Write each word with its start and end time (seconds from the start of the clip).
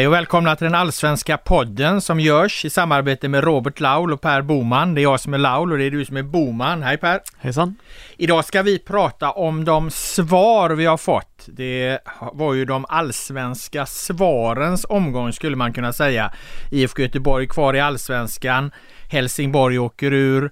Hej 0.00 0.06
och 0.06 0.12
välkomna 0.12 0.56
till 0.56 0.64
den 0.64 0.74
allsvenska 0.74 1.38
podden 1.38 2.00
som 2.00 2.20
görs 2.20 2.64
i 2.64 2.70
samarbete 2.70 3.28
med 3.28 3.44
Robert 3.44 3.80
Laul 3.80 4.12
och 4.12 4.20
Per 4.20 4.42
Boman. 4.42 4.94
Det 4.94 5.00
är 5.00 5.02
jag 5.02 5.20
som 5.20 5.34
är 5.34 5.38
Laul 5.38 5.72
och 5.72 5.78
det 5.78 5.84
är 5.84 5.90
du 5.90 6.04
som 6.04 6.16
är 6.16 6.22
Boman. 6.22 6.82
Hej 6.82 6.96
Per! 6.96 7.20
Hejsan! 7.38 7.76
Idag 8.16 8.44
ska 8.44 8.62
vi 8.62 8.78
prata 8.78 9.30
om 9.30 9.64
de 9.64 9.90
svar 9.90 10.70
vi 10.70 10.86
har 10.86 10.96
fått. 10.96 11.46
Det 11.46 11.98
var 12.32 12.54
ju 12.54 12.64
de 12.64 12.86
allsvenska 12.88 13.86
svarens 13.86 14.86
omgång 14.88 15.32
skulle 15.32 15.56
man 15.56 15.72
kunna 15.72 15.92
säga. 15.92 16.32
IFK 16.70 17.02
Göteborg 17.02 17.46
kvar 17.48 17.74
i 17.74 17.80
allsvenskan. 17.80 18.70
Helsingborg 19.10 19.78
åker 19.78 20.12
ur. 20.12 20.50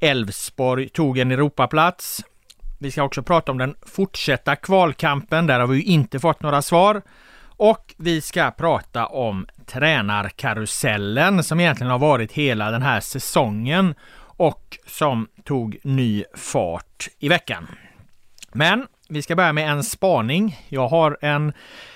Elfsborg 0.00 0.88
tog 0.88 1.18
en 1.18 1.30
Europaplats. 1.30 2.24
Vi 2.78 2.90
ska 2.90 3.02
också 3.02 3.22
prata 3.22 3.52
om 3.52 3.58
den 3.58 3.74
fortsatta 3.86 4.56
kvalkampen. 4.56 5.46
Där 5.46 5.60
har 5.60 5.66
vi 5.66 5.76
ju 5.76 5.82
inte 5.82 6.20
fått 6.20 6.42
några 6.42 6.62
svar. 6.62 7.02
Och 7.64 7.94
vi 7.98 8.20
ska 8.20 8.50
prata 8.50 9.06
om 9.06 9.46
tränarkarusellen 9.66 11.42
som 11.42 11.60
egentligen 11.60 11.90
har 11.90 11.98
varit 11.98 12.32
hela 12.32 12.70
den 12.70 12.82
här 12.82 13.00
säsongen 13.00 13.94
och 14.20 14.78
som 14.86 15.28
tog 15.44 15.78
ny 15.82 16.24
fart 16.34 17.08
i 17.18 17.28
veckan. 17.28 17.66
Men 18.52 18.86
vi 19.08 19.22
ska 19.22 19.36
börja 19.36 19.52
med 19.52 19.70
en 19.70 19.84
spaning. 19.84 20.60
Jag 20.68 20.88
har 20.88 21.18
en 21.20 21.52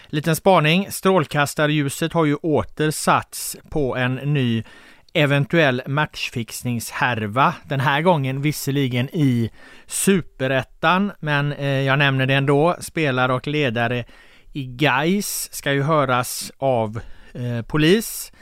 liten 0.07 0.37
spaning. 0.37 0.91
Strålkastarljuset 0.91 2.13
har 2.13 2.25
ju 2.25 2.35
åter 2.35 2.91
satts 2.91 3.57
på 3.71 3.97
en 3.97 4.15
ny 4.15 4.65
eventuell 5.13 5.83
matchfixningshärva. 5.87 7.55
Den 7.65 7.81
här 7.81 8.03
gången 8.03 8.43
visserligen 8.43 9.09
i 9.13 9.51
superettan, 9.87 11.13
men 11.21 11.53
eh, 11.53 11.67
jag 11.67 11.99
nämner 11.99 12.27
det 12.27 12.35
ändå. 12.35 12.77
Spelare 12.81 13.35
och 13.35 13.47
ledare 13.47 14.05
i 14.57 14.65
Gais 14.65 15.49
ska 15.55 15.73
ju 15.73 15.83
höras 15.83 16.53
av 16.59 17.01
eh, 17.33 17.63
polis. 17.67 18.33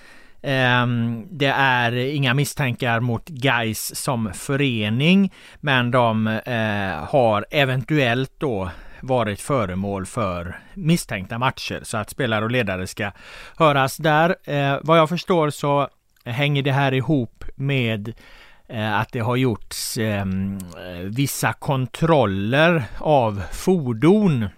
Eh, 0.42 0.86
det 1.30 1.52
är 1.56 1.92
inga 1.92 2.34
misstankar 2.34 3.00
mot 3.00 3.28
Gais 3.28 3.96
som 3.96 4.32
förening, 4.34 5.32
men 5.60 5.90
de 5.90 6.26
eh, 6.26 7.08
har 7.10 7.46
eventuellt 7.50 8.32
då 8.38 8.70
varit 9.00 9.40
föremål 9.40 10.06
för 10.06 10.58
misstänkta 10.74 11.38
matcher 11.38 11.80
så 11.82 11.96
att 11.96 12.10
spelare 12.10 12.44
och 12.44 12.50
ledare 12.50 12.86
ska 12.86 13.10
höras 13.56 13.96
där. 13.96 14.36
Eh, 14.44 14.78
vad 14.82 14.98
jag 14.98 15.08
förstår 15.08 15.50
så 15.50 15.88
hänger 16.24 16.62
det 16.62 16.72
här 16.72 16.94
ihop 16.94 17.44
med 17.54 18.12
eh, 18.68 19.00
att 19.00 19.12
det 19.12 19.20
har 19.20 19.36
gjorts 19.36 19.98
ehm, 19.98 20.58
vissa 21.04 21.52
kontroller 21.52 22.84
av 22.98 23.42
fordon 23.52 24.48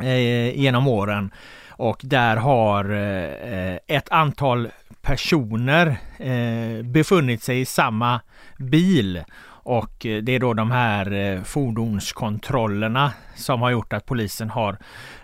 eh, 0.00 0.60
genom 0.60 0.88
åren. 0.88 1.30
Och 1.70 2.00
där 2.02 2.36
har 2.36 2.90
eh, 2.90 3.78
ett 3.86 4.08
antal 4.10 4.68
personer 5.02 5.96
eh, 6.18 6.84
befunnit 6.84 7.42
sig 7.42 7.60
i 7.60 7.64
samma 7.64 8.20
bil. 8.58 9.24
Och 9.46 10.06
eh, 10.06 10.22
det 10.22 10.32
är 10.32 10.40
då 10.40 10.54
de 10.54 10.70
här 10.70 11.12
eh, 11.12 11.42
fordonskontrollerna 11.42 13.12
som 13.34 13.62
har 13.62 13.70
gjort 13.70 13.92
att 13.92 14.06
polisen 14.06 14.50
har 14.50 14.76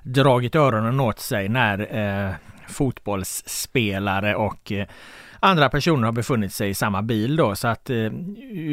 dragit 0.02 0.54
öronen 0.54 1.00
åt 1.00 1.18
sig 1.18 1.48
när 1.48 1.96
eh, 1.98 2.34
fotbollsspelare 2.68 4.34
och 4.34 4.72
andra 5.40 5.68
personer 5.68 6.04
har 6.04 6.12
befunnit 6.12 6.52
sig 6.52 6.70
i 6.70 6.74
samma 6.74 7.02
bil 7.02 7.36
då 7.36 7.56
så 7.56 7.68
att 7.68 7.90
eh, 7.90 8.10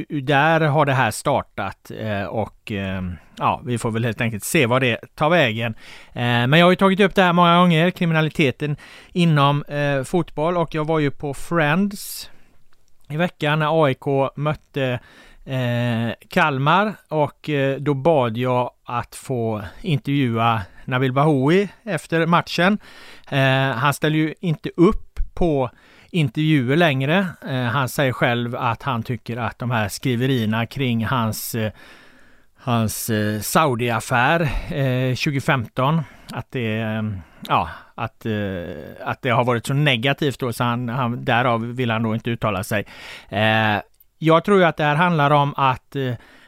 där 0.09 0.61
har 0.61 0.85
det 0.85 0.93
här 0.93 1.11
startat 1.11 1.91
eh, 1.99 2.23
och 2.23 2.71
eh, 2.71 3.01
ja, 3.37 3.61
vi 3.65 3.77
får 3.77 3.91
väl 3.91 4.05
helt 4.05 4.21
enkelt 4.21 4.43
se 4.43 4.65
vad 4.65 4.81
det 4.81 5.15
tar 5.15 5.29
vägen. 5.29 5.75
Eh, 6.13 6.21
men 6.21 6.53
jag 6.53 6.65
har 6.65 6.71
ju 6.71 6.75
tagit 6.75 6.99
upp 6.99 7.15
det 7.15 7.23
här 7.23 7.33
många 7.33 7.59
gånger, 7.59 7.91
kriminaliteten 7.91 8.75
inom 9.11 9.63
eh, 9.63 10.03
fotboll 10.03 10.57
och 10.57 10.75
jag 10.75 10.85
var 10.85 10.99
ju 10.99 11.11
på 11.11 11.33
Friends 11.33 12.29
i 13.09 13.17
veckan 13.17 13.59
när 13.59 13.83
AIK 13.83 14.05
mötte 14.35 14.99
eh, 15.45 16.13
Kalmar 16.29 16.93
och 17.07 17.49
eh, 17.49 17.77
då 17.77 17.93
bad 17.93 18.37
jag 18.37 18.71
att 18.85 19.15
få 19.15 19.61
intervjua 19.81 20.61
Nabil 20.85 21.13
Bahoui 21.13 21.67
efter 21.83 22.25
matchen. 22.25 22.77
Eh, 23.29 23.71
han 23.71 23.93
ställer 23.93 24.17
ju 24.17 24.33
inte 24.41 24.69
upp 24.75 25.19
på 25.33 25.69
intervjuer 26.11 26.75
längre. 26.75 27.25
Eh, 27.47 27.63
han 27.63 27.89
säger 27.89 28.11
själv 28.11 28.55
att 28.55 28.83
han 28.83 29.03
tycker 29.03 29.37
att 29.37 29.59
de 29.59 29.71
här 29.71 29.89
skriverierna 29.89 30.65
kring 30.65 31.05
hans 31.05 31.55
eh, 31.55 31.71
hans 32.67 33.09
eh, 33.09 33.39
Saudi-affär 33.39 34.41
eh, 34.69 35.15
2015 35.15 36.01
att 36.33 36.51
det, 36.51 36.77
eh, 36.77 37.03
ja, 37.47 37.69
att, 37.95 38.25
eh, 38.25 38.31
att 39.01 39.21
det 39.21 39.29
har 39.29 39.43
varit 39.43 39.65
så 39.65 39.73
negativt 39.73 40.39
då 40.39 40.53
så 40.53 40.63
han, 40.63 40.89
han, 40.89 41.25
därav 41.25 41.61
vill 41.61 41.91
han 41.91 42.03
då 42.03 42.15
inte 42.15 42.29
uttala 42.29 42.63
sig. 42.63 42.85
jag 44.17 44.43
tror 44.43 44.57
ju 44.57 44.63
att 44.63 44.77
det 44.77 44.83
här 44.83 44.95
handlar 44.95 45.31
om 45.31 45.53
att 45.57 45.95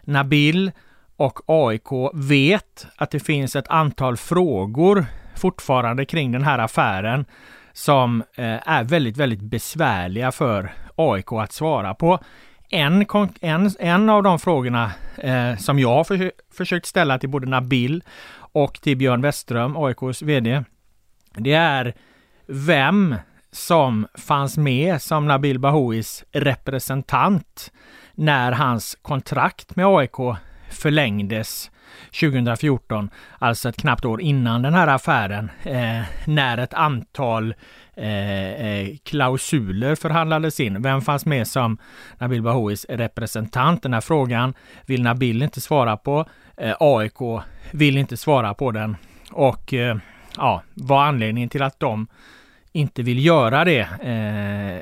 Nabil 0.02 0.72
och 1.16 1.40
AIK 1.46 2.14
vet 2.14 2.88
att 2.96 3.12
det 3.12 3.20
finns 3.20 3.56
ett 3.56 3.68
antal 3.68 4.18
frågor 4.18 5.06
fortfarande 5.36 6.06
kring 6.06 6.32
den 6.32 6.44
här 6.44 6.60
affären 6.60 7.26
som 7.74 8.24
eh, 8.36 8.70
är 8.70 8.84
väldigt, 8.84 9.18
väldigt 9.18 9.42
besvärliga 9.42 10.32
för 10.32 10.72
AIK 10.96 11.32
att 11.32 11.52
svara 11.52 11.94
på. 11.94 12.20
En, 12.70 13.06
en, 13.42 13.72
en 13.80 14.10
av 14.10 14.24
de 14.24 14.40
frågorna 14.40 14.92
eh, 15.18 15.58
som 15.58 15.80
jag 15.80 15.90
har 15.90 16.04
för, 16.04 16.32
försökt 16.54 16.86
ställa 16.86 17.20
till 17.20 17.30
både 17.30 17.48
Nabil 17.48 18.04
och 18.52 18.82
till 18.82 18.98
Björn 18.98 19.22
Westström, 19.22 19.78
AIKs 19.78 20.22
VD, 20.22 20.64
det 21.34 21.54
är 21.54 21.94
vem 22.48 23.16
som 23.52 24.08
fanns 24.14 24.58
med 24.58 25.02
som 25.02 25.28
Nabil 25.28 25.60
Bahouis 25.60 26.24
representant 26.32 27.72
när 28.14 28.52
hans 28.52 28.98
kontrakt 29.02 29.76
med 29.76 29.86
AIK 29.86 30.18
förlängdes 30.70 31.72
2014, 32.20 33.10
alltså 33.40 33.70
ett 33.70 33.78
knappt 33.78 34.06
år 34.06 34.22
innan 34.22 34.62
den 34.62 34.74
här 34.74 34.88
affären, 34.88 35.52
eh, 35.64 36.02
när 36.26 36.58
ett 36.58 36.74
antal 36.74 37.54
eh, 37.96 38.50
eh 38.50 38.88
klausuler 39.04 39.96
förhandlades 39.96 40.60
in. 40.60 40.82
Vem 40.82 41.02
fanns 41.02 41.26
med 41.26 41.48
som 41.48 41.78
Nabil 42.18 42.42
Bahouis 42.42 42.86
representant? 42.90 43.84
Den 43.84 43.94
här 43.94 44.02
frågan 44.02 44.54
vill 44.86 45.04
Nabil 45.04 45.42
inte 45.42 45.62
svara 45.62 45.98
på. 45.98 46.26
Eh, 46.58 46.76
AIK 46.80 47.44
vill 47.72 47.98
inte 47.98 48.18
svara 48.18 48.54
på 48.54 48.72
den. 48.72 48.98
Och 49.32 49.74
eh, 49.74 49.98
ja, 50.38 50.64
vad 50.74 51.08
anledningen 51.08 51.50
till 51.50 51.64
att 51.64 51.80
de 51.80 52.08
inte 52.72 53.04
vill 53.04 53.26
göra 53.26 53.66
det 53.66 53.80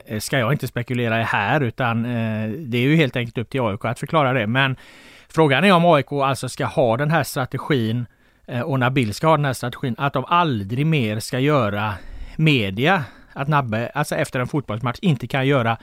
eh, 0.08 0.20
ska 0.20 0.40
jag 0.40 0.54
inte 0.54 0.68
spekulera 0.68 1.22
i 1.22 1.24
här 1.24 1.62
utan 1.62 2.06
eh, 2.06 2.50
det 2.50 2.78
är 2.78 2.82
ju 2.82 2.96
helt 2.96 3.16
enkelt 3.16 3.38
upp 3.38 3.50
till 3.50 3.62
AIK 3.62 3.86
att 3.86 4.00
förklara 4.00 4.34
det. 4.34 4.48
Men 4.48 4.76
Frågan 5.30 5.64
är 5.64 5.72
om 5.72 5.86
AIK 5.86 6.12
alltså 6.12 6.50
ska 6.50 6.66
ha 6.66 6.98
den 6.98 7.12
här 7.12 7.24
strategin 7.24 8.06
eh, 8.48 8.62
och 8.62 8.80
Nabil 8.80 9.14
ska 9.14 9.28
ha 9.28 9.38
den 9.38 9.46
här 9.46 9.54
strategin 9.54 9.96
att 9.98 10.14
de 10.14 10.26
aldrig 10.26 10.86
mer 10.86 11.20
ska 11.20 11.40
göra 11.40 11.94
media 12.36 13.04
att 13.38 13.48
Nabbe, 13.48 13.92
alltså 13.94 14.16
efter 14.16 14.40
en 14.40 14.48
fotbollsmatch, 14.48 15.00
inte 15.02 15.28
kan 15.28 15.48
göra 15.48 15.78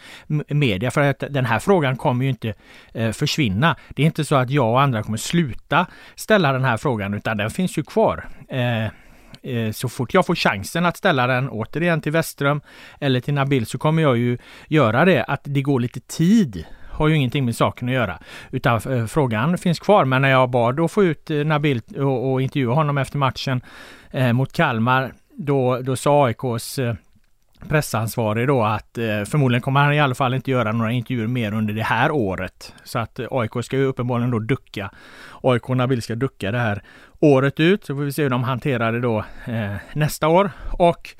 media. 0.49 0.91
För 0.91 1.01
att 1.01 1.25
den 1.31 1.45
här 1.45 1.59
frågan 1.59 1.97
kommer 1.97 2.25
ju 2.25 2.31
inte 2.31 2.55
eh, 2.95 3.13
försvinna. 3.13 3.77
Det 3.89 4.03
är 4.03 4.07
inte 4.07 4.25
så 4.25 4.35
att 4.35 4.51
jag 4.51 4.71
och 4.71 4.81
andra 4.81 5.03
kommer 5.03 5.19
sluta 5.19 5.87
ställa 6.15 6.53
den 6.53 6.65
här 6.65 6.77
frågan, 6.77 7.15
utan 7.15 7.37
den 7.37 7.51
finns 7.51 7.79
ju 7.79 7.83
kvar. 7.83 8.29
Eh, 8.49 8.85
eh 8.85 9.73
så 9.73 9.89
fort 9.89 10.15
jag 10.15 10.27
får 10.27 10.35
chansen 10.35 10.87
att 10.87 10.97
ställa 10.97 11.27
den 11.27 11.49
återigen 11.49 12.01
till 12.01 12.13
Westström 12.13 12.61
eller 13.01 13.21
till 13.21 13.35
Nabil 13.35 13.67
så 13.67 13.79
kommer 13.79 14.03
jag 14.03 14.17
ju 14.17 14.39
göra 14.69 15.05
det. 15.05 15.25
Att 15.25 15.41
det 15.45 15.63
går 15.63 15.81
lite 15.81 16.01
tid 16.01 16.65
har 16.95 17.09
ju 17.09 17.17
ingenting 17.17 17.45
med 17.45 17.57
saken 17.57 17.89
att 17.89 17.95
göra. 17.95 18.19
Utan 18.51 18.81
eh, 18.93 19.07
frågan 19.07 19.59
finns 19.59 19.79
kvar. 19.79 20.05
Men 20.05 20.23
när 20.23 20.29
jag 20.29 20.51
bad 20.51 20.81
att 20.81 20.93
få 20.93 21.05
ut 21.05 21.31
eh, 21.31 21.37
Nabil 21.37 21.81
och, 21.97 22.33
och 22.33 22.43
intervjua 22.43 22.75
honom 22.75 22.99
efter 22.99 23.19
matchen 23.19 23.61
eh, 24.11 24.33
mot 24.33 24.53
Kalmar, 24.53 25.13
då, 25.37 25.79
då 25.79 25.97
sa 25.97 26.27
AIKs 26.27 26.79
eh, 26.79 26.95
pressansvarig 27.69 28.47
då 28.47 28.63
att 28.63 28.99
eh, 28.99 29.25
förmodligen 29.25 29.63
kommer 29.63 29.81
han 29.81 29.95
i 29.95 30.01
alla 30.01 30.15
fall 30.15 30.35
inte 30.35 30.51
göra 30.51 30.73
några 30.73 30.93
intervjuer 30.93 31.27
mer 31.27 31.55
under 31.55 31.75
det 31.75 31.83
här 31.83 32.11
året. 32.11 32.75
Så 32.85 32.99
att 32.99 33.19
eh, 33.19 33.27
AIK 33.31 33.51
ska 33.65 33.77
ju 33.77 33.85
uppenbarligen 33.85 34.31
då 34.31 34.39
ducka. 34.39 34.91
AIK 35.43 35.71
och 35.71 35.77
Nabil 35.77 36.03
ska 36.03 36.15
ducka 36.15 36.51
det 36.51 36.59
här 36.59 36.83
året 37.21 37.61
ut. 37.61 37.85
Så 37.85 37.95
får 37.95 38.03
vi 38.03 38.13
se 38.13 38.23
hur 38.23 38.31
de 38.31 38.45
hanterar 38.45 38.93
det 38.93 39.01
då 39.01 39.25
eh, 39.45 39.75
nästa 39.93 40.29
år. 40.29 40.51
Och 40.79 41.15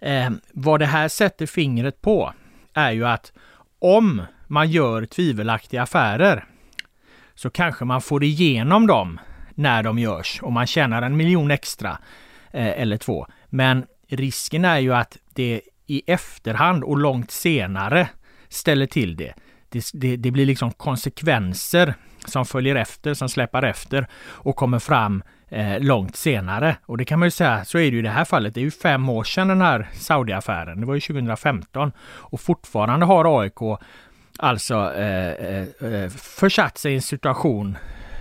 eh, 0.00 0.30
vad 0.52 0.80
det 0.80 0.86
här 0.86 1.08
sätter 1.08 1.46
fingret 1.46 2.02
på 2.02 2.32
är 2.74 2.90
ju 2.90 3.06
att 3.06 3.32
om 3.78 4.22
man 4.48 4.70
gör 4.70 5.06
tvivelaktiga 5.06 5.82
affärer 5.82 6.44
så 7.34 7.50
kanske 7.50 7.84
man 7.84 8.00
får 8.00 8.24
igenom 8.24 8.86
dem 8.86 9.20
när 9.54 9.82
de 9.82 9.98
görs 9.98 10.40
och 10.42 10.52
man 10.52 10.66
tjänar 10.66 11.02
en 11.02 11.16
miljon 11.16 11.50
extra 11.50 11.98
eh, 12.52 12.80
eller 12.80 12.96
två. 12.96 13.26
Men 13.46 13.86
risken 14.08 14.64
är 14.64 14.78
ju 14.78 14.94
att 14.94 15.18
det 15.34 15.60
i 15.86 16.02
efterhand 16.06 16.84
och 16.84 16.98
långt 16.98 17.30
senare 17.30 18.08
ställer 18.48 18.86
till 18.86 19.16
det. 19.16 19.34
Det, 19.68 19.90
det, 19.94 20.16
det 20.16 20.30
blir 20.30 20.46
liksom 20.46 20.72
konsekvenser 20.72 21.94
som 22.26 22.46
följer 22.46 22.74
efter, 22.74 23.14
som 23.14 23.28
släpar 23.28 23.62
efter 23.62 24.06
och 24.24 24.56
kommer 24.56 24.78
fram 24.78 25.22
eh, 25.48 25.80
långt 25.80 26.16
senare. 26.16 26.76
Och 26.86 26.98
det 26.98 27.04
kan 27.04 27.18
man 27.18 27.26
ju 27.26 27.30
säga, 27.30 27.64
så 27.64 27.78
är 27.78 27.82
det 27.82 27.88
ju 27.88 27.98
i 27.98 28.02
det 28.02 28.10
här 28.10 28.24
fallet. 28.24 28.54
Det 28.54 28.60
är 28.60 28.64
ju 28.64 28.70
fem 28.70 29.08
år 29.08 29.24
sedan 29.24 29.48
den 29.48 29.60
här 29.60 29.88
Saudi-affären. 29.92 30.80
Det 30.80 30.86
var 30.86 30.94
ju 30.94 31.00
2015 31.00 31.92
och 32.00 32.40
fortfarande 32.40 33.06
har 33.06 33.40
AIK 33.40 33.80
alltså 34.38 34.92
eh, 34.94 35.32
eh, 35.32 35.66
eh, 35.92 36.08
försatt 36.10 36.78
sig 36.78 36.92
i 36.92 36.94
en 36.94 37.02
situation 37.02 37.78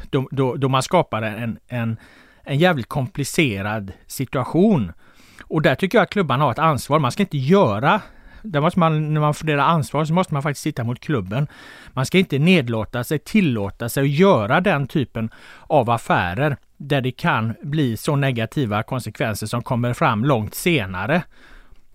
då, 0.10 0.28
då, 0.32 0.56
då 0.56 0.70
man 0.70 0.84
skapar 0.84 1.22
en, 1.22 1.60
en, 1.68 1.98
en 2.44 2.58
jävligt 2.58 2.90
komplicerad 2.90 3.92
situation. 4.08 4.92
Och 5.42 5.62
där 5.62 5.76
tycker 5.76 5.98
jag 5.98 6.04
att 6.04 6.10
klubban 6.10 6.42
har 6.42 6.52
ett 6.52 6.60
ansvar. 6.60 7.00
Man 7.00 7.12
ska 7.12 7.24
inte 7.24 7.38
göra 7.38 8.02
där 8.42 8.62
måste 8.62 8.80
man, 8.80 9.14
när 9.14 9.22
man 9.22 9.34
funderar 9.34 9.62
ansvar, 9.62 10.06
så 10.06 10.14
måste 10.14 10.34
man 10.34 10.44
faktiskt 10.44 10.64
sitta 10.64 10.84
mot 10.84 11.00
klubben. 11.00 11.48
Man 11.94 12.06
ska 12.06 12.18
inte 12.18 12.40
nedlåta 12.40 13.04
sig, 13.04 13.20
tillåta 13.20 13.90
sig 13.90 14.04
att 14.04 14.10
göra 14.10 14.62
den 14.62 14.88
typen 14.88 15.30
av 15.62 15.90
affärer 15.90 16.58
där 16.78 17.02
det 17.02 17.12
kan 17.12 17.54
bli 17.62 17.98
så 17.98 18.16
negativa 18.16 18.84
konsekvenser 18.84 19.48
som 19.48 19.64
kommer 19.64 19.94
fram 19.94 20.26
långt 20.26 20.56
senare 20.56 21.24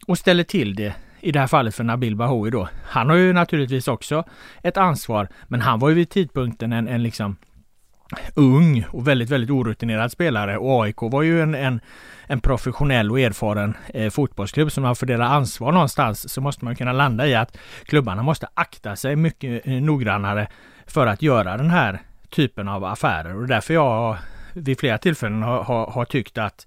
och 0.07 0.19
ställer 0.19 0.45
till 0.45 0.75
det 0.75 0.95
i 1.23 1.33
det 1.33 1.41
här 1.41 1.47
fallet 1.47 1.75
för 1.75 1.85
Nabil 1.85 2.17
Bahoui 2.17 2.51
då. 2.51 2.69
Han 2.85 3.11
har 3.11 3.17
ju 3.17 3.33
naturligtvis 3.33 3.89
också 3.89 4.25
ett 4.63 4.77
ansvar, 4.77 5.29
men 5.49 5.61
han 5.61 5.79
var 5.79 5.89
ju 5.89 5.95
vid 5.95 6.11
tidpunkten 6.11 6.73
en, 6.73 6.89
en 6.89 7.03
liksom 7.03 7.37
ung 8.35 8.85
och 8.91 9.09
väldigt, 9.09 9.31
väldigt 9.31 9.51
orutinerad 9.51 10.13
spelare. 10.13 10.59
Och 10.59 10.85
AIK 10.85 10.97
var 11.01 11.23
ju 11.23 11.43
en, 11.43 11.55
en, 11.55 11.81
en 12.27 12.41
professionell 12.41 13.11
och 13.11 13.21
erfaren 13.21 13.77
eh, 13.95 14.11
fotbollsklubb 14.11 14.73
som 14.73 14.83
man 14.83 14.97
fördelar 14.97 15.27
ansvar 15.27 15.73
någonstans. 15.73 16.33
Så 16.33 16.41
måste 16.41 16.65
man 16.65 16.77
kunna 16.77 16.93
landa 16.93 17.27
i 17.27 17.35
att 17.35 17.59
klubbarna 17.85 18.23
måste 18.23 18.49
akta 18.55 18.97
sig 18.97 19.17
mycket 19.17 19.67
eh, 19.67 19.73
noggrannare 19.73 20.49
för 20.87 21.07
att 21.07 21.23
göra 21.23 21.57
den 21.57 21.71
här 21.71 22.01
typen 22.31 22.69
av 22.69 22.85
affärer. 22.85 23.37
Och 23.37 23.47
därför 23.47 23.75
jag 23.75 24.17
vid 24.53 24.81
flera 24.81 24.99
tillfällen 24.99 25.43
har, 25.43 25.65
har, 25.65 25.87
har 25.87 26.05
tyckt 26.05 26.39
att 26.39 26.67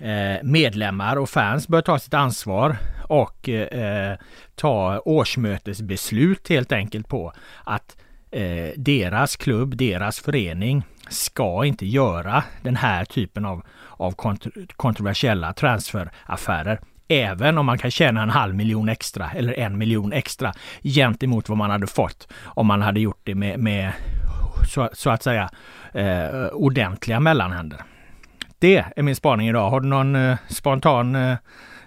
eh, 0.00 0.42
medlemmar 0.42 1.16
och 1.16 1.30
fans 1.30 1.68
bör 1.68 1.82
ta 1.82 1.98
sitt 1.98 2.14
ansvar 2.14 2.76
och 3.08 3.48
eh, 3.48 4.16
ta 4.54 5.00
årsmötesbeslut 5.04 6.48
helt 6.48 6.72
enkelt 6.72 7.08
på 7.08 7.32
att 7.64 7.96
eh, 8.30 8.68
deras 8.76 9.36
klubb, 9.36 9.76
deras 9.76 10.20
förening 10.20 10.84
ska 11.08 11.64
inte 11.64 11.86
göra 11.86 12.44
den 12.62 12.76
här 12.76 13.04
typen 13.04 13.44
av, 13.44 13.62
av 13.90 14.12
kont 14.12 14.46
kontroversiella 14.76 15.52
transferaffärer. 15.52 16.80
Även 17.08 17.58
om 17.58 17.66
man 17.66 17.78
kan 17.78 17.90
tjäna 17.90 18.22
en 18.22 18.30
halv 18.30 18.54
miljon 18.54 18.88
extra 18.88 19.30
eller 19.30 19.58
en 19.58 19.78
miljon 19.78 20.12
extra 20.12 20.52
gentemot 20.82 21.48
vad 21.48 21.58
man 21.58 21.70
hade 21.70 21.86
fått 21.86 22.28
om 22.44 22.66
man 22.66 22.82
hade 22.82 23.00
gjort 23.00 23.20
det 23.24 23.34
med, 23.34 23.58
med 23.58 23.92
så, 24.68 24.90
så, 24.92 25.10
att 25.10 25.22
säga 25.22 25.50
eh, 25.92 26.46
ordentliga 26.52 27.20
mellanhänder. 27.20 27.84
Det 28.58 28.84
är 28.96 29.02
min 29.02 29.16
spaning 29.16 29.48
idag. 29.48 29.70
Har 29.70 29.80
du 29.80 29.88
någon 29.88 30.16
eh, 30.16 30.36
spontan, 30.48 31.14
eh, 31.14 31.36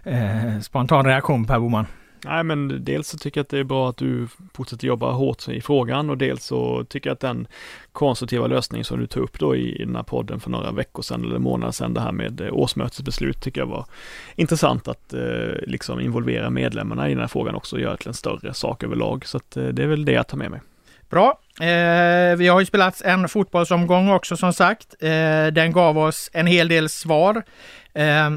eh 0.04 0.60
spontan 0.62 1.06
reaktion 1.06 1.46
Per 1.46 1.60
Boman? 1.60 1.86
Nej, 2.26 2.44
men 2.44 2.84
dels 2.84 3.08
så 3.08 3.18
tycker 3.18 3.40
jag 3.40 3.44
att 3.44 3.50
det 3.50 3.60
är 3.60 3.64
bra 3.64 3.90
att 3.90 3.98
du 3.98 4.28
fortsätter 4.54 4.88
jobba 4.88 5.12
hårt 5.12 5.48
i 5.48 5.62
frågan 5.62 6.10
och 6.10 6.18
dels 6.18 6.44
så 6.46 6.84
tycker 6.84 7.10
jag 7.10 7.14
att 7.14 7.20
den 7.20 7.48
konstruktiva 7.92 8.48
lösning 8.48 8.84
som 8.84 9.00
du 9.00 9.08
tog 9.08 9.24
upp 9.24 9.40
då 9.40 9.56
i, 9.56 9.86
den 9.86 9.96
här 9.96 10.04
podden 10.04 10.40
för 10.40 10.50
några 10.50 10.72
veckor 10.72 11.04
sedan 11.04 11.24
eller 11.24 11.40
månader 11.40 11.72
sedan, 11.72 11.94
det 11.94 12.02
här 12.02 12.12
med 12.12 12.42
eh, 12.42 12.54
årsmötesbeslut 12.54 13.42
tycker 13.42 13.62
jag 13.62 13.68
var 13.68 13.86
intressant 14.36 14.88
att 14.88 15.14
eh, 15.14 15.22
liksom 15.62 16.00
involvera 16.00 16.50
medlemmarna 16.50 17.10
i 17.10 17.12
den 17.12 17.20
här 17.20 17.28
frågan 17.28 17.56
också 17.56 17.76
och 17.76 17.82
göra 17.82 17.98
till 17.98 18.08
en 18.08 18.14
större 18.14 18.54
sak 18.54 18.84
överlag. 18.84 19.26
Så 19.26 19.38
att, 19.38 19.58
eh, 19.58 19.68
det 19.68 19.84
är 19.84 19.88
väl 19.88 20.06
det 20.06 20.12
jag 20.12 20.28
tar 20.28 20.38
med 20.38 20.52
mig. 20.52 20.62
Bra. 21.10 21.40
Eh, 21.60 22.36
vi 22.38 22.48
har 22.48 22.60
ju 22.60 22.66
spelat 22.66 23.02
en 23.02 23.30
fotbollsomgång 23.30 24.10
också 24.10 24.38
som 24.38 24.54
sagt. 24.54 24.96
Eh, 25.00 25.48
den 25.48 25.72
gav 25.72 25.98
oss 25.98 26.30
en 26.34 26.48
hel 26.48 26.68
del 26.68 26.90
svar. 26.90 27.44
Eh, 27.94 28.30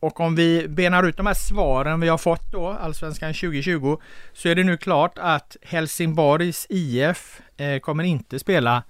och 0.00 0.20
om 0.20 0.34
vi 0.34 0.68
benar 0.68 1.02
ut 1.02 1.16
de 1.16 1.26
här 1.26 1.34
svaren 1.34 2.00
vi 2.00 2.08
har 2.08 2.18
fått 2.18 2.52
då, 2.52 2.68
Allsvenskan 2.68 3.34
2020, 3.34 3.96
så 4.32 4.48
är 4.48 4.54
det 4.54 4.64
nu 4.64 4.76
klart 4.76 5.18
att 5.18 5.56
Helsingborgs 5.62 6.66
IF 6.68 7.40
eh, 7.56 7.78
kommer 7.78 8.04
inte 8.04 8.38
spela 8.38 8.82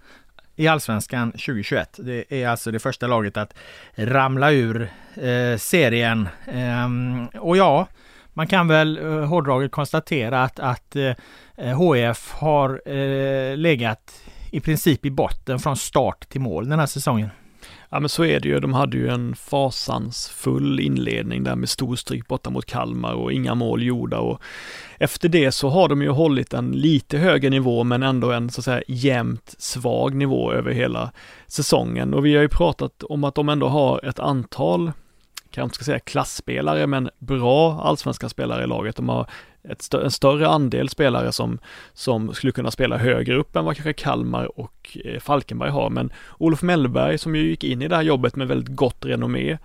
i 0.56 0.68
Allsvenskan 0.68 1.30
2021. 1.30 1.96
Det 1.98 2.32
är 2.32 2.48
alltså 2.48 2.70
det 2.70 2.78
första 2.78 3.06
laget 3.06 3.36
att 3.36 3.54
ramla 3.94 4.52
ur 4.52 4.90
eh, 5.14 5.58
serien. 5.58 6.28
Eh, 6.46 7.40
och 7.40 7.56
ja, 7.56 7.86
man 8.38 8.46
kan 8.46 8.68
väl 8.68 8.98
eh, 8.98 9.24
hårdraget 9.24 9.70
konstatera 9.70 10.42
att, 10.42 10.58
att 10.58 10.96
eh, 10.96 11.12
eh, 11.56 11.76
HF 11.76 12.32
har 12.32 12.88
eh, 12.88 13.56
legat 13.56 14.12
i 14.50 14.60
princip 14.60 15.06
i 15.06 15.10
botten 15.10 15.58
från 15.58 15.76
start 15.76 16.28
till 16.28 16.40
mål 16.40 16.68
den 16.68 16.78
här 16.78 16.86
säsongen. 16.86 17.28
Ja 17.88 18.00
men 18.00 18.08
så 18.08 18.24
är 18.24 18.40
det 18.40 18.48
ju, 18.48 18.60
de 18.60 18.74
hade 18.74 18.96
ju 18.96 19.08
en 19.08 19.36
fasansfull 19.36 20.80
inledning 20.80 21.44
där 21.44 21.56
med 21.56 21.68
stor 21.68 21.96
stryk 21.96 22.28
borta 22.28 22.50
mot 22.50 22.66
Kalmar 22.66 23.12
och 23.12 23.32
inga 23.32 23.54
mål 23.54 23.82
gjorda. 23.82 24.18
Och 24.18 24.40
efter 24.98 25.28
det 25.28 25.52
så 25.52 25.68
har 25.68 25.88
de 25.88 26.02
ju 26.02 26.08
hållit 26.08 26.54
en 26.54 26.70
lite 26.70 27.18
högre 27.18 27.50
nivå 27.50 27.84
men 27.84 28.02
ändå 28.02 28.32
en 28.32 28.50
så 28.50 28.60
att 28.60 28.64
säga 28.64 28.82
jämnt 28.86 29.54
svag 29.58 30.14
nivå 30.14 30.52
över 30.52 30.72
hela 30.72 31.12
säsongen. 31.46 32.14
Och 32.14 32.26
vi 32.26 32.34
har 32.34 32.42
ju 32.42 32.48
pratat 32.48 33.02
om 33.02 33.24
att 33.24 33.34
de 33.34 33.48
ändå 33.48 33.68
har 33.68 34.04
ett 34.04 34.18
antal 34.18 34.92
kanske 35.58 35.74
ska 35.74 35.84
säga 35.84 35.98
klassspelare, 35.98 36.86
men 36.86 37.10
bra 37.18 37.80
allsvenska 37.80 38.28
spelare 38.28 38.64
i 38.64 38.66
laget. 38.66 38.96
De 38.96 39.08
har 39.08 39.26
ett 39.68 39.80
st 39.80 39.98
en 39.98 40.10
större 40.10 40.48
andel 40.48 40.88
spelare 40.88 41.32
som, 41.32 41.58
som 41.92 42.34
skulle 42.34 42.52
kunna 42.52 42.70
spela 42.70 42.96
högre 42.96 43.36
upp 43.36 43.56
än 43.56 43.64
vad 43.64 43.76
kanske 43.76 43.92
Kalmar 43.92 44.60
och 44.60 44.98
eh, 45.04 45.20
Falkenberg 45.20 45.70
har. 45.70 45.90
Men 45.90 46.12
Olof 46.38 46.62
Mellberg 46.62 47.18
som 47.18 47.36
ju 47.36 47.48
gick 47.48 47.64
in 47.64 47.82
i 47.82 47.88
det 47.88 47.96
här 47.96 48.02
jobbet 48.02 48.36
med 48.36 48.48
väldigt 48.48 48.76
gott 48.76 49.04
renommé, 49.04 49.58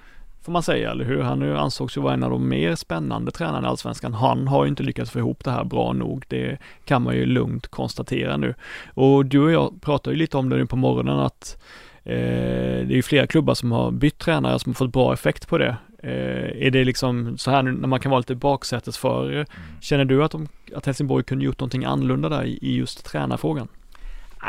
får 0.44 0.52
man 0.52 0.64
säga, 0.64 0.92
eller 0.92 1.06
hur? 1.06 1.22
Han 1.22 1.56
ansågs 1.56 1.98
ju 1.98 2.02
vara 2.02 2.14
en 2.14 2.24
av 2.24 2.30
de 2.30 2.50
mer 2.50 2.76
spännande 2.76 3.32
tränarna 3.32 3.68
i 3.68 3.70
Allsvenskan. 3.70 4.14
Han 4.14 4.48
har 4.48 4.64
ju 4.64 4.70
inte 4.70 4.84
lyckats 4.84 5.12
få 5.12 5.20
ihop 5.20 5.44
det 5.44 5.52
här 5.52 5.64
bra 5.64 5.94
nog. 5.94 6.26
Det 6.28 6.58
kan 6.86 7.02
man 7.02 7.16
ju 7.16 7.26
lugnt 7.26 7.68
konstatera 7.68 8.38
nu. 8.38 8.54
Och 8.94 9.26
du 9.26 9.40
och 9.40 9.52
jag 9.52 9.82
pratade 9.82 10.16
ju 10.16 10.20
lite 10.20 10.38
om 10.38 10.50
det 10.50 10.56
nu 10.56 10.66
på 10.66 10.76
morgonen 10.76 11.20
att 11.20 11.58
det 12.04 12.94
är 12.94 12.96
ju 12.96 13.02
flera 13.02 13.28
klubbar 13.28 13.54
som 13.54 13.72
har 13.72 13.92
bytt 13.92 14.18
tränare 14.18 14.60
som 14.60 14.70
har 14.70 14.76
fått 14.76 14.94
bra 14.94 15.14
effekt 15.14 15.48
på 15.48 15.58
det. 15.58 15.78
Eh, 16.04 16.66
är 16.68 16.72
det 16.72 16.84
liksom 16.84 17.38
så 17.38 17.52
här 17.52 17.64
nu 17.64 17.72
när 17.72 17.88
man 17.88 18.00
kan 18.00 18.10
vara 18.10 18.20
lite 18.20 18.36
baksätesförare, 18.36 19.36
mm. 19.36 19.48
känner 19.82 20.06
du 20.06 20.24
att, 20.24 20.32
de, 20.32 20.48
att 20.76 20.86
Helsingborg 20.86 21.24
kunde 21.24 21.46
gjort 21.46 21.60
någonting 21.60 21.86
annorlunda 21.86 22.30
där 22.30 22.44
i 22.44 22.76
just 22.78 23.06
tränarfrågan? 23.06 23.68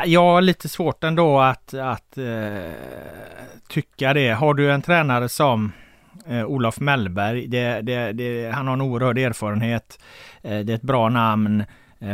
Jag 0.05 0.21
har 0.21 0.41
lite 0.41 0.69
svårt 0.69 1.03
ändå 1.03 1.39
att, 1.39 1.73
att 1.73 2.17
uh, 2.17 2.71
tycka 3.69 4.13
det. 4.13 4.29
Har 4.29 4.53
du 4.53 4.71
en 4.71 4.81
tränare 4.81 5.29
som 5.29 5.71
uh, 6.31 6.45
Olof 6.45 6.79
Mellberg, 6.79 7.47
det, 7.47 7.81
det, 7.81 8.11
det, 8.11 8.51
han 8.51 8.67
har 8.67 8.73
en 8.73 8.81
oerhörd 8.81 9.17
erfarenhet, 9.17 9.99
uh, 10.45 10.59
det 10.59 10.73
är 10.73 10.75
ett 10.75 10.81
bra 10.81 11.09
namn, 11.09 11.63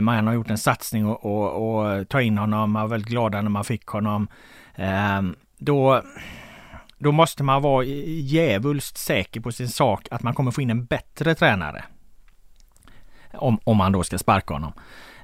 man 0.02 0.28
har 0.28 0.34
gjort 0.34 0.50
en 0.50 0.58
satsning 0.58 1.06
och, 1.06 1.26
och, 1.26 1.76
och 1.86 2.10
ta 2.10 2.22
in 2.22 2.38
honom, 2.38 2.72
man 2.72 2.82
var 2.82 2.90
väldigt 2.90 3.10
glada 3.10 3.42
när 3.42 3.50
man 3.50 3.64
fick 3.64 3.86
honom. 3.86 4.28
Ehm, 4.76 5.36
då, 5.58 6.02
då 6.98 7.12
måste 7.12 7.44
man 7.44 7.62
vara 7.62 7.84
djävulskt 7.84 8.98
säker 8.98 9.42
på 9.42 9.52
sin 9.52 9.70
sak 9.70 10.08
att 10.12 10.24
man 10.24 10.34
kommer 10.34 10.52
få 10.52 10.62
in 10.62 10.70
en 10.70 10.86
bättre 10.86 11.36
tränare. 11.36 11.84
Om, 13.34 13.60
om 13.64 13.78
man 13.78 13.92
då 13.92 14.04
ska 14.04 14.18
sparka 14.18 14.54
honom. 14.54 14.74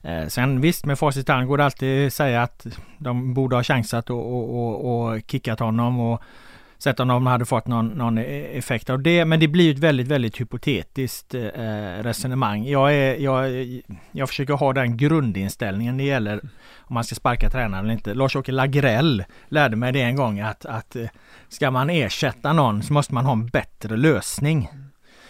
Ehm, 0.04 0.30
sen 0.30 0.62
visst 0.62 0.86
med 0.86 1.00
facit 1.00 1.30
hand 1.30 1.48
går 1.48 1.58
det 1.58 1.66
alltid 1.66 2.08
att 2.08 2.14
säga 2.14 2.42
att 2.42 2.68
de 2.98 3.34
borde 3.34 3.56
ha 3.56 3.64
chansat 3.64 4.10
och, 4.10 4.34
och, 4.34 4.60
och, 4.60 5.08
och 5.12 5.22
kickat 5.28 5.60
honom 5.60 6.00
och 6.00 6.22
sett 6.80 7.00
om 7.00 7.08
de 7.08 7.28
hade 7.28 7.46
fått 7.46 7.68
någon, 7.68 7.88
någon 7.88 8.18
e-, 8.18 8.58
effekt 8.58 8.90
av 8.90 9.02
det. 9.02 9.26
Men 9.26 9.40
det 9.40 9.48
blir 9.48 9.74
ett 9.74 9.80
väldigt, 9.80 10.08
väldigt 10.08 10.42
hypotetiskt 10.42 11.34
eh, 11.34 11.42
resonemang. 12.02 12.68
Jag, 12.68 12.96
är, 12.96 13.16
jag, 13.16 13.66
jag 14.12 14.30
försöker 14.30 14.54
ha 14.54 14.74
den 14.74 14.98
grundinställningen 14.98 15.98
det 15.98 16.04
gäller 16.04 16.40
om 16.78 16.94
man 16.94 17.04
ska 17.04 17.16
sparka 17.16 17.50
tränaren 17.50 17.86
eller 17.86 17.94
inte. 17.94 18.14
Lars-Åke 18.14 18.52
Lagrell 18.52 19.24
lärde 19.48 19.76
mig 19.76 19.92
det 19.92 20.02
en 20.02 20.16
gång 20.16 20.40
att, 20.40 20.66
att 20.66 20.96
eh, 20.96 21.08
ska 21.50 21.72
man 21.72 21.90
ersätta 21.90 22.54
någon 22.54 22.84
så 22.84 22.94
måste 22.94 23.14
man 23.14 23.26
ha 23.26 23.34
en 23.34 23.48
bättre 23.48 23.98
lösning. 23.98 24.70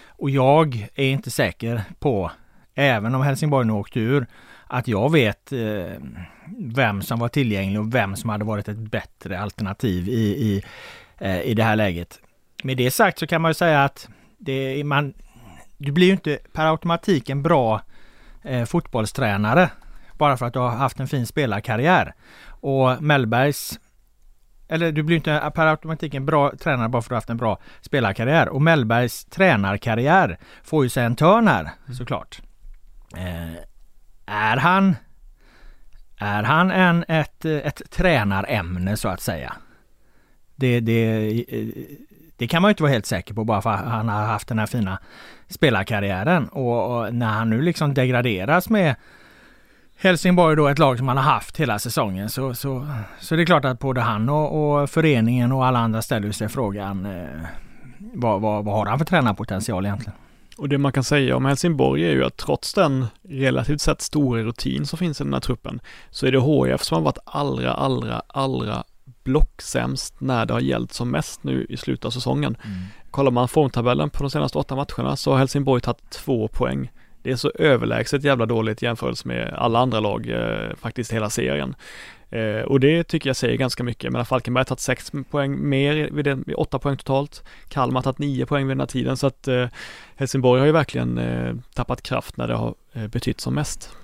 Och 0.07 0.29
jag 0.29 0.87
är 0.95 1.07
inte 1.07 1.31
säker 1.31 1.83
på, 1.99 2.31
även 2.75 3.15
om 3.15 3.21
Helsingborg 3.21 3.67
nu 3.67 3.73
åkte 3.73 3.99
ur, 3.99 4.27
att 4.67 4.87
jag 4.87 5.11
vet 5.11 5.51
eh, 5.51 6.01
vem 6.57 7.01
som 7.01 7.19
var 7.19 7.27
tillgänglig 7.27 7.79
och 7.79 7.93
vem 7.93 8.15
som 8.15 8.29
hade 8.29 8.45
varit 8.45 8.67
ett 8.67 8.77
bättre 8.77 9.39
alternativ 9.39 10.09
i, 10.09 10.11
i, 10.21 10.63
eh, 11.19 11.41
i 11.41 11.53
det 11.53 11.63
här 11.63 11.75
läget. 11.75 12.19
Med 12.63 12.77
det 12.77 12.91
sagt 12.91 13.19
så 13.19 13.27
kan 13.27 13.41
man 13.41 13.49
ju 13.49 13.53
säga 13.53 13.83
att 13.83 14.09
det, 14.37 14.83
man, 14.83 15.13
du 15.77 15.91
blir 15.91 16.07
ju 16.07 16.13
inte 16.13 16.39
per 16.53 16.65
automatik 16.65 17.29
en 17.29 17.43
bra 17.43 17.81
eh, 18.43 18.65
fotbollstränare 18.65 19.69
bara 20.17 20.37
för 20.37 20.45
att 20.45 20.53
du 20.53 20.59
har 20.59 20.69
haft 20.69 20.99
en 20.99 21.07
fin 21.07 21.27
spelarkarriär. 21.27 22.13
Och 22.47 23.03
Mellbergs 23.03 23.79
eller 24.69 24.91
du 24.91 25.03
blir 25.03 25.15
inte 25.15 25.51
per 25.55 25.67
automatik 25.67 26.13
en 26.13 26.25
bra 26.25 26.51
tränare 26.59 26.89
bara 26.89 27.01
för 27.01 27.05
att 27.05 27.09
du 27.09 27.13
har 27.13 27.17
haft 27.17 27.29
en 27.29 27.37
bra 27.37 27.59
spelarkarriär. 27.81 28.49
Och 28.49 28.61
Mellbergs 28.61 29.25
tränarkarriär 29.25 30.37
får 30.63 30.83
ju 30.83 30.89
sig 30.89 31.05
en 31.05 31.15
törn 31.15 31.47
här 31.47 31.71
såklart. 31.97 32.41
Eh, 33.15 33.55
är 34.25 34.57
han 34.57 34.95
är 36.19 36.43
han 36.43 36.71
en, 36.71 37.05
ett, 37.07 37.45
ett 37.45 37.81
tränarämne 37.91 38.97
så 38.97 39.09
att 39.09 39.21
säga? 39.21 39.53
Det, 40.57 40.79
det, 40.79 41.45
det 42.37 42.47
kan 42.47 42.61
man 42.61 42.69
ju 42.69 42.71
inte 42.71 42.83
vara 42.83 42.93
helt 42.93 43.05
säker 43.05 43.33
på 43.33 43.43
bara 43.43 43.61
för 43.61 43.69
att 43.69 43.85
han 43.85 44.09
har 44.09 44.25
haft 44.25 44.47
den 44.47 44.59
här 44.59 44.65
fina 44.65 44.99
spelarkarriären. 45.47 46.47
Och, 46.47 46.97
och 46.97 47.13
när 47.13 47.27
han 47.27 47.49
nu 47.49 47.61
liksom 47.61 47.93
degraderas 47.93 48.69
med 48.69 48.95
Helsingborg 49.99 50.55
då 50.55 50.67
ett 50.67 50.79
lag 50.79 50.97
som 50.97 51.07
han 51.07 51.17
har 51.17 51.23
haft 51.23 51.57
hela 51.57 51.79
säsongen 51.79 52.29
så, 52.29 52.53
så, 52.53 52.87
så 53.19 53.35
det 53.35 53.41
är 53.41 53.45
klart 53.45 53.65
att 53.65 53.79
både 53.79 54.01
han 54.01 54.29
och, 54.29 54.81
och 54.81 54.89
föreningen 54.89 55.51
och 55.51 55.65
alla 55.65 55.79
andra 55.79 56.01
ställer 56.01 56.31
sig 56.31 56.49
frågan 56.49 57.05
eh, 57.05 57.41
vad, 57.97 58.41
vad, 58.41 58.65
vad 58.65 58.75
har 58.75 58.85
han 58.85 58.97
för 58.97 59.05
tränarpotential 59.05 59.85
egentligen? 59.85 60.17
Och 60.57 60.69
det 60.69 60.77
man 60.77 60.91
kan 60.91 61.03
säga 61.03 61.35
om 61.35 61.45
Helsingborg 61.45 62.05
är 62.05 62.11
ju 62.11 62.25
att 62.25 62.37
trots 62.37 62.73
den 62.73 63.05
relativt 63.29 63.81
sett 63.81 64.01
stora 64.01 64.43
rutin 64.43 64.85
som 64.85 64.99
finns 64.99 65.21
i 65.21 65.23
den 65.23 65.33
här 65.33 65.39
truppen 65.39 65.79
så 66.09 66.25
är 66.25 66.31
det 66.31 66.37
HF 66.37 66.83
som 66.83 66.95
har 66.95 67.01
varit 67.01 67.17
allra, 67.25 67.73
allra, 67.73 68.21
allra 68.27 68.83
blocksämst 69.27 70.21
när 70.21 70.45
det 70.45 70.53
har 70.53 70.61
gällt 70.61 70.93
som 70.93 71.11
mest 71.11 71.43
nu 71.43 71.65
i 71.69 71.77
slutet 71.77 72.05
av 72.05 72.09
säsongen. 72.09 72.57
Mm. 72.63 72.77
Kollar 73.11 73.31
man 73.31 73.47
formtabellen 73.47 74.09
på 74.09 74.23
de 74.23 74.29
senaste 74.29 74.57
åtta 74.57 74.75
matcherna 74.75 75.15
så 75.15 75.31
har 75.31 75.37
Helsingborg 75.37 75.81
tagit 75.81 76.09
två 76.09 76.47
poäng. 76.47 76.91
Det 77.23 77.31
är 77.31 77.35
så 77.35 77.51
överlägset 77.55 78.23
jävla 78.23 78.45
dåligt 78.45 78.81
jämfört 78.81 79.25
med 79.25 79.53
alla 79.53 79.79
andra 79.79 79.99
lag, 79.99 80.29
eh, 80.29 80.75
faktiskt 80.75 81.13
hela 81.13 81.29
serien. 81.29 81.75
Eh, 82.29 82.61
och 82.61 82.79
det 82.79 83.03
tycker 83.03 83.29
jag 83.29 83.35
säger 83.35 83.57
ganska 83.57 83.83
mycket. 83.83 84.11
Men 84.11 84.25
Falkenberg 84.25 84.61
har 84.61 84.65
tagit 84.65 84.79
sex 84.79 85.11
poäng 85.29 85.69
mer, 85.69 86.09
vid, 86.11 86.25
den, 86.25 86.43
vid 86.47 86.55
åtta 86.55 86.79
poäng 86.79 86.97
totalt. 86.97 87.43
Kalmar 87.67 87.97
har 87.97 88.03
tagit 88.03 88.19
nio 88.19 88.45
poäng 88.45 88.67
vid 88.67 88.71
den 88.71 88.79
här 88.79 88.87
tiden. 88.87 89.17
Så 89.17 89.27
att 89.27 89.47
eh, 89.47 89.67
Helsingborg 90.15 90.59
har 90.59 90.65
ju 90.65 90.71
verkligen 90.71 91.17
eh, 91.17 91.55
tappat 91.73 92.01
kraft 92.01 92.37
när 92.37 92.47
det 92.47 92.53
har 92.53 92.75
eh, 92.93 93.07
betytt 93.07 93.41
som 93.41 93.53
mest. 93.53 93.97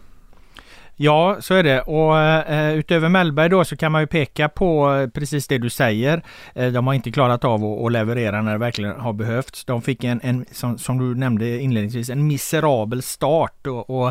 Ja, 0.95 1.37
så 1.39 1.53
är 1.53 1.63
det. 1.63 1.81
Och 1.81 2.19
eh, 2.19 2.69
eh, 2.69 2.75
utöver 2.75 3.09
Mellberg 3.09 3.49
då 3.49 3.65
så 3.65 3.77
kan 3.77 3.91
man 3.91 4.01
ju 4.01 4.07
peka 4.07 4.49
på 4.49 4.93
eh, 4.93 5.09
precis 5.09 5.47
det 5.47 5.57
du 5.57 5.69
säger. 5.69 6.23
Eh, 6.55 6.67
de 6.67 6.87
har 6.87 6.93
inte 6.93 7.11
klarat 7.11 7.45
av 7.45 7.65
att, 7.65 7.85
att, 7.85 7.91
leverera 7.91 8.41
när 8.41 8.51
det 8.51 8.57
verkligen 8.57 8.99
har 8.99 9.13
behövts. 9.13 9.65
De 9.65 9.81
fick 9.81 10.03
en, 10.03 10.19
en 10.23 10.45
som, 10.51 10.77
som, 10.77 10.97
du 10.97 11.19
nämnde 11.19 11.59
inledningsvis, 11.59 12.09
en 12.09 12.27
miserabel 12.27 13.01
start 13.01 13.67
och, 13.67 13.89
och 13.89 14.07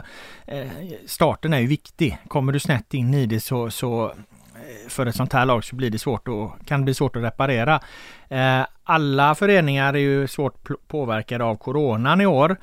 eh, 0.47 0.67
starten 1.07 1.55
är 1.55 1.61
ju 1.61 1.67
viktig. 1.67 2.19
Kommer 2.29 2.53
du 2.53 2.61
snett 2.61 2.95
in 2.95 3.15
i 3.15 3.27
det 3.27 3.41
så, 3.41 3.71
så 3.71 4.05
eh, 4.05 4.89
för 4.89 5.07
ett 5.07 5.17
sånt 5.17 5.33
här 5.33 5.47
lag 5.47 5.65
så 5.65 5.77
blir 5.77 5.91
det 5.91 5.99
svårt 5.99 6.29
och 6.29 6.53
kan 6.67 6.85
bli 6.85 6.95
svårt 6.95 7.17
att 7.17 7.23
reparera. 7.23 7.81
Eh, 8.29 8.67
alla 8.85 9.35
föreningar 9.35 9.95
är 9.95 9.99
ju 9.99 10.29
svårt 10.29 10.69
påverkade 10.89 11.45
av 11.45 11.57
coronan 11.57 12.21
i 12.21 12.27
år. 12.27 12.57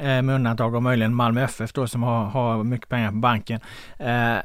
Eh, 0.00 0.22
med 0.22 0.34
undantag 0.34 0.76
av 0.76 0.82
möjligen 0.82 1.14
Malmö 1.14 1.44
FF 1.44 1.72
då 1.72 1.86
som 1.86 2.02
har, 2.02 2.24
har 2.24 2.64
mycket 2.64 2.88
pengar 2.88 3.10
på 3.10 3.16
banken. 3.16 3.60
Eh, 3.98 4.36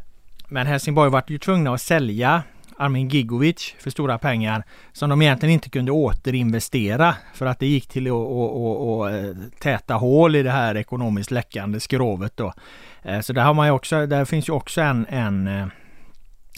men 0.48 0.67
Helsingborg 0.67 1.12
var 1.12 1.24
ju 1.27 1.38
tvungna 1.38 1.74
att 1.74 1.81
sälja 1.81 2.43
Armin 2.77 3.10
Gigovic 3.10 3.75
för 3.79 3.89
stora 3.89 4.17
pengar 4.17 4.63
som 4.93 5.10
de 5.10 5.22
egentligen 5.22 5.53
inte 5.53 5.70
kunde 5.70 5.91
återinvestera 5.91 7.15
för 7.34 7.46
att 7.46 7.60
det 7.60 7.67
gick 7.67 7.88
till 7.88 8.08
att, 8.08 8.13
att, 8.13 8.55
att, 8.55 9.08
att 9.08 9.13
eh, 9.13 9.51
täta 9.60 9.93
hål 9.93 10.36
i 10.36 10.43
det 10.43 10.51
här 10.51 10.77
ekonomiskt 10.77 11.31
läckande 11.31 11.79
skrovet 11.79 12.38
då. 12.38 12.53
Eh, 13.01 13.20
så 13.20 13.34
där 13.34 13.43
har 13.43 13.53
man 13.53 13.67
ju 13.67 13.72
också, 13.72 14.05
där 14.05 14.25
finns 14.25 14.50
ju 14.50 14.53
också 14.53 14.81
en, 14.81 15.05
en, 15.10 15.48
eh, 15.48 15.67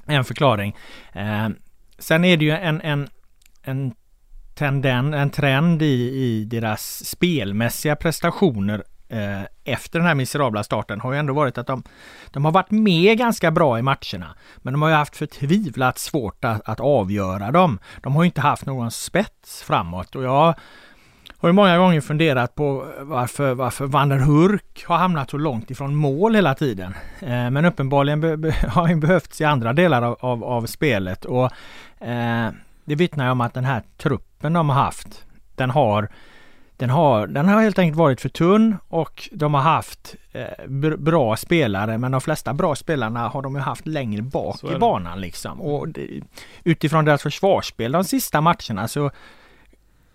en 0.05 0.25
förklaring. 0.25 0.75
Sen 1.97 2.25
är 2.25 2.38
det 2.38 2.45
ju 2.45 2.51
en, 2.51 2.81
en, 2.81 3.09
en 3.63 3.93
tenden, 4.55 5.13
en 5.13 5.29
trend 5.29 5.81
i, 5.81 5.86
i 6.25 6.45
deras 6.45 7.05
spelmässiga 7.05 7.95
prestationer 7.95 8.83
eh, 9.10 9.41
efter 9.63 10.00
den 10.00 10.07
här 10.07 10.15
miserabla 10.15 10.63
starten 10.63 11.01
har 11.01 11.13
ju 11.13 11.19
ändå 11.19 11.33
varit 11.33 11.57
att 11.57 11.67
de, 11.67 11.83
de 12.31 12.45
har 12.45 12.51
varit 12.51 12.72
med 12.72 13.17
ganska 13.17 13.51
bra 13.51 13.79
i 13.79 13.81
matcherna. 13.81 14.36
Men 14.57 14.74
de 14.74 14.81
har 14.81 14.89
ju 14.89 14.95
haft 14.95 15.17
förtvivlat 15.17 15.98
svårt 15.98 16.45
att, 16.45 16.69
att 16.69 16.79
avgöra 16.79 17.51
dem. 17.51 17.79
De 18.01 18.15
har 18.15 18.24
ju 18.24 18.25
inte 18.25 18.41
haft 18.41 18.65
någon 18.65 18.91
spets 18.91 19.63
framåt 19.63 20.15
och 20.15 20.24
jag 20.24 20.55
har 21.38 21.50
ju 21.50 21.53
många 21.53 21.77
gånger 21.77 22.01
funderat 22.01 22.55
på 22.55 22.88
varför, 23.00 23.53
varför 23.53 23.86
Van 23.86 24.10
der 24.10 24.19
Hurk 24.19 24.86
har 24.86 24.98
hamnat 24.98 25.29
så 25.29 25.38
långt 25.38 25.72
ifrån 25.72 25.95
mål 25.95 26.36
hela 26.36 26.55
tiden. 26.55 26.93
Eh, 27.19 27.50
men 27.50 27.65
uppenbarligen 27.65 28.22
be, 28.22 28.38
be, 28.38 28.51
har 28.67 28.88
han 28.88 29.00
behövts 29.00 29.41
i 29.41 29.43
andra 29.43 29.74
delar 29.74 30.01
av, 30.01 30.17
av, 30.19 30.43
av 30.43 30.65
spelet 30.65 31.25
och 31.25 31.45
eh, 32.00 32.50
det 32.86 32.95
vittnar 32.95 33.25
ju 33.25 33.31
om 33.31 33.41
att 33.41 33.53
den 33.53 33.65
här 33.65 33.83
truppen 33.98 34.32
de 34.51 34.69
har 34.69 34.83
haft, 34.83 35.25
den 35.55 35.69
har 35.69 36.09
den 36.77 36.89
har, 36.89 37.27
den 37.27 37.47
har 37.47 37.62
helt 37.62 37.79
enkelt 37.79 37.97
varit 37.97 38.21
för 38.21 38.29
tunn 38.29 38.77
och 38.88 39.29
de 39.31 39.53
har 39.53 39.62
haft 39.62 40.15
eh, 40.31 40.67
bra 40.97 41.38
spelare 41.38 41.97
men 41.97 42.12
de 42.12 42.21
flesta 42.21 42.53
bra 42.53 42.75
spelarna 42.75 43.27
har 43.27 43.41
de 43.41 43.55
ju 43.55 43.62
haft 43.62 43.88
längre 43.88 44.21
bak 44.21 44.63
i 44.63 44.75
banan 44.79 45.21
liksom. 45.21 45.62
Och 45.62 45.88
det, 45.88 46.21
utifrån 46.63 47.05
deras 47.05 47.21
försvarsspel 47.21 47.91
de 47.91 48.03
sista 48.03 48.41
matcherna 48.41 48.88
så 48.88 49.12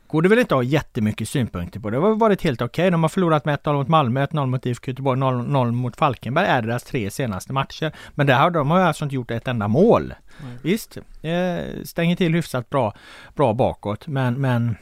går 0.08 0.22
det 0.22 0.28
väl 0.28 0.38
inte 0.38 0.54
att 0.54 0.58
ha 0.58 0.62
jättemycket 0.62 1.28
synpunkter 1.28 1.80
på. 1.80 1.90
Det 1.90 1.96
har 1.96 2.14
varit 2.14 2.42
helt 2.42 2.62
okej. 2.62 2.82
Okay. 2.82 2.90
De 2.90 3.02
har 3.02 3.08
förlorat 3.08 3.44
med 3.44 3.58
1-0 3.58 3.72
mot 3.72 3.88
Malmö, 3.88 4.24
1-0 4.24 4.46
mot 4.46 4.66
IFK 4.66 4.90
Göteborg, 4.90 5.20
0-0 5.20 5.72
mot 5.72 5.96
Falkenberg 5.96 6.46
är 6.46 6.62
deras 6.62 6.82
tre 6.82 7.10
senaste 7.10 7.52
matcher. 7.52 7.92
Men 8.14 8.26
där 8.26 8.38
har 8.38 8.50
de 8.50 8.70
har 8.70 8.80
alltså 8.80 9.04
inte 9.04 9.14
gjort 9.14 9.30
ett 9.30 9.48
enda 9.48 9.68
mål. 9.68 10.14
Mm. 10.42 10.58
Visst, 10.62 10.96
eh, 11.22 11.82
stänger 11.84 12.16
till 12.16 12.34
hyfsat 12.34 12.70
bra, 12.70 12.94
bra 13.34 13.54
bakåt 13.54 14.06
men, 14.06 14.40
men 14.40 14.76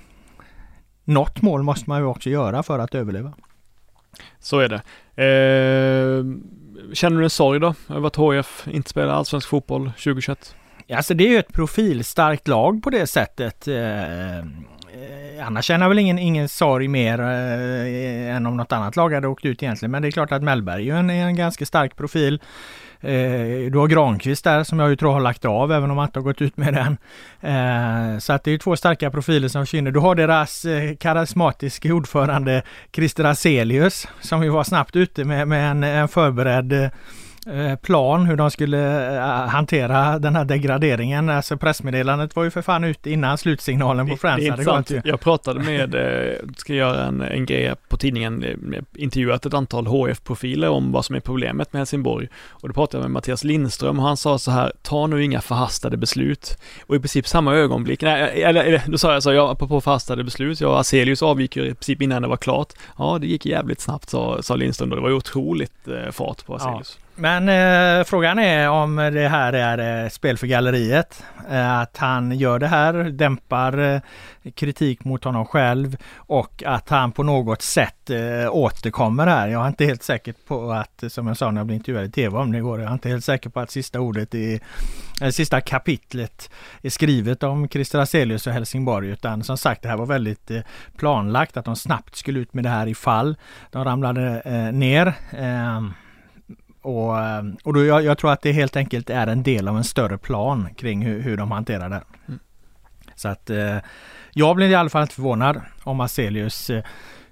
något 1.05 1.43
mål 1.43 1.63
måste 1.63 1.91
man 1.91 2.01
ju 2.01 2.05
också 2.05 2.31
göra 2.31 2.63
för 2.63 2.79
att 2.79 2.95
överleva. 2.95 3.33
Så 4.39 4.59
är 4.59 4.69
det. 4.69 4.83
Eh, 5.23 6.25
känner 6.93 7.19
du 7.19 7.25
en 7.25 7.31
sorg 7.31 7.61
då 7.61 7.75
över 7.89 8.07
att 8.07 8.17
HF 8.17 8.69
inte 8.69 8.91
spelar 8.91 9.15
allsvensk 9.15 9.49
fotboll 9.49 9.91
2021? 9.91 10.55
Alltså 10.91 11.15
det 11.15 11.25
är 11.25 11.29
ju 11.29 11.39
ett 11.39 11.53
profilstarkt 11.53 12.49
lag 12.49 12.83
på 12.83 12.91
det 12.91 13.07
sättet. 13.07 13.69
Eh, 13.69 14.45
Eh, 14.97 15.47
annars 15.47 15.65
känner 15.65 15.85
jag 15.85 15.89
väl 15.89 15.99
ingen, 15.99 16.19
ingen 16.19 16.49
sorg 16.49 16.89
mer 16.89 17.21
eh, 17.21 18.37
än 18.37 18.47
om 18.47 18.57
något 18.57 18.73
annat 18.73 18.97
lag 18.97 19.13
hade 19.13 19.29
åkt 19.29 19.45
ut 19.45 19.63
egentligen. 19.63 19.91
Men 19.91 20.03
det 20.03 20.09
är 20.09 20.13
klart 20.13 20.33
att 20.33 20.43
Mellberg 20.43 20.83
är 20.83 20.95
ju 20.95 20.99
en, 20.99 21.11
en 21.11 21.37
ganska 21.37 21.67
stark 21.67 21.97
profil. 21.97 22.41
Eh, 23.01 23.71
du 23.71 23.79
har 23.79 23.87
Granqvist 23.87 24.45
där 24.45 24.65
som 24.65 24.79
jag 24.79 24.89
ju 24.91 24.97
tror 24.97 25.13
har 25.13 25.21
lagt 25.21 25.45
av 25.45 25.73
även 25.73 25.91
om 25.91 25.99
han 25.99 26.09
inte 26.09 26.19
har 26.19 26.25
gått 26.25 26.43
ut 26.43 26.57
med 26.57 26.75
den. 26.75 26.97
Eh, 27.41 28.19
så 28.19 28.33
att 28.33 28.45
det 28.45 28.51
är 28.51 28.59
två 28.59 28.77
starka 28.77 29.11
profiler 29.11 29.49
som 29.49 29.63
försvinner. 29.63 29.91
Du 29.91 30.01
har 30.01 30.15
deras 30.15 30.65
eh, 30.65 30.97
karismatiska 30.97 31.95
ordförande 31.95 32.63
Christer 32.93 33.25
Aselius 33.25 34.09
som 34.21 34.43
ju 34.43 34.49
var 34.49 34.65
snabbt 34.65 34.97
ute 34.97 35.25
med, 35.25 35.49
med 35.49 35.71
en, 35.71 35.85
en 35.85 36.09
förberedd 36.09 36.73
Eh, 36.73 36.91
plan 37.83 38.27
hur 38.27 38.37
de 38.37 38.51
skulle 38.51 39.17
eh, 39.17 39.49
hantera 39.49 40.19
den 40.19 40.37
här 40.37 40.45
degraderingen. 40.45 41.29
Alltså 41.29 41.57
pressmeddelandet 41.57 42.37
var 42.37 42.45
ju 42.45 42.51
för 42.51 42.63
fan 42.63 42.85
ute 42.85 43.11
innan 43.11 43.39
slutsignalen 43.39 44.09
på 44.09 44.17
Friends 44.17 44.51
hade 44.51 44.65
gått. 44.65 44.91
Jag 45.05 45.21
pratade 45.21 45.61
med, 45.61 45.95
eh, 45.95 46.39
ska 46.57 46.75
göra 46.75 47.05
en, 47.05 47.23
en 47.23 47.47
grej 47.47 47.75
på 47.89 47.97
tidningen, 47.97 48.45
intervjuat 48.95 49.47
ett 49.47 49.55
antal 49.55 49.87
HF-profiler 49.87 50.69
om 50.69 50.93
vad 50.93 51.05
som 51.05 51.17
är 51.17 51.21
problemet 51.21 51.73
med 51.73 51.81
Helsingborg. 51.81 52.29
Och 52.49 52.69
då 52.69 52.75
pratade 52.75 52.99
jag 52.99 53.03
med 53.03 53.11
Mattias 53.11 53.45
Lindström 53.45 53.99
och 53.99 54.05
han 54.05 54.17
sa 54.17 54.39
så 54.39 54.51
här, 54.51 54.73
ta 54.83 55.07
nu 55.07 55.25
inga 55.25 55.41
förhastade 55.41 55.97
beslut. 55.97 56.59
Och 56.87 56.97
i 56.97 56.99
princip 56.99 57.29
samma 57.29 57.55
ögonblick, 57.55 58.03
nej, 58.03 58.43
eller, 58.43 58.83
då 58.87 58.99
sa 58.99 59.13
jag 59.13 59.23
så, 59.23 59.33
ja, 59.33 59.53
apropå 59.53 59.81
förhastade 59.81 60.25
beslut, 60.25 60.61
ja, 60.61 60.79
Aselius 60.79 61.23
avgick 61.23 61.57
ju 61.57 61.63
i 61.67 61.75
princip 61.75 62.03
innan 62.03 62.23
det 62.23 62.29
var 62.29 62.37
klart. 62.37 62.73
Ja, 62.99 63.19
det 63.21 63.27
gick 63.27 63.47
jävligt 63.47 63.81
snabbt 63.81 64.11
sa, 64.11 64.43
sa 64.43 64.57
Lindström 64.57 64.91
och 64.91 64.97
det 64.97 65.03
var 65.03 65.09
ju 65.09 65.15
otroligt 65.15 65.89
eh, 65.89 66.13
fart 66.13 66.47
på 66.47 66.55
Aselius. 66.55 66.99
Ja. 67.01 67.06
Men 67.19 67.49
eh, 67.49 68.05
frågan 68.05 68.39
är 68.39 68.69
om 68.69 68.97
det 68.97 69.29
här 69.29 69.53
är 69.53 70.05
eh, 70.05 70.09
spel 70.09 70.39
för 70.39 70.47
galleriet. 70.47 71.25
Eh, 71.51 71.79
att 71.79 71.97
han 71.97 72.33
gör 72.33 72.59
det 72.59 72.67
här, 72.67 72.95
dämpar 72.95 73.79
eh, 73.79 74.01
kritik 74.55 75.05
mot 75.05 75.25
honom 75.25 75.47
själv 75.47 75.97
och 76.17 76.63
att 76.67 76.89
han 76.89 77.13
på 77.13 77.23
något 77.23 77.63
sätt 77.63 78.11
eh, 78.11 78.51
återkommer 78.51 79.27
här. 79.27 79.49
Jag 79.49 79.63
är 79.63 79.69
inte 79.69 79.85
helt 79.85 80.03
säker 80.03 80.35
på 80.47 80.71
att, 80.71 81.03
eh, 81.03 81.09
som 81.09 81.27
jag 81.27 81.37
sa 81.37 81.51
när 81.51 81.61
jag 81.61 81.67
blev 81.67 81.77
intervjuad 81.77 82.05
i 82.05 82.11
tv 82.11 82.39
om 82.39 82.53
det 82.53 82.59
igår, 82.59 82.81
jag 82.81 82.89
är 82.89 82.93
inte 82.93 83.09
helt 83.09 83.25
säker 83.25 83.51
på 83.51 83.61
att 83.61 83.71
sista 83.71 84.01
ordet 84.01 84.35
i 84.35 84.61
eh, 85.23 85.29
sista 85.29 85.61
kapitlet 85.61 86.51
är 86.83 86.91
skrivet 86.91 87.43
om 87.43 87.69
Christer 87.69 87.99
Hazelius 87.99 88.47
och 88.47 88.53
Helsingborg 88.53 89.09
utan 89.09 89.45
som 89.45 89.59
sagt 89.59 89.83
det 89.83 89.89
här 89.89 89.97
var 89.97 90.07
väldigt 90.07 90.51
eh, 90.51 90.61
planlagt 90.97 91.57
att 91.57 91.65
de 91.65 91.77
snabbt 91.77 92.17
skulle 92.17 92.41
ut 92.41 92.55
med 92.55 92.65
det 92.65 92.71
här 92.71 92.87
ifall 92.87 93.37
de 93.71 93.85
ramlade 93.85 94.43
eh, 94.45 94.73
ner. 94.73 95.15
Ehm, 95.31 95.93
och, 96.87 97.17
och 97.65 97.73
då, 97.75 97.85
jag, 97.85 98.05
jag, 98.05 98.19
tror 98.19 98.33
att 98.33 98.43
det 98.43 98.53
helt 98.53 98.77
enkelt 98.77 99.11
är 99.11 99.27
en 99.27 99.43
del 99.43 99.69
av 99.69 99.77
en 99.77 99.85
större 99.85 100.19
plan 100.19 100.69
kring 100.77 101.03
hur, 101.03 101.21
hur 101.21 101.37
de 101.37 101.51
hanterar 101.51 101.91
det. 101.91 102.03
Mm. 102.29 102.41
Så 103.15 103.29
att 103.29 103.51
eh, 103.51 103.77
jag 104.33 104.57
blir 104.57 104.69
i 104.69 104.75
alla 104.75 104.91
fall 104.91 105.03
inte 105.03 105.15
förvånad 105.15 105.61
om 105.83 106.01
Aselius 106.01 106.71
eh, 106.71 106.85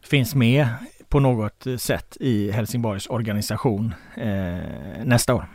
finns 0.03 0.35
med 0.35 0.69
på 1.09 1.21
något 1.21 1.67
sätt 1.79 2.17
i 2.21 2.51
Helsingborgs 2.51 3.07
organisation 3.07 3.95
eh, 4.17 5.05
nästa 5.05 5.35
år. 5.35 5.47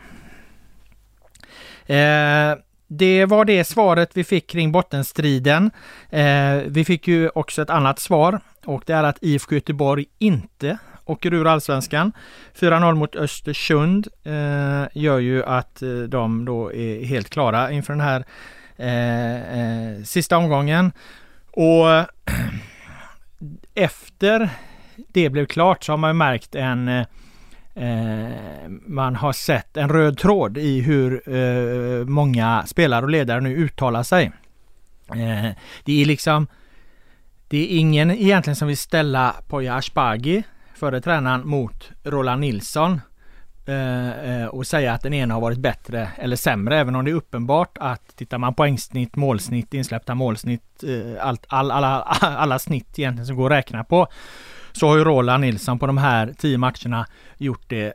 Eh, 1.85 2.55
det 2.87 3.25
var 3.25 3.45
det 3.45 3.63
svaret 3.63 4.11
vi 4.13 4.23
fick 4.23 4.49
kring 4.49 4.71
bottenstriden. 4.71 5.71
Eh, 6.09 6.55
vi 6.67 6.85
fick 6.85 7.07
ju 7.07 7.29
också 7.29 7.61
ett 7.61 7.69
annat 7.69 7.99
svar 7.99 8.39
och 8.65 8.83
det 8.85 8.93
är 8.93 9.03
att 9.03 9.17
IFK 9.21 9.55
Göteborg 9.55 10.05
inte 10.17 10.77
åker 11.09 11.33
ur 11.33 11.47
allsvenskan. 11.47 12.11
4-0 12.59 12.95
mot 12.95 13.15
Östersund 13.15 14.07
eh, 14.23 14.85
gör 14.93 15.19
ju 15.19 15.43
att 15.43 15.81
eh, 15.81 15.89
de 15.89 16.45
då 16.45 16.73
är 16.73 17.05
helt 17.05 17.29
klara 17.29 17.71
inför 17.71 17.93
den 17.93 18.01
här 18.01 18.25
eh, 18.77 19.59
eh 19.59 20.03
sista 20.03 20.37
omgången. 20.37 20.91
Och 21.51 21.85
efter 23.75 24.49
det 24.97 25.29
blev 25.29 25.45
klart 25.45 25.83
så 25.83 25.91
har 25.91 25.97
man 25.97 26.17
märkt 26.17 26.55
en 26.55 26.87
eh, 26.87 27.05
man 28.85 29.15
har 29.15 29.33
sett 29.33 29.77
en 29.77 29.89
röd 29.89 30.17
tråd 30.17 30.57
i 30.57 30.81
hur 30.81 31.21
många 32.05 32.63
spelare 32.65 33.05
och 33.05 33.09
ledare 33.09 33.41
nu 33.41 33.55
uttalar 33.55 34.03
sig. 34.03 34.31
Det 35.83 36.01
är 36.01 36.05
liksom 36.05 36.47
det 37.49 37.57
är 37.57 37.79
ingen 37.79 38.11
egentligen 38.11 38.55
som 38.55 38.67
vill 38.67 38.77
ställa 38.77 39.35
Poya 39.47 39.75
Ashbagi, 39.75 40.43
före 40.79 41.01
tränaren, 41.01 41.47
mot 41.47 41.91
Roland 42.03 42.41
Nilsson 42.41 43.01
eh, 43.65 44.09
eh, 44.09 44.47
och 44.47 44.67
säga 44.67 44.93
att 44.93 45.01
den 45.01 45.13
ena 45.13 45.33
har 45.33 45.41
varit 45.41 45.57
bättre 45.57 46.09
eller 46.17 46.35
sämre, 46.35 46.77
även 46.77 46.95
om 46.95 47.05
det 47.05 47.11
är 47.11 47.15
uppenbart 47.15 47.77
att 47.79 48.15
tittar 48.15 48.37
man 48.37 48.53
poängsnitt, 48.53 49.15
målsnitt, 49.15 49.73
insläppta 49.73 50.15
målsnitt, 50.15 50.83
eh, 50.83 51.27
allt, 51.27 51.45
all, 51.49 51.71
alla, 51.71 52.01
alla 52.21 52.59
snitt 52.59 52.99
egentligen 52.99 53.25
som 53.25 53.35
går 53.35 53.45
att 53.45 53.57
räkna 53.57 53.83
på, 53.83 54.07
så 54.71 54.87
har 54.87 54.97
ju 54.97 55.03
Roland 55.03 55.41
Nilsson 55.41 55.79
på 55.79 55.87
de 55.87 55.97
här 55.97 56.33
tio 56.37 56.57
matcherna 56.57 57.07
gjort 57.37 57.63
det 57.67 57.93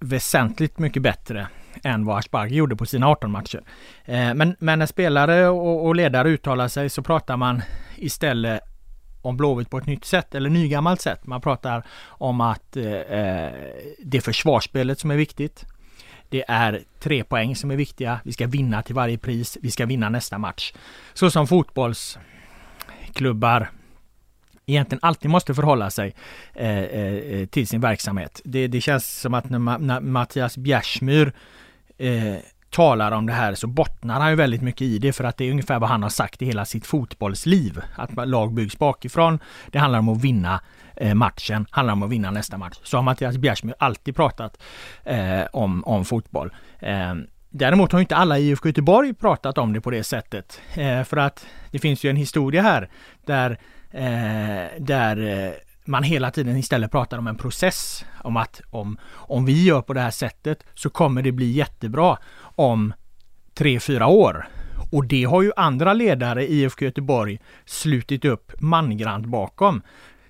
väsentligt 0.00 0.78
mycket 0.78 1.02
bättre 1.02 1.48
än 1.82 2.04
vad 2.04 2.18
Asperger 2.18 2.56
gjorde 2.56 2.76
på 2.76 2.86
sina 2.86 3.08
18 3.08 3.30
matcher. 3.30 3.62
Men, 4.34 4.56
men 4.58 4.78
när 4.78 4.86
spelare 4.86 5.48
och, 5.48 5.86
och 5.86 5.94
ledare 5.94 6.28
uttalar 6.28 6.68
sig 6.68 6.90
så 6.90 7.02
pratar 7.02 7.36
man 7.36 7.62
istället 7.96 8.60
om 9.24 9.36
Blåvitt 9.36 9.70
på 9.70 9.78
ett 9.78 9.86
nytt 9.86 10.04
sätt 10.04 10.34
eller 10.34 10.50
nygammalt 10.50 11.00
sätt. 11.00 11.26
Man 11.26 11.40
pratar 11.40 11.82
om 12.06 12.40
att 12.40 12.76
eh, 12.76 12.92
eh, 12.92 13.52
det 13.98 14.16
är 14.16 14.20
försvarsspelet 14.20 14.98
som 14.98 15.10
är 15.10 15.16
viktigt. 15.16 15.64
Det 16.28 16.44
är 16.48 16.82
tre 17.00 17.24
poäng 17.24 17.56
som 17.56 17.70
är 17.70 17.76
viktiga. 17.76 18.20
Vi 18.24 18.32
ska 18.32 18.46
vinna 18.46 18.82
till 18.82 18.94
varje 18.94 19.18
pris. 19.18 19.58
Vi 19.62 19.70
ska 19.70 19.86
vinna 19.86 20.08
nästa 20.08 20.38
match. 20.38 20.72
Så 21.14 21.30
som 21.30 21.46
fotbollsklubbar 21.46 23.70
egentligen 24.66 25.00
alltid 25.02 25.30
måste 25.30 25.54
förhålla 25.54 25.90
sig 25.90 26.14
eh, 26.54 26.78
eh, 26.78 27.46
till 27.46 27.68
sin 27.68 27.80
verksamhet. 27.80 28.40
Det, 28.44 28.66
det, 28.66 28.80
känns 28.80 29.20
som 29.20 29.34
att 29.34 29.50
när, 29.50 29.78
när 29.78 30.00
Mattias 30.00 30.56
Bjärsmyr 30.56 31.32
eh, 31.98 32.36
talar 32.74 33.12
om 33.12 33.26
det 33.26 33.32
här 33.32 33.54
så 33.54 33.66
bottnar 33.66 34.20
han 34.20 34.30
ju 34.30 34.36
väldigt 34.36 34.62
mycket 34.62 34.82
i 34.82 34.98
det 34.98 35.12
för 35.12 35.24
att 35.24 35.36
det 35.36 35.44
är 35.44 35.50
ungefär 35.50 35.78
vad 35.78 35.88
han 35.88 36.02
har 36.02 36.10
sagt 36.10 36.42
i 36.42 36.46
hela 36.46 36.64
sitt 36.64 36.86
fotbollsliv. 36.86 37.80
Att 37.96 38.28
lag 38.28 38.54
byggs 38.54 38.78
bakifrån. 38.78 39.38
Det 39.66 39.78
handlar 39.78 39.98
om 39.98 40.08
att 40.08 40.24
vinna 40.24 40.60
eh, 40.96 41.14
matchen, 41.14 41.66
handlar 41.70 41.92
om 41.92 42.02
att 42.02 42.10
vinna 42.10 42.30
nästa 42.30 42.58
match. 42.58 42.78
Så 42.82 42.96
har 42.96 43.02
Mattias 43.02 43.36
Bjärsmyr 43.36 43.74
alltid 43.78 44.16
pratat 44.16 44.62
eh, 45.04 45.42
om, 45.52 45.84
om 45.84 46.04
fotboll. 46.04 46.50
Eh, 46.78 47.14
Däremot 47.56 47.92
har 47.92 48.00
inte 48.00 48.16
alla 48.16 48.38
i 48.38 48.50
IFK 48.50 48.68
Göteborg 48.68 49.14
pratat 49.14 49.58
om 49.58 49.72
det 49.72 49.80
på 49.80 49.90
det 49.90 50.04
sättet. 50.04 50.60
Eh, 50.74 51.02
för 51.02 51.16
att 51.16 51.46
det 51.70 51.78
finns 51.78 52.04
ju 52.04 52.10
en 52.10 52.16
historia 52.16 52.62
här 52.62 52.88
där, 53.26 53.50
eh, 53.90 54.80
där 54.80 55.44
eh, 55.46 55.52
man 55.86 56.02
hela 56.02 56.30
tiden 56.30 56.56
istället 56.56 56.90
pratar 56.90 57.18
om 57.18 57.26
en 57.26 57.36
process. 57.36 58.04
Om 58.22 58.36
att 58.36 58.60
om, 58.70 58.98
om 59.12 59.44
vi 59.44 59.64
gör 59.64 59.82
på 59.82 59.92
det 59.92 60.00
här 60.00 60.10
sättet 60.10 60.64
så 60.74 60.90
kommer 60.90 61.22
det 61.22 61.32
bli 61.32 61.50
jättebra 61.50 62.18
om 62.40 62.94
tre, 63.54 63.80
fyra 63.80 64.06
år. 64.06 64.48
Och 64.92 65.06
det 65.06 65.24
har 65.24 65.42
ju 65.42 65.52
andra 65.56 65.92
ledare 65.92 66.46
i 66.46 66.62
IFK 66.62 66.84
Göteborg 66.84 67.38
slutit 67.64 68.24
upp 68.24 68.52
mangrant 68.60 69.26
bakom. 69.26 69.82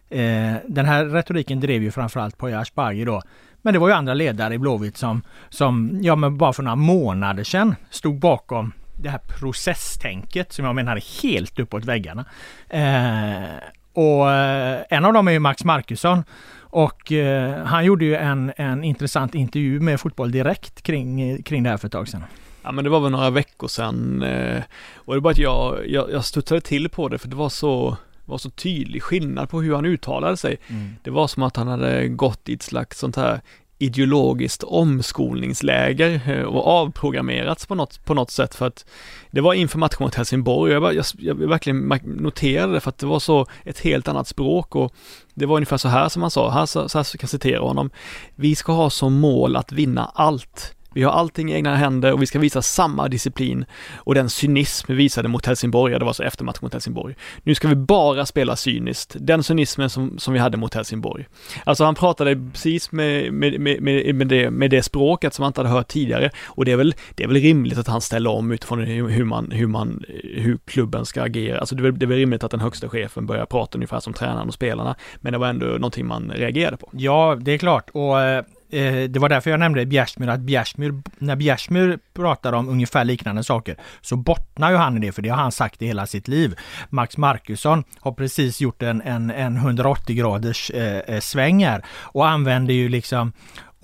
Eh, 0.09 0.55
den 0.69 0.87
här 0.87 1.05
retoriken 1.05 1.61
drev 1.61 1.83
ju 1.83 1.90
framförallt 1.90 2.38
Poya 2.38 2.61
Asbaghi 2.61 3.05
då. 3.05 3.23
Men 3.62 3.73
det 3.73 3.79
var 3.79 3.88
ju 3.88 3.95
andra 3.95 4.14
ledare 4.14 4.55
i 4.55 4.59
Blåvitt 4.59 4.97
som, 4.97 5.23
som 5.49 5.99
ja 6.03 6.17
men 6.17 6.38
bara 6.38 6.53
för 6.53 6.62
några 6.62 6.77
månader 6.77 7.45
sedan 7.45 7.75
stod 7.90 8.19
bakom 8.19 8.73
det 8.97 9.09
här 9.09 9.19
processtänket 9.19 10.53
som 10.53 10.64
jag 10.64 10.75
menar 10.75 10.97
är 10.97 11.23
helt 11.23 11.59
uppåt 11.59 11.85
väggarna. 11.85 12.25
Eh, 12.69 13.59
och 13.94 14.30
eh, 14.30 14.83
en 14.90 15.04
av 15.04 15.12
dem 15.12 15.28
är 15.28 15.33
ju 15.33 15.38
Max 15.38 15.64
Markusson. 15.64 16.24
Och 16.61 17.12
eh, 17.12 17.64
han 17.64 17.85
gjorde 17.85 18.04
ju 18.04 18.16
en, 18.16 18.52
en 18.57 18.85
intressant 18.85 19.35
intervju 19.35 19.80
med 19.80 20.00
Fotboll 20.00 20.33
Direkt 20.33 20.83
kring, 20.83 21.42
kring 21.42 21.62
det 21.62 21.70
här 21.70 21.76
för 21.76 21.87
ett 21.87 21.92
tag 21.92 22.09
sedan. 22.09 22.24
Ja 22.62 22.72
men 22.72 22.85
det 22.85 22.90
var 22.90 23.00
väl 23.00 23.11
några 23.11 23.30
veckor 23.30 23.68
sedan 23.68 24.22
eh, 24.22 24.62
och 24.94 25.14
det 25.14 25.20
var 25.20 25.20
bara 25.20 25.30
att 25.30 25.38
jag, 25.38 25.78
jag, 25.87 26.11
jag 26.12 26.24
studsade 26.24 26.61
till 26.61 26.88
på 26.88 27.09
det 27.09 27.18
för 27.18 27.28
det 27.28 27.37
var 27.37 27.48
så 27.48 27.96
var 28.24 28.38
så 28.38 28.50
tydlig 28.50 29.02
skillnad 29.02 29.50
på 29.50 29.61
hur 29.61 29.74
han 29.74 29.85
uttalade 29.85 30.37
sig. 30.37 30.57
Mm. 30.68 30.96
Det 31.02 31.11
var 31.11 31.26
som 31.26 31.42
att 31.42 31.57
han 31.57 31.68
hade 31.68 32.09
gått 32.09 32.48
i 32.48 32.54
ett 32.54 32.62
slags 32.62 32.98
sånt 32.98 33.16
här 33.16 33.40
ideologiskt 33.79 34.63
omskolningsläger 34.63 36.21
eh, 36.27 36.43
och 36.43 36.67
avprogrammerats 36.67 37.67
på 37.67 37.75
något, 37.75 38.05
på 38.05 38.15
något 38.15 38.31
sätt 38.31 38.55
för 38.55 38.67
att 38.67 38.87
det 39.31 39.41
var 39.41 39.55
inför 39.55 39.79
matchen 39.79 39.97
mot 40.01 40.15
Helsingborg 40.15 40.77
och 40.77 40.85
jag, 40.85 40.95
jag, 40.95 41.05
jag 41.19 41.35
verkligen 41.35 41.89
noterade 42.05 42.73
det 42.73 42.81
för 42.81 42.89
att 42.89 42.99
det 42.99 43.07
var 43.07 43.21
så 43.21 43.47
ett 43.65 43.79
helt 43.79 44.09
annat 44.09 44.29
språk 44.29 44.77
och 44.77 44.95
det 45.35 45.47
var 45.47 45.57
ungefär 45.57 45.77
så 45.77 45.89
här 45.89 46.09
som 46.09 46.23
han 46.23 46.31
sa, 46.31 46.51
här, 46.51 46.67
så, 46.67 46.89
så 46.89 46.99
här 46.99 47.05
kan 47.05 47.19
jag 47.21 47.31
citera 47.31 47.61
honom. 47.61 47.91
Vi 48.35 48.57
ska 48.57 48.73
ha 48.73 48.91
som 48.91 49.15
mål 49.15 49.57
att 49.57 49.73
vinna 49.73 50.11
allt. 50.15 50.75
Vi 50.94 51.02
har 51.02 51.12
allting 51.12 51.52
i 51.52 51.54
egna 51.54 51.76
händer 51.76 52.12
och 52.12 52.22
vi 52.22 52.26
ska 52.26 52.38
visa 52.38 52.62
samma 52.62 53.09
disciplin 53.09 53.64
och 53.94 54.14
den 54.14 54.30
cynism 54.30 54.87
vi 54.88 54.94
visade 54.94 55.28
mot 55.28 55.46
Helsingborg, 55.46 55.92
ja, 55.92 55.98
det 55.98 56.04
var 56.04 56.12
så 56.12 56.22
efter 56.22 56.44
matchen 56.44 56.59
mot 56.62 56.72
Helsingborg. 56.72 57.14
Nu 57.42 57.54
ska 57.54 57.68
vi 57.68 57.74
bara 57.74 58.26
spela 58.26 58.57
cyniskt, 58.57 59.16
den 59.20 59.42
cynismen 59.42 59.90
som, 59.90 60.18
som 60.18 60.35
vi 60.35 60.40
hade 60.40 60.57
mot 60.57 60.74
Helsingborg. 60.74 61.26
Alltså 61.64 61.85
han 61.85 61.94
pratade 61.94 62.50
precis 62.52 62.92
med, 62.92 63.33
med, 63.33 63.61
med, 63.61 64.14
med, 64.14 64.26
det, 64.26 64.50
med 64.50 64.70
det 64.70 64.83
språket 64.83 65.35
som 65.35 65.42
han 65.42 65.50
inte 65.50 65.61
hade 65.61 65.70
hört 65.70 65.88
tidigare 65.88 66.30
och 66.44 66.64
det 66.64 66.72
är 66.72 66.76
väl, 66.76 66.94
det 67.14 67.24
är 67.24 67.28
väl 67.28 67.37
rimligt 67.37 67.78
att 67.78 67.87
han 67.87 68.00
ställer 68.00 68.30
om 68.30 68.52
utifrån 68.52 68.85
hur 68.85 69.24
man, 69.24 69.50
hur 69.50 69.66
man, 69.66 70.04
hur 70.22 70.59
klubben 70.64 71.07
ska 71.07 71.22
agera. 71.22 71.59
Alltså 71.59 71.74
det 71.74 71.80
är, 71.80 71.85
väl, 71.85 71.98
det 71.98 72.04
är 72.04 72.09
väl 72.09 72.18
rimligt 72.18 72.44
att 72.44 72.50
den 72.50 72.61
högsta 72.61 72.88
chefen 72.88 73.26
börjar 73.26 73.46
prata 73.46 73.78
ungefär 73.78 74.00
som 74.00 74.12
tränaren 74.12 74.48
och 74.48 74.54
spelarna, 74.54 74.96
men 75.16 75.33
det 75.33 75.38
var 75.38 75.48
ändå 75.48 75.66
någonting 75.66 76.07
man 76.07 76.33
reagerade 76.35 76.76
på. 76.76 76.88
Ja, 76.92 77.37
det 77.40 77.52
är 77.52 77.59
klart 77.59 77.90
och 77.92 78.20
eh, 78.20 78.44
eh, 78.75 79.09
det 79.09 79.19
var 79.19 79.29
därför 79.29 79.51
jag 79.51 79.61
nämnde 79.61 79.87
Bjärsmyr, 79.87 80.29
att 80.29 80.41
Bjärsmyr, 80.41 81.03
när 81.19 81.37
Bjärsmyr 81.37 81.99
pratar 82.15 82.53
om 82.53 82.69
ungefär 82.69 83.05
liknande 83.05 83.45
saker 83.45 83.77
så 84.01 84.17
bottnar 84.17 84.71
ju 84.71 84.77
han 84.77 84.97
i 84.97 85.07
det, 85.07 85.13
för 85.13 85.23
det 85.23 85.29
har 85.29 85.37
han 85.37 85.53
sagt 85.53 85.83
i 85.83 85.87
hela 85.87 86.07
sitt 86.07 86.29
liv. 86.29 86.55
Max 86.91 87.17
Markusson 87.17 87.85
har 88.01 88.13
precis 88.13 88.61
gjort 88.61 88.83
en, 88.83 89.03
en, 89.03 89.31
en 89.31 89.57
180 89.57 90.17
graders 90.17 90.71
eh, 90.71 90.99
eh, 90.99 91.21
sväng 91.21 91.65
här 91.65 91.85
och 91.89 92.29
använder 92.29 92.75
ju 92.75 92.89
liksom 92.89 93.33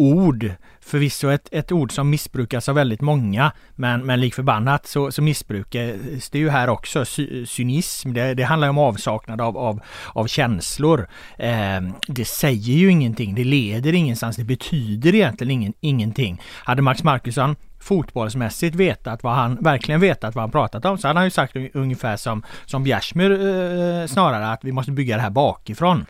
ord 0.01 0.55
förvisso 0.81 1.29
ett, 1.29 1.49
ett 1.53 1.73
ord 1.73 1.93
som 1.93 2.11
missbrukas 2.11 2.69
av 2.69 2.75
väldigt 2.75 3.01
många, 3.01 3.53
men, 3.75 4.07
men 4.07 4.21
lik 4.21 4.35
förbannat 4.35 4.87
så, 4.87 5.13
så 5.13 5.23
missbrukas 5.23 6.31
det 6.31 6.39
ju 6.39 6.51
här 6.51 6.69
också. 6.69 7.05
Sy, 7.05 7.47
cynism, 7.47 8.13
det, 8.13 8.35
det 8.35 8.43
handlar 8.43 8.69
om 8.69 8.79
avsaknad 8.79 9.41
av, 9.41 9.59
av, 9.59 9.81
av 10.13 10.27
känslor. 10.27 11.09
Eh, 11.39 11.81
det 12.09 12.25
säger 12.25 12.75
ju 12.75 12.91
ingenting, 12.91 13.35
det 13.35 13.45
leder 13.45 13.93
ingenstans, 13.93 14.37
det 14.37 14.45
betyder 14.45 15.15
egentligen 15.15 15.51
ingen, 15.51 15.73
ingenting. 15.81 16.43
Hade 16.65 16.83
Max 16.83 17.03
Markusson 17.03 17.57
fotbollsmässigt 17.81 18.77
vetat 18.77 19.23
vad 19.23 19.35
han 19.35 19.57
verkligen 19.61 20.01
vetat 20.01 20.35
vad 20.35 20.43
han 20.43 20.51
pratat 20.51 20.85
om 20.85 20.99
så 20.99 21.09
hade 21.09 21.19
han 21.19 21.27
ju 21.27 21.31
sagt 21.31 21.57
ungefär 21.75 22.17
som, 22.17 22.43
som 22.67 22.85
Bjärsmyr 22.85 23.31
eh, 23.31 24.07
snarare 24.07 24.49
att 24.53 24.65
vi 24.65 24.73
måste 24.73 24.93
bygga 24.93 25.17
det 25.17 25.23
här 25.23 25.31
bakifrån 25.31 26.07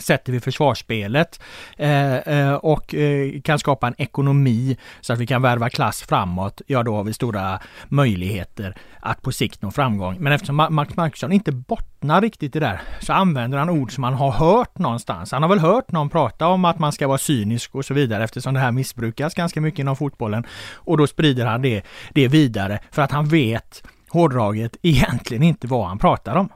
sätter 0.00 0.32
vi 0.32 0.40
försvarsspelet 0.40 1.40
eh, 1.76 2.16
eh, 2.16 2.54
och 2.54 2.94
eh, 2.94 3.40
kan 3.40 3.58
skapa 3.58 3.86
en 3.86 3.94
ekonomi 3.98 4.76
så 5.00 5.12
att 5.12 5.18
vi 5.18 5.26
kan 5.26 5.42
värva 5.42 5.70
klass 5.70 6.02
framåt, 6.02 6.62
ja 6.66 6.82
då 6.82 6.96
har 6.96 7.04
vi 7.04 7.12
stora 7.12 7.60
möjligheter 7.88 8.74
att 9.00 9.22
på 9.22 9.32
sikt 9.32 9.62
nå 9.62 9.70
framgång. 9.70 10.16
Men 10.20 10.32
eftersom 10.32 10.66
Max 10.70 10.96
Markusson 10.96 11.32
inte 11.32 11.52
bottnar 11.52 12.20
riktigt 12.20 12.56
i 12.56 12.58
det 12.58 12.66
där 12.66 12.80
så 13.00 13.12
använder 13.12 13.58
han 13.58 13.70
ord 13.70 13.94
som 13.94 14.04
han 14.04 14.14
har 14.14 14.30
hört 14.30 14.78
någonstans. 14.78 15.32
Han 15.32 15.42
har 15.42 15.48
väl 15.48 15.58
hört 15.58 15.92
någon 15.92 16.10
prata 16.10 16.46
om 16.46 16.64
att 16.64 16.78
man 16.78 16.92
ska 16.92 17.08
vara 17.08 17.18
cynisk 17.18 17.74
och 17.74 17.84
så 17.84 17.94
vidare 17.94 18.24
eftersom 18.24 18.54
det 18.54 18.60
här 18.60 18.72
missbrukas 18.72 19.34
ganska 19.34 19.60
mycket 19.60 19.78
inom 19.78 19.96
fotbollen 19.96 20.46
och 20.74 20.96
då 20.96 21.06
sprider 21.06 21.46
han 21.46 21.62
det, 21.62 21.82
det 22.14 22.28
vidare 22.28 22.78
för 22.90 23.02
att 23.02 23.10
han 23.10 23.28
vet 23.28 23.82
hårdraget 24.08 24.76
egentligen 24.82 25.42
inte 25.42 25.66
vad 25.66 25.88
han 25.88 25.98
pratar 25.98 26.36
om. 26.36 26.48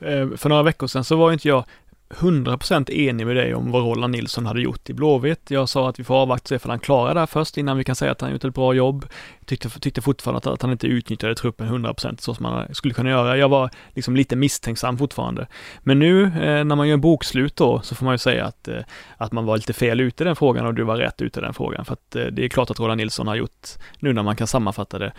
Eh, 0.00 0.36
för 0.36 0.48
några 0.48 0.62
veckor 0.62 0.86
sedan 0.86 1.04
så 1.04 1.16
var 1.16 1.32
inte 1.32 1.48
jag 1.48 1.64
100% 2.12 2.90
enig 2.90 3.26
med 3.26 3.36
dig 3.36 3.54
om 3.54 3.70
vad 3.70 3.82
Roland 3.82 4.12
Nilsson 4.12 4.46
hade 4.46 4.60
gjort 4.60 4.90
i 4.90 4.94
Blåvitt. 4.94 5.50
Jag 5.50 5.68
sa 5.68 5.88
att 5.88 6.00
vi 6.00 6.04
får 6.04 6.14
avvakta 6.14 6.44
och 6.44 6.48
se 6.48 6.54
ifall 6.54 6.70
han 6.70 6.80
klarar 6.80 7.14
det 7.14 7.20
här 7.20 7.26
först 7.26 7.58
innan 7.58 7.76
vi 7.76 7.84
kan 7.84 7.96
säga 7.96 8.12
att 8.12 8.20
han 8.20 8.32
gjort 8.32 8.44
ett 8.44 8.54
bra 8.54 8.74
jobb. 8.74 9.06
Tyckte, 9.46 9.68
tyckte 9.68 10.02
fortfarande 10.02 10.38
att, 10.38 10.46
att 10.46 10.62
han 10.62 10.72
inte 10.72 10.86
utnyttjade 10.86 11.34
truppen 11.34 11.68
100% 11.68 12.20
så 12.20 12.34
som 12.34 12.42
man 12.42 12.74
skulle 12.74 12.94
kunna 12.94 13.10
göra. 13.10 13.36
Jag 13.36 13.48
var 13.48 13.70
liksom 13.94 14.16
lite 14.16 14.36
misstänksam 14.36 14.98
fortfarande. 14.98 15.46
Men 15.82 15.98
nu 15.98 16.24
eh, 16.24 16.64
när 16.64 16.76
man 16.76 16.88
gör 16.88 16.96
bokslut 16.96 17.56
då 17.56 17.80
så 17.80 17.94
får 17.94 18.04
man 18.04 18.14
ju 18.14 18.18
säga 18.18 18.44
att, 18.44 18.68
eh, 18.68 18.80
att 19.16 19.32
man 19.32 19.44
var 19.44 19.56
lite 19.56 19.72
fel 19.72 20.00
ute 20.00 20.24
i 20.24 20.26
den 20.26 20.36
frågan 20.36 20.66
och 20.66 20.74
du 20.74 20.82
var 20.82 20.96
rätt 20.96 21.22
ute 21.22 21.40
i 21.40 21.42
den 21.42 21.54
frågan. 21.54 21.84
För 21.84 21.92
att 21.92 22.16
eh, 22.16 22.24
det 22.24 22.44
är 22.44 22.48
klart 22.48 22.70
att 22.70 22.80
Roland 22.80 22.98
Nilsson 22.98 23.26
har 23.26 23.36
gjort, 23.36 23.68
nu 23.98 24.12
när 24.12 24.22
man 24.22 24.36
kan 24.36 24.46
sammanfatta 24.46 24.98
det, 24.98 25.12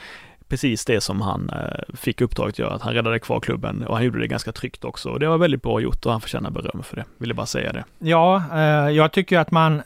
precis 0.54 0.86
det 0.86 1.02
som 1.02 1.22
han 1.22 1.50
eh, 1.50 1.96
fick 1.96 2.22
uppdraget 2.22 2.54
att 2.54 2.60
göra, 2.60 2.74
att 2.74 2.82
han 2.82 2.94
räddade 2.94 3.20
kvar 3.20 3.40
klubben 3.40 3.84
och 3.84 3.96
han 3.96 4.06
gjorde 4.06 4.20
det 4.20 4.28
ganska 4.28 4.52
tryggt 4.52 4.84
också. 4.84 5.10
Och 5.10 5.20
det 5.20 5.28
var 5.28 5.38
väldigt 5.38 5.62
bra 5.62 5.80
gjort 5.80 6.06
och 6.06 6.12
han 6.12 6.22
förtjänar 6.22 6.52
beröm 6.52 6.84
för 6.84 6.96
det. 6.96 7.06
Ville 7.18 7.34
bara 7.34 7.46
säga 7.46 7.74
det. 7.74 7.84
Ja, 8.00 8.44
eh, 8.54 8.90
jag 8.90 9.12
tycker 9.12 9.40
att 9.40 9.52
man 9.52 9.82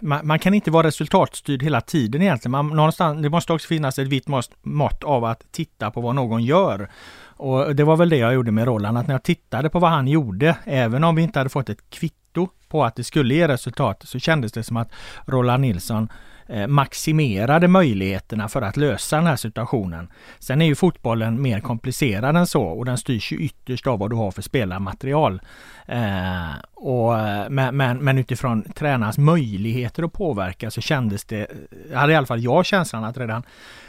man, 0.00 0.26
man, 0.26 0.38
kan 0.38 0.54
inte 0.54 0.70
vara 0.70 0.86
resultatstyrd 0.86 1.62
hela 1.62 1.80
tiden 1.80 2.22
egentligen. 2.22 2.50
Man, 2.50 2.68
någonstans, 2.68 3.22
det 3.22 3.30
måste 3.30 3.52
också 3.52 3.68
finnas 3.68 3.98
ett 3.98 4.08
vitt 4.08 4.26
mått 4.62 5.04
av 5.04 5.24
att 5.24 5.52
titta 5.52 5.90
på 5.90 6.00
vad 6.00 6.14
någon 6.14 6.44
gör. 6.44 6.90
Och 7.36 7.76
det 7.76 7.84
var 7.84 7.96
väl 7.96 8.08
det 8.08 8.16
jag 8.16 8.34
gjorde 8.34 8.52
med 8.52 8.66
Roland, 8.66 8.98
att 8.98 9.06
när 9.06 9.14
jag 9.14 9.22
tittade 9.22 9.68
på 9.68 9.78
vad 9.78 9.90
han 9.90 10.08
gjorde, 10.08 10.56
även 10.64 11.04
om 11.04 11.16
vi 11.16 11.22
inte 11.22 11.38
hade 11.38 11.50
fått 11.50 11.68
ett 11.68 11.90
kvitto 11.90 12.48
på 12.68 12.84
att 12.84 12.96
det 12.96 13.04
skulle 13.04 13.34
ge 13.34 13.48
resultat, 13.48 14.02
så 14.04 14.18
kändes 14.18 14.52
det 14.52 14.62
som 14.62 14.76
att 14.76 14.90
Roland 15.26 15.60
Nilsson 15.60 16.08
Eh, 16.08 16.25
Eh, 16.48 16.66
maximerade 16.66 17.68
möjligheterna 17.68 18.48
för 18.48 18.62
att 18.62 18.76
lösa 18.76 19.16
den 19.16 19.26
här 19.26 19.36
situationen. 19.36 20.08
Sen 20.38 20.62
är 20.62 20.66
ju 20.66 20.74
fotbollen 20.74 21.42
mer 21.42 21.60
komplicerad 21.60 22.36
än 22.36 22.46
så 22.46 22.62
och 22.62 22.84
den 22.84 22.98
styrs 22.98 23.32
ju 23.32 23.36
ytterst 23.36 23.86
av 23.86 23.98
vad 23.98 24.10
du 24.10 24.16
har 24.16 24.30
för 24.30 24.42
spelarmaterial. 24.42 25.40
Eh, 25.86 26.50
och, 26.74 27.18
eh, 27.18 27.48
men, 27.50 27.76
men, 27.76 27.98
men, 27.98 28.18
utifrån 28.18 28.62
tränarens 28.62 29.18
möjligheter 29.18 30.02
att 30.02 30.12
påverka 30.12 30.70
så 30.70 30.80
kändes 30.80 31.24
det, 31.24 31.46
hade 31.94 32.12
i 32.12 32.16
alla 32.16 32.26
fall 32.26 32.42
jag 32.42 32.66
känslan 32.66 33.04
att 33.04 33.18
redan, 33.18 33.42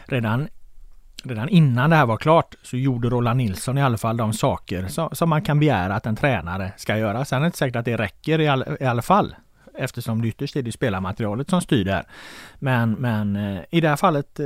redan 0.05 0.47
Redan 1.23 1.49
innan 1.49 1.89
det 1.89 1.95
här 1.95 2.05
var 2.05 2.17
klart 2.17 2.55
så 2.63 2.77
gjorde 2.77 3.09
Roland 3.09 3.37
Nilsson 3.37 3.77
i 3.77 3.83
alla 3.83 3.97
fall 3.97 4.17
de 4.17 4.33
saker 4.33 4.87
som, 4.87 5.09
som 5.11 5.29
man 5.29 5.41
kan 5.41 5.59
begära 5.59 5.95
att 5.95 6.05
en 6.05 6.15
tränare 6.15 6.71
ska 6.77 6.97
göra. 6.97 7.25
Sen 7.25 7.37
är 7.37 7.41
det 7.41 7.45
inte 7.45 7.57
säkert 7.57 7.75
att 7.75 7.85
det 7.85 7.97
räcker 7.97 8.39
i, 8.41 8.47
all, 8.47 8.65
i 8.79 8.85
alla 8.85 9.01
fall 9.01 9.35
eftersom 9.77 10.21
det 10.21 10.27
ytterst 10.27 10.55
är 10.55 10.61
det 10.61 10.71
spelarmaterialet 10.71 11.49
som 11.49 11.61
styr 11.61 11.85
där. 11.85 12.03
Men, 12.59 12.91
men 12.91 13.35
eh, 13.35 13.61
i 13.71 13.81
det 13.81 13.89
här 13.89 13.95
fallet 13.95 14.39
eh, 14.39 14.45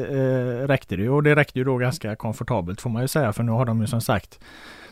räckte 0.68 0.96
det 0.96 1.10
och 1.10 1.24
det 1.24 1.36
räckte 1.36 1.60
ju 1.60 1.66
då 1.66 1.78
ganska 1.78 2.16
komfortabelt 2.16 2.82
får 2.82 2.90
man 2.90 3.02
ju 3.02 3.08
säga 3.08 3.34
för 3.34 3.44
nu 3.44 3.52
har 3.52 3.66
de 3.66 3.82
ju 3.82 3.88
som 3.88 4.02
sagt 4.02 4.40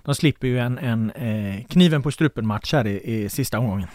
de 0.03 0.15
slipper 0.15 0.47
ju 0.47 0.59
en, 0.59 0.77
en 0.77 1.11
eh, 1.11 1.63
kniven 1.65 2.01
på 2.03 2.11
strupen 2.11 2.47
match 2.47 2.73
här 2.73 2.87
i, 2.87 3.23
i 3.23 3.29
sista 3.29 3.59
omgången. 3.59 3.87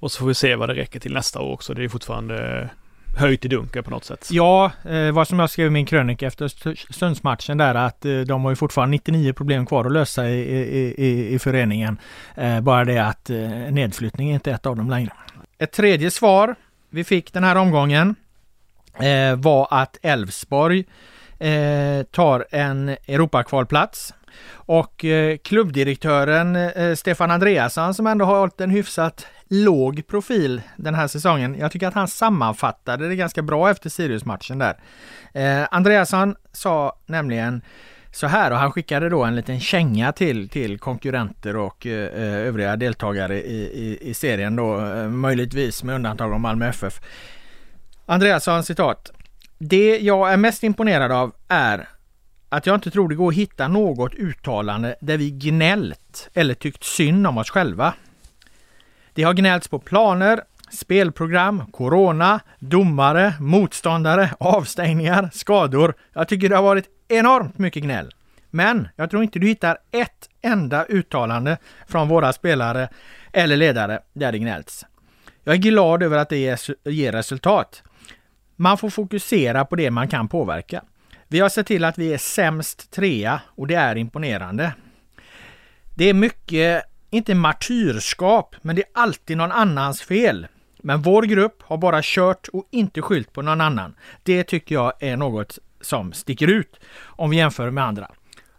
Och 0.00 0.12
så 0.12 0.18
får 0.20 0.26
vi 0.26 0.34
se 0.34 0.56
vad 0.56 0.68
det 0.68 0.74
räcker 0.74 1.00
till 1.00 1.14
nästa 1.14 1.40
år 1.40 1.52
också. 1.52 1.74
Det 1.74 1.84
är 1.84 1.88
fortfarande 1.88 2.68
höjt 3.16 3.44
i 3.44 3.48
dunkel 3.48 3.82
på 3.82 3.90
något 3.90 4.04
sätt. 4.04 4.28
Ja, 4.30 4.72
eh, 4.84 5.10
vad 5.12 5.28
som 5.28 5.38
jag 5.38 5.50
skrev 5.50 5.66
i 5.66 5.70
min 5.70 5.86
krönika 5.86 6.26
efter 6.26 6.48
Sundsmatchen 6.92 7.58
där 7.58 7.74
att 7.74 8.04
eh, 8.04 8.20
de 8.20 8.42
har 8.42 8.50
ju 8.50 8.56
fortfarande 8.56 8.90
99 8.90 9.32
problem 9.32 9.66
kvar 9.66 9.84
att 9.84 9.92
lösa 9.92 10.28
i, 10.28 10.38
i, 10.38 10.94
i, 11.06 11.34
i 11.34 11.38
föreningen. 11.38 11.98
Eh, 12.34 12.60
bara 12.60 12.84
det 12.84 12.98
att 12.98 13.30
eh, 13.30 13.38
nedflyttning 13.70 14.30
är 14.30 14.34
inte 14.34 14.50
ett 14.50 14.66
av 14.66 14.76
dem 14.76 14.90
längre. 14.90 15.12
Ett 15.58 15.72
tredje 15.72 16.10
svar 16.10 16.54
vi 16.90 17.04
fick 17.04 17.32
den 17.32 17.44
här 17.44 17.56
omgången 17.56 18.14
eh, 19.00 19.36
var 19.36 19.68
att 19.70 19.98
Elfsborg 20.02 20.84
eh, 21.38 22.02
tar 22.10 22.46
en 22.50 22.88
Europakvalplats. 22.88 24.14
Och 24.50 25.04
eh, 25.04 25.36
klubbdirektören 25.36 26.56
eh, 26.56 26.94
Stefan 26.94 27.30
Andreasson 27.30 27.94
som 27.94 28.06
ändå 28.06 28.24
har 28.24 28.38
hållit 28.38 28.60
en 28.60 28.70
hyfsat 28.70 29.26
låg 29.48 30.06
profil 30.06 30.62
den 30.76 30.94
här 30.94 31.06
säsongen. 31.06 31.56
Jag 31.58 31.72
tycker 31.72 31.88
att 31.88 31.94
han 31.94 32.08
sammanfattade 32.08 33.08
det 33.08 33.16
ganska 33.16 33.42
bra 33.42 33.70
efter 33.70 33.90
Sirius-matchen 33.90 34.58
där. 34.58 34.78
Eh, 35.34 35.68
Andreasson 35.70 36.36
sa 36.52 36.98
nämligen 37.06 37.62
så 38.12 38.26
här 38.26 38.50
och 38.50 38.58
han 38.58 38.72
skickade 38.72 39.08
då 39.08 39.24
en 39.24 39.36
liten 39.36 39.60
känga 39.60 40.12
till, 40.12 40.48
till 40.48 40.78
konkurrenter 40.78 41.56
och 41.56 41.86
eh, 41.86 41.92
eh, 41.92 42.46
övriga 42.46 42.76
deltagare 42.76 43.42
i, 43.42 43.60
i, 43.62 44.10
i 44.10 44.14
serien 44.14 44.56
då, 44.56 44.80
eh, 44.80 45.08
möjligtvis 45.08 45.82
med 45.82 45.94
undantag 45.94 46.32
av 46.32 46.40
Malmö 46.40 46.68
FF. 46.68 47.00
Andreas 48.06 48.44
sa 48.44 48.56
en 48.56 48.64
citat. 48.64 49.12
Det 49.58 49.98
jag 49.98 50.32
är 50.32 50.36
mest 50.36 50.62
imponerad 50.62 51.12
av 51.12 51.32
är 51.48 51.88
att 52.48 52.66
jag 52.66 52.74
inte 52.74 52.90
tror 52.90 53.08
det 53.08 53.14
går 53.14 53.28
att 53.28 53.34
hitta 53.34 53.68
något 53.68 54.14
uttalande 54.14 54.96
där 55.00 55.16
vi 55.18 55.30
gnällt 55.30 56.30
eller 56.34 56.54
tyckt 56.54 56.84
synd 56.84 57.26
om 57.26 57.38
oss 57.38 57.50
själva. 57.50 57.94
Det 59.12 59.22
har 59.22 59.34
gnällts 59.34 59.68
på 59.68 59.78
planer, 59.78 60.40
spelprogram, 60.70 61.66
corona, 61.70 62.40
domare, 62.58 63.34
motståndare, 63.40 64.30
avstängningar, 64.40 65.30
skador. 65.32 65.94
Jag 66.12 66.28
tycker 66.28 66.48
det 66.48 66.56
har 66.56 66.62
varit 66.62 66.88
enormt 67.08 67.58
mycket 67.58 67.82
gnäll. 67.82 68.14
Men 68.50 68.88
jag 68.96 69.10
tror 69.10 69.22
inte 69.22 69.38
du 69.38 69.46
hittar 69.46 69.78
ett 69.90 70.28
enda 70.42 70.84
uttalande 70.84 71.58
från 71.86 72.08
våra 72.08 72.32
spelare 72.32 72.88
eller 73.32 73.56
ledare 73.56 74.00
där 74.12 74.32
det 74.32 74.38
gnällts. 74.38 74.86
Jag 75.44 75.54
är 75.54 75.58
glad 75.58 76.02
över 76.02 76.18
att 76.18 76.28
det 76.28 76.58
ger 76.84 77.12
resultat. 77.12 77.82
Man 78.56 78.78
får 78.78 78.90
fokusera 78.90 79.64
på 79.64 79.76
det 79.76 79.90
man 79.90 80.08
kan 80.08 80.28
påverka. 80.28 80.82
Vi 81.28 81.40
har 81.40 81.48
sett 81.48 81.66
till 81.66 81.84
att 81.84 81.98
vi 81.98 82.14
är 82.14 82.18
sämst 82.18 82.90
trea 82.90 83.40
och 83.46 83.66
det 83.66 83.74
är 83.74 83.96
imponerande. 83.96 84.72
Det 85.94 86.04
är 86.04 86.14
mycket, 86.14 86.84
inte 87.10 87.34
martyrskap, 87.34 88.56
men 88.62 88.76
det 88.76 88.82
är 88.82 88.88
alltid 88.94 89.36
någon 89.36 89.52
annans 89.52 90.02
fel. 90.02 90.46
Men 90.78 91.02
vår 91.02 91.22
grupp 91.22 91.62
har 91.62 91.76
bara 91.76 92.00
kört 92.02 92.48
och 92.48 92.68
inte 92.70 93.02
skylt 93.02 93.32
på 93.32 93.42
någon 93.42 93.60
annan. 93.60 93.94
Det 94.22 94.44
tycker 94.44 94.74
jag 94.74 94.92
är 95.00 95.16
något 95.16 95.58
som 95.80 96.12
sticker 96.12 96.46
ut 96.46 96.80
om 97.02 97.30
vi 97.30 97.36
jämför 97.36 97.70
med 97.70 97.84
andra. 97.84 98.10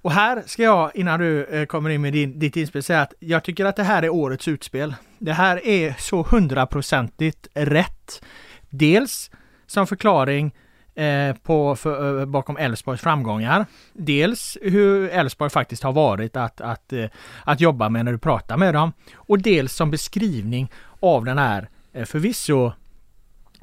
Och 0.01 0.11
här 0.11 0.43
ska 0.45 0.63
jag, 0.63 0.91
innan 0.95 1.19
du 1.19 1.45
eh, 1.45 1.65
kommer 1.65 1.89
in 1.89 2.01
med 2.01 2.13
din, 2.13 2.39
ditt 2.39 2.57
inspel, 2.57 2.83
säga 2.83 3.01
att 3.01 3.13
jag 3.19 3.43
tycker 3.43 3.65
att 3.65 3.75
det 3.75 3.83
här 3.83 4.03
är 4.03 4.09
årets 4.09 4.47
utspel. 4.47 4.95
Det 5.17 5.33
här 5.33 5.67
är 5.67 5.95
så 5.99 6.23
hundraprocentigt 6.23 7.47
rätt. 7.53 8.21
Dels 8.69 9.31
som 9.67 9.87
förklaring 9.87 10.51
eh, 10.95 11.35
på, 11.35 11.75
för, 11.75 12.19
eh, 12.19 12.25
bakom 12.25 12.57
Elfsborgs 12.57 13.01
framgångar. 13.01 13.65
Dels 13.93 14.57
hur 14.61 15.09
Elfsborg 15.09 15.49
faktiskt 15.49 15.83
har 15.83 15.93
varit 15.93 16.35
att, 16.35 16.61
att, 16.61 16.93
eh, 16.93 17.05
att 17.43 17.61
jobba 17.61 17.89
med 17.89 18.05
när 18.05 18.11
du 18.11 18.17
pratar 18.17 18.57
med 18.57 18.73
dem. 18.73 18.93
Och 19.15 19.39
dels 19.39 19.73
som 19.73 19.91
beskrivning 19.91 20.71
av 20.99 21.25
den 21.25 21.37
här 21.37 21.69
Eh, 21.93 22.05
förvisso 22.05 22.71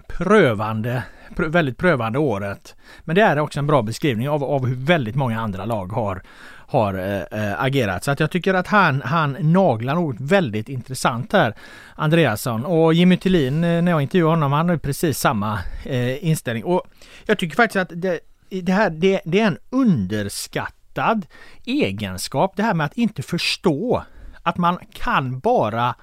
prövande, 0.09 1.03
väldigt 1.37 1.79
prövande 1.79 2.19
året. 2.19 2.77
Men 3.05 3.17
det 3.17 3.23
är 3.23 3.39
också 3.39 3.59
en 3.59 3.67
bra 3.67 3.83
beskrivning 3.83 4.29
av, 4.29 4.45
av 4.45 4.67
hur 4.67 4.75
väldigt 4.75 5.15
många 5.15 5.41
andra 5.41 5.65
lag 5.65 5.93
har, 5.93 6.23
har 6.67 6.95
äh, 7.33 7.63
agerat. 7.63 8.05
Så 8.05 8.11
att 8.11 8.21
jag 8.21 8.31
tycker 8.31 8.55
att 8.55 8.67
han, 8.67 9.03
han 9.03 9.37
naglar 9.41 9.95
något 9.95 10.17
väldigt 10.21 10.69
intressant 10.69 11.33
här, 11.33 11.55
Andreasson. 11.95 12.65
Och 12.65 12.95
Jimmy 12.95 13.17
Tillin, 13.17 13.61
när 13.61 13.91
jag 13.91 14.03
intervjuade 14.03 14.33
honom, 14.33 14.53
han 14.53 14.69
har 14.69 14.77
precis 14.77 15.19
samma 15.19 15.59
äh, 15.85 16.27
inställning. 16.27 16.65
Och 16.65 16.83
jag 17.27 17.39
tycker 17.39 17.57
faktiskt 17.57 17.77
att 17.77 18.03
det, 18.03 18.21
det 18.49 18.73
här 18.73 18.91
det, 18.91 19.21
det 19.25 19.41
är 19.41 19.47
en 19.47 19.59
underskattad 19.71 21.27
egenskap, 21.65 22.53
det 22.57 22.63
här 22.63 22.75
med 22.75 22.87
att 22.87 22.97
inte 22.99 23.23
förstå 23.23 24.05
att 24.43 24.57
man 24.57 24.79
kan 24.93 25.39
bara 25.39 25.95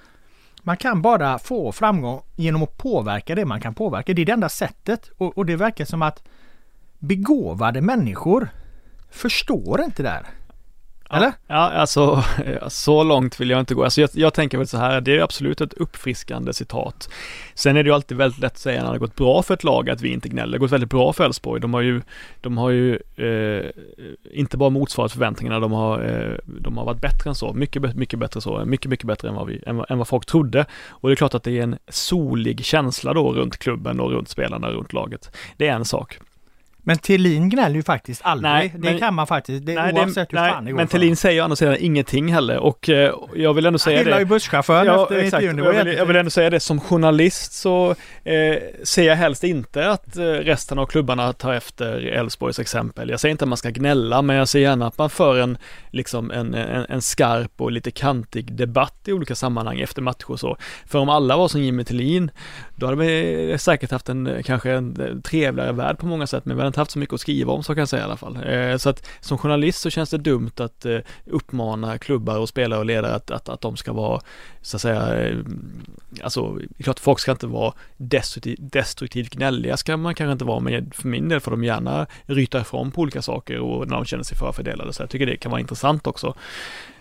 man 0.64 0.78
kan 0.78 1.02
bara 1.02 1.40
få 1.40 1.72
framgång 1.72 2.22
genom 2.36 2.64
att 2.64 2.78
påverka 2.78 3.36
det 3.36 3.46
man 3.46 3.62
kan 3.62 3.74
påverka. 3.74 4.14
Det 4.14 4.22
är 4.22 4.26
det 4.26 4.32
enda 4.32 4.50
sättet 4.50 5.10
och, 5.18 5.38
och 5.38 5.46
det 5.46 5.56
verkar 5.56 5.86
som 5.86 6.02
att 6.02 6.24
begåvade 7.00 7.82
människor 7.82 8.50
förstår 9.12 9.82
inte 9.82 10.04
det 10.04 10.10
här. 10.10 10.28
Eller? 11.14 11.34
Ja, 11.48 11.56
alltså 11.56 12.24
så 12.68 13.04
långt 13.04 13.42
vill 13.42 13.50
jag 13.50 13.60
inte 13.60 13.74
gå. 13.74 13.84
Alltså 13.84 14.02
jag, 14.02 14.10
jag, 14.14 14.34
tänker 14.34 14.58
väl 14.58 14.68
så 14.68 14.78
här, 14.78 15.02
det 15.02 15.18
är 15.18 15.22
absolut 15.22 15.62
ett 15.62 15.74
uppfriskande 15.74 16.54
citat. 16.54 17.10
Sen 17.54 17.78
är 17.78 17.84
det 17.84 17.88
ju 17.88 17.94
alltid 17.94 18.18
väldigt 18.18 18.40
lätt 18.40 18.52
att 18.52 18.58
säga 18.58 18.78
när 18.78 18.86
det 18.86 18.94
har 18.94 19.00
gått 19.00 19.16
bra 19.16 19.44
för 19.44 19.54
ett 19.54 19.64
lag 19.64 19.90
att 19.90 20.02
vi 20.02 20.14
inte 20.14 20.30
gnäller. 20.30 20.52
Det 20.52 20.56
har 20.58 20.60
gått 20.60 20.72
väldigt 20.72 20.90
bra 20.90 21.14
för 21.14 21.24
Elfsborg. 21.24 21.62
De 21.62 21.74
har 21.74 21.82
ju, 21.82 22.02
de 22.42 22.58
har 22.58 22.70
ju 22.70 23.00
eh, 23.16 23.70
inte 24.32 24.58
bara 24.58 24.70
motsvarat 24.70 25.12
förväntningarna, 25.12 25.60
de 25.60 25.72
har, 25.72 26.02
eh, 26.02 26.38
de 26.46 26.78
har 26.78 26.86
varit 26.86 27.02
bättre 27.02 27.30
än 27.30 27.36
så. 27.36 27.54
Mycket, 27.54 27.96
mycket 27.96 28.20
bättre 28.20 28.42
så. 28.42 28.66
Mycket, 28.66 28.90
mycket 28.90 29.08
bättre 29.08 29.30
än 29.30 29.36
vad, 29.36 29.48
vi, 29.48 29.64
än, 29.66 29.86
än 29.90 29.98
vad 29.98 30.08
folk 30.08 30.26
trodde. 30.26 30.66
Och 30.90 31.10
det 31.10 31.14
är 31.14 31.16
klart 31.16 31.34
att 31.34 31.44
det 31.44 31.60
är 31.60 31.64
en 31.64 31.78
solig 31.88 32.66
känsla 32.66 33.14
då 33.14 33.34
runt 33.34 33.58
klubben 33.58 34.00
och 34.00 34.12
runt 34.12 34.30
spelarna, 34.30 34.70
runt 34.70 34.94
laget. 34.94 35.38
Det 35.58 35.68
är 35.68 35.76
en 35.76 35.86
sak. 35.86 36.20
Men 36.86 36.98
Thelin 36.98 37.50
gnäller 37.50 37.76
ju 37.76 37.84
faktiskt 37.84 38.22
aldrig. 38.24 38.52
Nej, 38.52 38.72
det 38.76 38.80
men, 38.80 39.00
kan 39.00 39.14
man 39.14 39.28
faktiskt, 39.28 39.66
det, 39.66 39.74
nej, 39.74 39.94
oavsett 39.94 40.30
det, 40.30 40.40
hur 40.40 40.50
fan 40.50 40.66
det 40.66 40.72
går 40.72 40.78
Men 40.78 40.88
Thelin 40.88 41.16
säger 41.16 41.36
ju 41.36 41.42
andra 41.42 41.56
sidan 41.56 41.76
ingenting 41.80 42.34
heller 42.34 42.58
och 42.58 42.90
eh, 42.90 43.14
jag 43.36 43.54
vill 43.54 43.66
ändå 43.66 43.80
säga 43.80 44.04
det. 44.04 44.12
Han 44.12 44.20
ju 44.20 44.26
busschauffören 44.26 44.86
ja, 44.86 45.04
efter 45.04 45.16
exakt. 45.16 45.44
intervjun. 45.44 45.76
Jag 45.76 45.84
vill, 45.84 45.98
jag 45.98 46.06
vill 46.06 46.16
ändå 46.16 46.32
säga 46.32 46.50
det, 46.50 46.60
som 46.60 46.80
journalist 46.80 47.54
så 47.54 47.96
eh, 48.24 48.56
ser 48.84 49.04
jag 49.04 49.16
helst 49.16 49.44
inte 49.44 49.90
att 49.90 50.18
eh, 50.18 50.24
resten 50.24 50.80
av 50.80 50.86
klubbarna 50.86 51.34
tar 51.34 51.54
efter 51.54 52.06
Elfsborgs 52.06 52.60
exempel. 52.60 53.10
Jag 53.10 53.20
säger 53.20 53.32
inte 53.32 53.46
att 53.46 53.50
man 53.50 53.58
ska 53.58 53.70
gnälla, 53.70 54.22
men 54.22 54.36
jag 54.36 54.48
ser 54.48 54.60
gärna 54.60 54.88
att 54.88 54.98
man 54.98 55.10
för 55.10 55.40
en, 55.40 55.58
liksom 55.92 56.32
en, 56.32 56.54
en, 56.54 56.86
en 56.90 57.02
skarp 57.02 57.62
och 57.62 57.72
lite 57.72 57.92
kantig 57.92 58.54
debatt 58.54 59.02
i 59.06 59.14
olika 59.14 59.36
sammanhang 59.36 59.80
efter 59.80 60.02
matcher 60.02 60.32
och 60.32 60.40
så. 60.40 60.58
För 60.86 61.00
om 61.00 61.10
alla 61.10 61.38
var 61.38 61.48
som 61.48 61.62
Jimmy 61.62 61.84
Thelin, 61.84 62.32
då 62.76 62.86
hade 62.86 62.98
vi 62.98 63.58
säkert 63.60 63.92
haft 63.92 64.10
en, 64.10 64.44
kanske 64.44 64.72
en 64.72 65.22
trevligare 65.22 65.72
värld 65.72 65.98
på 65.98 66.06
många 66.06 66.28
sätt, 66.28 66.46
men 66.46 66.73
inte 66.74 66.82
haft 66.82 66.92
så 66.92 67.00
mycket 67.00 67.14
att 67.14 67.22
skriva 67.22 67.54
om 67.54 67.64
så 67.64 67.74
kan 67.74 67.82
jag 67.82 67.90
säga 67.90 68.02
i 68.02 68.06
alla 68.06 68.18
fall. 68.18 68.40
Eh, 68.46 68.78
så 68.78 68.90
att 68.90 69.08
som 69.20 69.38
journalist 69.38 69.80
så 69.80 69.90
känns 69.90 70.10
det 70.10 70.18
dumt 70.18 70.52
att 70.58 70.86
eh, 70.86 70.98
uppmana 71.26 71.98
klubbar 71.98 72.38
och 72.38 72.50
spelare 72.50 72.80
och 72.80 72.86
ledare 72.86 73.16
att, 73.16 73.32
att, 73.32 73.50
att 73.50 73.62
de 73.62 73.78
ska 73.78 73.94
vara, 73.94 74.22
så 74.62 74.78
att 74.78 74.82
säga, 74.82 75.24
eh, 75.24 75.38
alltså, 76.24 76.54
det 76.54 76.80
är 76.80 76.84
klart 76.84 77.00
folk 77.00 77.20
ska 77.20 77.32
inte 77.32 77.48
vara 77.48 77.74
destruktiv, 77.98 78.58
destruktivt 78.60 79.30
gnälliga 79.30 79.78
ska 79.78 79.98
man 79.98 80.16
kanske 80.16 80.32
inte 80.32 80.46
vara, 80.46 80.60
men 80.60 80.92
för 80.92 81.08
min 81.08 81.30
del 81.30 81.40
får 81.40 81.52
de 81.52 81.64
gärna 81.64 82.08
ryta 82.26 82.62
ifrån 82.62 82.92
på 82.92 83.02
olika 83.02 83.22
saker 83.22 83.60
och 83.60 83.88
när 83.88 83.96
de 83.96 84.06
känner 84.06 84.24
sig 84.24 84.38
förfördelade. 84.38 84.94
Så 84.94 85.04
jag 85.04 85.10
tycker 85.10 85.26
det 85.26 85.38
kan 85.38 85.52
vara 85.52 85.62
intressant 85.62 86.08
också. 86.08 86.36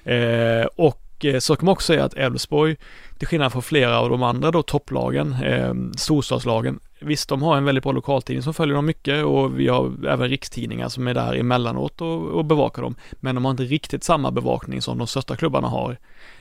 Eh, 0.04 0.66
och 0.76 1.01
och 1.22 1.26
eh, 1.26 1.38
så 1.38 1.56
kan 1.56 1.66
man 1.66 1.72
också 1.72 1.86
säga 1.86 2.04
att 2.04 2.14
Elfsborg, 2.14 2.76
till 3.18 3.28
skillnad 3.28 3.52
från 3.52 3.62
flera 3.62 3.98
av 3.98 4.10
de 4.10 4.22
andra 4.22 4.50
då 4.50 4.62
topplagen, 4.62 5.32
eh, 5.32 5.74
storstadslagen, 5.96 6.80
visst 7.00 7.28
de 7.28 7.42
har 7.42 7.56
en 7.56 7.64
väldigt 7.64 7.84
bra 7.84 7.92
lokaltidning 7.92 8.42
som 8.42 8.54
följer 8.54 8.74
dem 8.74 8.86
mycket 8.86 9.24
och 9.24 9.58
vi 9.60 9.68
har 9.68 10.06
även 10.06 10.28
rikstidningar 10.28 10.88
som 10.88 11.08
är 11.08 11.14
där 11.14 11.34
emellanåt 11.34 12.00
och, 12.00 12.28
och 12.28 12.44
bevakar 12.44 12.82
dem. 12.82 12.94
Men 13.20 13.34
de 13.34 13.44
har 13.44 13.50
inte 13.50 13.64
riktigt 13.64 14.04
samma 14.04 14.30
bevakning 14.30 14.82
som 14.82 14.98
de 14.98 15.06
största 15.06 15.36
klubbarna 15.36 15.68
har. 15.68 15.98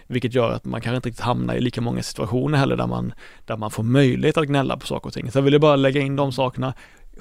Vilket 0.07 0.33
gör 0.33 0.51
att 0.51 0.65
man 0.65 0.81
kanske 0.81 0.95
inte 0.95 1.09
riktigt 1.09 1.25
hamnar 1.25 1.55
i 1.55 1.61
lika 1.61 1.81
många 1.81 2.03
situationer 2.03 2.57
heller 2.57 2.75
där 2.75 2.87
man, 2.87 3.13
där 3.45 3.57
man 3.57 3.71
får 3.71 3.83
möjlighet 3.83 4.37
att 4.37 4.47
gnälla 4.47 4.77
på 4.77 4.87
saker 4.87 5.07
och 5.07 5.13
ting. 5.13 5.31
Så 5.31 5.37
jag 5.37 5.43
ville 5.43 5.59
bara 5.59 5.75
lägga 5.75 6.01
in 6.01 6.15
de 6.15 6.31
sakerna 6.31 6.73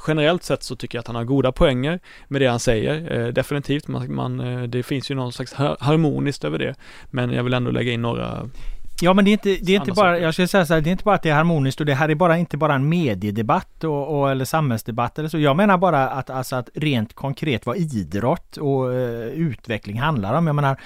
generellt 0.06 0.44
sett 0.44 0.62
så 0.62 0.76
tycker 0.76 0.98
jag 0.98 1.00
att 1.00 1.06
han 1.06 1.16
har 1.16 1.24
goda 1.24 1.52
poänger 1.52 2.00
med 2.28 2.40
det 2.40 2.46
han 2.46 2.60
säger. 2.60 3.18
Eh, 3.18 3.28
definitivt, 3.28 3.88
man, 3.88 4.14
man, 4.14 4.40
eh, 4.40 4.62
det 4.62 4.82
finns 4.82 5.10
ju 5.10 5.14
någon 5.14 5.32
slags 5.32 5.52
harmoniskt 5.80 6.44
över 6.44 6.58
det. 6.58 6.74
Men 7.10 7.32
jag 7.32 7.44
vill 7.44 7.54
ändå 7.54 7.70
lägga 7.70 7.92
in 7.92 8.02
några 8.02 8.50
Ja 9.02 9.14
men 9.14 9.24
det 9.24 9.30
är 9.30 9.32
inte, 9.32 9.56
det 9.62 9.72
är 9.72 9.76
inte 9.76 9.92
bara, 9.92 10.18
jag 10.18 10.34
skulle 10.34 10.48
säga 10.48 10.66
så 10.66 10.74
här, 10.74 10.80
det 10.80 10.90
är 10.90 10.92
inte 10.92 11.04
bara 11.04 11.14
att 11.14 11.22
det 11.22 11.30
är 11.30 11.34
harmoniskt 11.34 11.80
och 11.80 11.86
det 11.86 11.94
här 11.94 12.08
är 12.08 12.14
bara 12.14 12.38
inte 12.38 12.56
bara 12.56 12.74
en 12.74 12.88
mediedebatt 12.88 13.84
och, 13.84 14.20
och 14.20 14.30
eller 14.30 14.44
samhällsdebatt 14.44 15.18
eller 15.18 15.28
så. 15.28 15.38
Jag 15.38 15.56
menar 15.56 15.78
bara 15.78 16.08
att, 16.08 16.30
alltså 16.30 16.56
att 16.56 16.68
rent 16.74 17.14
konkret 17.14 17.66
vad 17.66 17.76
idrott 17.76 18.56
och 18.56 18.88
uh, 18.88 18.94
utveckling 19.24 20.00
handlar 20.00 20.34
om. 20.34 20.46
Jag 20.46 20.56
menar 20.56 20.80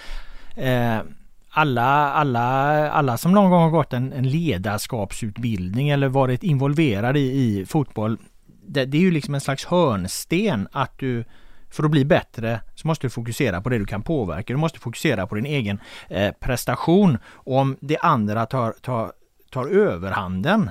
uh, 0.59 1.03
alla, 1.51 2.13
alla, 2.13 2.41
alla 2.91 3.17
som 3.17 3.33
någon 3.33 3.51
gång 3.51 3.63
har 3.63 3.71
gått 3.71 3.93
en, 3.93 4.13
en 4.13 4.29
ledarskapsutbildning 4.29 5.89
eller 5.89 6.09
varit 6.09 6.43
involverade 6.43 7.19
i, 7.19 7.61
i 7.61 7.67
fotboll. 7.67 8.19
Det, 8.67 8.85
det 8.85 8.99
är 8.99 9.03
ju 9.03 9.11
liksom 9.11 9.35
en 9.35 9.41
slags 9.41 9.65
hörnsten 9.65 10.69
att 10.73 10.99
du 10.99 11.25
för 11.71 11.85
att 11.85 11.91
bli 11.91 12.05
bättre 12.05 12.61
så 12.75 12.87
måste 12.87 13.07
du 13.07 13.11
fokusera 13.11 13.61
på 13.61 13.69
det 13.69 13.79
du 13.79 13.87
kan 13.87 14.03
påverka. 14.03 14.53
Du 14.53 14.59
måste 14.59 14.79
fokusera 14.79 15.27
på 15.27 15.35
din 15.35 15.47
egen 15.47 15.81
eh, 16.09 16.33
prestation. 16.41 17.19
Och 17.27 17.57
om 17.57 17.77
det 17.81 17.99
andra 17.99 18.47
tar, 18.47 18.73
tar, 18.73 19.13
tar 19.51 19.67
överhanden 19.67 20.71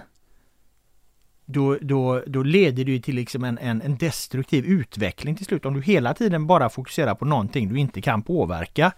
då, 1.46 1.78
då, 1.82 2.24
då 2.28 2.44
leder 2.44 2.86
det 2.86 2.92
ju 2.92 3.00
till 3.00 3.16
liksom 3.16 3.44
en, 3.44 3.58
en, 3.58 3.82
en, 3.82 3.98
destruktiv 3.98 4.66
utveckling 4.66 5.36
till 5.36 5.46
slut. 5.46 5.66
Om 5.66 5.74
du 5.74 5.82
hela 5.82 6.14
tiden 6.14 6.48
bara 6.48 6.70
fokuserar 6.70 7.16
på 7.16 7.26
någonting 7.26 7.70
du 7.70 7.80
inte 7.80 8.02
kan 8.02 8.22
påverka 8.22 8.92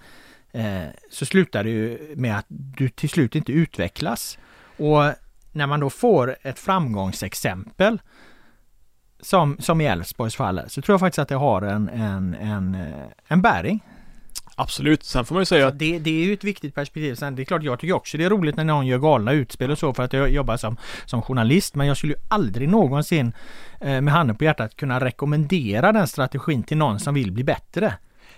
eh, 0.52 0.84
så 1.12 1.26
slutar 1.26 1.64
det 1.64 1.70
ju 1.70 2.14
med 2.16 2.38
att 2.38 2.46
du 2.48 2.90
till 2.90 3.10
slut 3.10 3.36
inte 3.36 3.52
utvecklas. 3.52 4.38
Och 4.78 5.04
när 5.52 5.68
man 5.68 5.80
då 5.80 5.90
får 5.90 6.36
ett 6.42 6.60
framgångsexempel 6.60 8.00
som, 9.26 9.58
som 9.60 9.82
i 9.82 9.86
Elfsborgs 9.86 10.36
fall, 10.36 10.62
så 10.68 10.82
tror 10.82 10.94
jag 10.94 11.00
faktiskt 11.00 11.20
att 11.20 11.30
det 11.30 11.36
har 11.36 11.62
en, 11.62 11.90
en, 11.90 12.36
en, 12.36 12.78
en 13.28 13.42
bäring. 13.42 13.84
Absolut, 14.58 15.04
sen 15.04 15.26
får 15.26 15.36
man 15.36 15.42
ju 15.42 15.46
säga 15.46 15.68
att... 15.68 15.80
Det, 15.80 16.00
det 16.00 16.10
är 16.10 16.26
ju 16.26 16.34
ett 16.34 16.44
viktigt 16.44 16.76
perspektiv. 16.76 17.16
Sen 17.16 17.36
det 17.36 17.42
är 17.42 17.46
klart, 17.46 17.64
jag 17.64 17.80
tycker 17.80 17.94
också 17.94 18.18
det 18.18 18.24
är 18.24 18.30
roligt 18.30 18.56
när 18.56 18.64
någon 18.64 18.88
gör 18.88 19.00
galna 19.00 19.32
utspel 19.32 19.72
och 19.72 19.78
så 19.78 19.94
för 19.94 20.04
att 20.04 20.14
jag 20.14 20.30
jobbar 20.30 20.58
som, 20.58 20.78
som 21.06 21.22
journalist. 21.22 21.76
Men 21.76 21.88
jag 21.88 21.98
skulle 21.98 22.14
ju 22.14 22.20
aldrig 22.28 22.70
någonsin 22.70 23.34
eh, 23.82 24.02
med 24.02 24.14
handen 24.14 24.36
på 24.36 24.44
hjärtat 24.44 24.76
kunna 24.76 25.00
rekommendera 25.00 25.92
den 25.92 26.08
strategin 26.08 26.64
till 26.64 26.78
någon 26.78 27.00
som 27.00 27.14
vill 27.14 27.32
bli 27.32 27.44
bättre. 27.44 27.94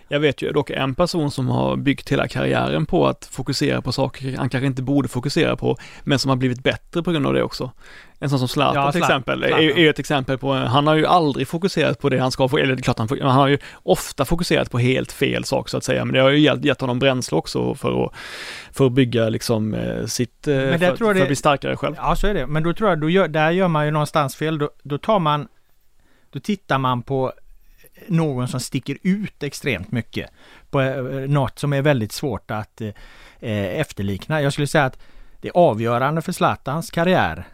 Jag 0.07 0.19
vet 0.19 0.41
ju 0.41 0.51
dock 0.51 0.69
en 0.69 0.95
person 0.95 1.31
som 1.31 1.47
har 1.47 1.75
byggt 1.75 2.11
hela 2.11 2.27
karriären 2.27 2.85
på 2.85 3.07
att 3.07 3.25
fokusera 3.25 3.81
på 3.81 3.91
saker 3.91 4.37
han 4.37 4.49
kanske 4.49 4.67
inte 4.67 4.81
borde 4.81 5.07
fokusera 5.07 5.55
på, 5.55 5.77
men 6.03 6.19
som 6.19 6.29
har 6.29 6.35
blivit 6.35 6.63
bättre 6.63 7.03
på 7.03 7.11
grund 7.11 7.27
av 7.27 7.33
det 7.33 7.43
också. 7.43 7.71
En 8.19 8.29
sån 8.29 8.39
som 8.39 8.47
Zlatan 8.47 8.83
ja, 8.83 8.91
till 8.91 9.01
exempel, 9.01 9.39
Zlatan. 9.39 9.59
Är, 9.59 9.77
är 9.77 9.89
ett 9.89 9.99
exempel 9.99 10.37
på, 10.37 10.53
han 10.53 10.87
har 10.87 10.95
ju 10.95 11.05
aldrig 11.05 11.47
fokuserat 11.47 11.99
på 11.99 12.09
det 12.09 12.19
han 12.19 12.31
ska, 12.31 12.43
eller 12.43 12.75
det 12.75 12.81
är 12.81 12.83
klart 12.83 12.99
han, 12.99 13.07
han 13.21 13.31
har 13.31 13.47
ju 13.47 13.57
ofta 13.83 14.25
fokuserat 14.25 14.71
på 14.71 14.79
helt 14.79 15.11
fel 15.11 15.43
sak 15.43 15.69
så 15.69 15.77
att 15.77 15.83
säga, 15.83 16.05
men 16.05 16.13
det 16.13 16.21
har 16.21 16.29
ju 16.29 16.39
gett, 16.39 16.65
gett 16.65 16.81
honom 16.81 16.99
bränsle 16.99 17.37
också 17.37 17.75
för 17.75 18.05
att, 18.05 18.11
för 18.71 18.85
att 18.85 18.91
bygga 18.91 19.29
liksom 19.29 19.73
eh, 19.73 20.05
sitt, 20.05 20.47
eh, 20.47 20.55
men 20.55 20.79
för, 20.79 20.95
för, 20.95 21.21
att 21.21 21.27
bli 21.27 21.35
starkare 21.35 21.75
själv. 21.75 21.95
Ja, 21.97 22.15
så 22.15 22.27
är 22.27 22.33
det, 22.33 22.47
men 22.47 22.63
då 22.63 22.73
tror 22.73 22.89
jag, 22.89 23.01
då 23.01 23.09
gör, 23.09 23.27
där 23.27 23.51
gör 23.51 23.67
man 23.67 23.85
ju 23.85 23.91
någonstans 23.91 24.35
fel, 24.35 24.57
då, 24.57 24.69
då 24.83 24.97
tar 24.97 25.19
man, 25.19 25.47
då 26.29 26.39
tittar 26.39 26.77
man 26.77 27.01
på 27.01 27.33
någon 28.07 28.47
som 28.47 28.59
sticker 28.59 28.97
ut 29.01 29.43
extremt 29.43 29.91
mycket. 29.91 30.29
På 30.69 30.81
eh, 30.81 31.03
något 31.29 31.59
som 31.59 31.73
är 31.73 31.81
väldigt 31.81 32.11
svårt 32.11 32.51
att 32.51 32.81
eh, 32.81 33.79
efterlikna. 33.79 34.41
Jag 34.41 34.53
skulle 34.53 34.67
säga 34.67 34.85
att 34.85 34.99
det 35.41 35.51
avgörande 35.51 36.21
för 36.21 36.31
Zlatans 36.31 36.91
karriär 36.91 37.47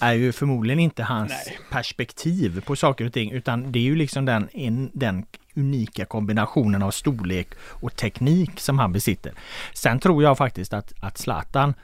är 0.00 0.12
ju 0.12 0.32
förmodligen 0.32 0.78
inte 0.78 1.02
hans 1.02 1.32
Nej. 1.46 1.58
perspektiv 1.70 2.60
på 2.60 2.76
saker 2.76 3.06
och 3.06 3.12
ting 3.12 3.30
utan 3.30 3.72
det 3.72 3.78
är 3.78 3.82
ju 3.82 3.96
liksom 3.96 4.24
den, 4.24 4.48
in, 4.52 4.90
den 4.94 5.26
unika 5.56 6.04
kombinationen 6.04 6.82
av 6.82 6.90
storlek 6.90 7.48
och 7.58 7.96
teknik 7.96 8.60
som 8.60 8.78
han 8.78 8.92
besitter. 8.92 9.32
Sen 9.74 10.00
tror 10.00 10.22
jag 10.22 10.38
faktiskt 10.38 10.72
att, 10.72 10.92
att 11.00 11.18
Zlatan 11.18 11.74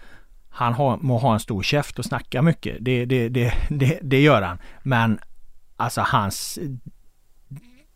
han 0.50 0.74
har, 0.74 0.96
må 0.96 1.18
ha 1.18 1.34
en 1.34 1.40
stor 1.40 1.62
käft 1.62 1.98
och 1.98 2.04
snacka 2.04 2.42
mycket. 2.42 2.76
Det, 2.80 3.04
det, 3.04 3.28
det, 3.28 3.54
det, 3.68 3.98
det 4.02 4.20
gör 4.20 4.42
han. 4.42 4.58
Men 4.82 5.20
alltså 5.76 6.00
hans 6.00 6.58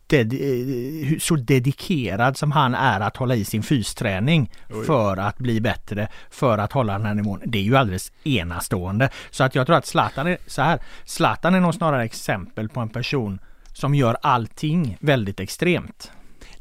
ded 0.07 0.33
eh, 0.33 1.19
så 1.19 1.35
dedikerad 1.35 2.37
som 2.37 2.51
han 2.51 2.75
är 2.75 2.99
att 2.99 3.17
hålla 3.17 3.35
i 3.35 3.45
sin 3.45 3.63
fysträning 3.63 4.51
Oj. 4.69 4.85
för 4.85 5.17
att 5.17 5.37
bli 5.37 5.61
bättre, 5.61 6.07
för 6.29 6.57
att 6.57 6.71
hålla 6.71 6.93
den 6.93 7.05
här 7.05 7.13
nivån. 7.13 7.41
Det 7.45 7.57
är 7.57 7.63
ju 7.63 7.75
alldeles 7.75 8.11
enastående. 8.23 9.09
Så 9.31 9.43
att 9.43 9.55
jag 9.55 9.65
tror 9.65 9.77
att 9.77 9.85
Zlatan 9.85 10.27
är 10.27 10.37
så 10.47 10.61
här. 10.61 10.79
Zlatan 11.05 11.55
är 11.55 11.59
nog 11.59 11.73
snarare 11.73 12.03
exempel 12.03 12.69
på 12.69 12.79
en 12.79 12.89
person 12.89 13.39
som 13.73 13.95
gör 13.95 14.17
allting 14.21 14.97
väldigt 14.99 15.39
extremt. 15.39 16.11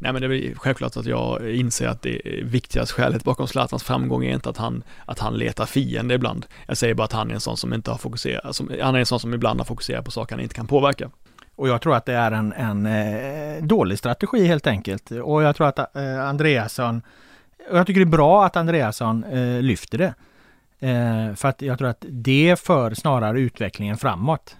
Nej 0.02 0.12
men 0.12 0.22
det 0.22 0.36
är 0.36 0.54
självklart 0.54 0.96
att 0.96 1.06
jag 1.06 1.50
inser 1.50 1.88
att 1.88 2.02
det 2.02 2.20
viktigaste 2.42 2.94
skälet 2.94 3.24
bakom 3.24 3.46
Zlatans 3.46 3.82
framgång 3.82 4.24
är 4.24 4.34
inte 4.34 4.50
att 4.50 4.56
han, 4.56 4.82
att 5.04 5.18
han 5.18 5.34
letar 5.34 5.66
fiende 5.66 6.14
ibland. 6.14 6.46
Jag 6.66 6.76
säger 6.76 6.94
bara 6.94 7.04
att 7.04 7.12
han 7.12 7.30
är 7.30 7.34
en 7.34 7.40
sån 7.40 7.56
som 7.56 7.74
inte 7.74 7.90
har 7.90 7.98
fokuserat, 7.98 8.56
som, 8.56 8.70
han 8.82 8.94
är 8.94 8.98
en 8.98 9.06
sån 9.06 9.20
som 9.20 9.34
ibland 9.34 9.60
har 9.60 9.64
fokuserat 9.64 10.04
på 10.04 10.10
saker 10.10 10.34
han 10.34 10.42
inte 10.42 10.54
kan 10.54 10.66
påverka. 10.66 11.10
Och 11.56 11.68
jag 11.68 11.80
tror 11.80 11.96
att 11.96 12.06
det 12.06 12.14
är 12.14 12.32
en, 12.32 12.52
en 12.52 12.86
eh, 12.86 13.62
dålig 13.62 13.98
strategi 13.98 14.46
helt 14.46 14.66
enkelt. 14.66 15.10
Och 15.10 15.42
jag 15.42 15.56
tror 15.56 15.66
att 15.66 15.96
eh, 15.96 16.28
Andreasson, 16.28 17.02
och 17.70 17.78
jag 17.78 17.86
tycker 17.86 18.00
det 18.00 18.04
är 18.04 18.16
bra 18.16 18.44
att 18.44 18.56
Andreasson 18.56 19.24
eh, 19.24 19.62
lyfter 19.62 19.98
det. 19.98 20.14
För 21.36 21.48
att 21.48 21.62
jag 21.62 21.78
tror 21.78 21.88
att 21.88 22.04
det 22.08 22.60
för 22.60 22.94
snarare 22.94 23.40
utvecklingen 23.40 23.96
framåt 23.96 24.56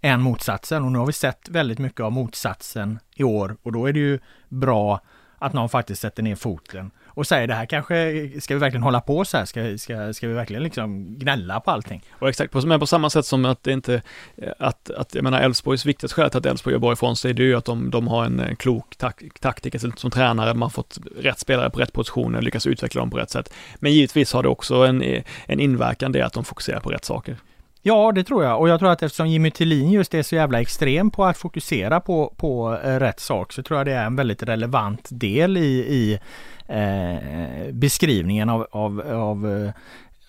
än 0.00 0.22
motsatsen. 0.22 0.84
Och 0.84 0.92
nu 0.92 0.98
har 0.98 1.06
vi 1.06 1.12
sett 1.12 1.48
väldigt 1.48 1.78
mycket 1.78 2.00
av 2.00 2.12
motsatsen 2.12 2.98
i 3.14 3.24
år 3.24 3.56
och 3.62 3.72
då 3.72 3.86
är 3.86 3.92
det 3.92 3.98
ju 3.98 4.18
bra 4.48 5.00
att 5.38 5.52
någon 5.52 5.68
faktiskt 5.68 6.02
sätter 6.02 6.22
ner 6.22 6.36
foten 6.36 6.90
och 7.20 7.26
säger 7.26 7.46
det 7.46 7.54
här 7.54 7.66
kanske, 7.66 8.30
ska 8.40 8.54
vi 8.54 8.60
verkligen 8.60 8.82
hålla 8.82 9.00
på 9.00 9.24
så 9.24 9.36
här? 9.36 9.44
Ska, 9.44 9.78
ska, 9.78 10.12
ska 10.12 10.28
vi 10.28 10.34
verkligen 10.34 10.62
liksom 10.62 11.18
gnälla 11.18 11.60
på 11.60 11.70
allting? 11.70 12.02
Och 12.10 12.28
exakt, 12.28 12.54
men 12.54 12.80
på 12.80 12.86
samma 12.86 13.10
sätt 13.10 13.26
som 13.26 13.44
att 13.44 13.62
det 13.62 13.72
inte, 13.72 14.02
att, 14.58 14.90
att 14.90 15.14
jag 15.14 15.24
menar 15.24 15.40
Elfsborgs 15.40 15.86
viktigaste 15.86 16.14
skäl 16.14 16.30
till 16.30 16.38
att 16.38 16.46
Elfsborg 16.46 16.74
gör 16.74 16.80
bra 16.80 16.92
ifrån 16.92 17.16
sig, 17.16 17.34
det 17.34 17.42
är 17.42 17.46
ju 17.46 17.56
att 17.56 17.64
de, 17.64 17.90
de 17.90 18.08
har 18.08 18.24
en 18.24 18.56
klok 18.56 18.96
tak, 18.96 19.22
taktiker 19.40 19.78
som, 19.78 19.92
som 19.96 20.10
tränare, 20.10 20.54
man 20.54 20.62
har 20.62 20.70
fått 20.70 20.98
rätt 21.16 21.38
spelare 21.38 21.70
på 21.70 21.80
rätt 21.80 21.92
positioner, 21.92 22.42
lyckas 22.42 22.66
utveckla 22.66 23.00
dem 23.00 23.10
på 23.10 23.16
rätt 23.16 23.30
sätt. 23.30 23.52
Men 23.76 23.92
givetvis 23.92 24.32
har 24.32 24.42
det 24.42 24.48
också 24.48 24.74
en, 24.74 25.02
en 25.46 25.60
inverkan 25.60 26.12
det 26.12 26.22
att 26.22 26.32
de 26.32 26.44
fokuserar 26.44 26.80
på 26.80 26.90
rätt 26.90 27.04
saker. 27.04 27.36
Ja, 27.82 28.12
det 28.12 28.24
tror 28.24 28.44
jag. 28.44 28.60
Och 28.60 28.68
jag 28.68 28.80
tror 28.80 28.90
att 28.90 29.02
eftersom 29.02 29.26
Jimmy 29.26 29.50
Tillin 29.50 29.90
just 29.90 30.14
är 30.14 30.22
så 30.22 30.34
jävla 30.34 30.60
extrem 30.60 31.10
på 31.10 31.24
att 31.24 31.38
fokusera 31.38 32.00
på, 32.00 32.34
på 32.36 32.78
eh, 32.84 32.98
rätt 32.98 33.20
sak 33.20 33.52
så 33.52 33.62
tror 33.62 33.78
jag 33.78 33.86
det 33.86 33.92
är 33.92 34.06
en 34.06 34.16
väldigt 34.16 34.42
relevant 34.42 35.08
del 35.10 35.56
i, 35.56 35.60
i 35.78 36.20
eh, 36.70 37.72
beskrivningen 37.72 38.48
av, 38.48 38.66
av, 38.70 39.00
av 39.00 39.64
eh, 39.66 39.72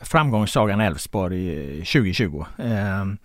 framgångssagan 0.02 0.82
Elfsborg 0.82 1.72
2020. 1.76 2.46
Eh, 2.58 3.02
ehm, 3.02 3.18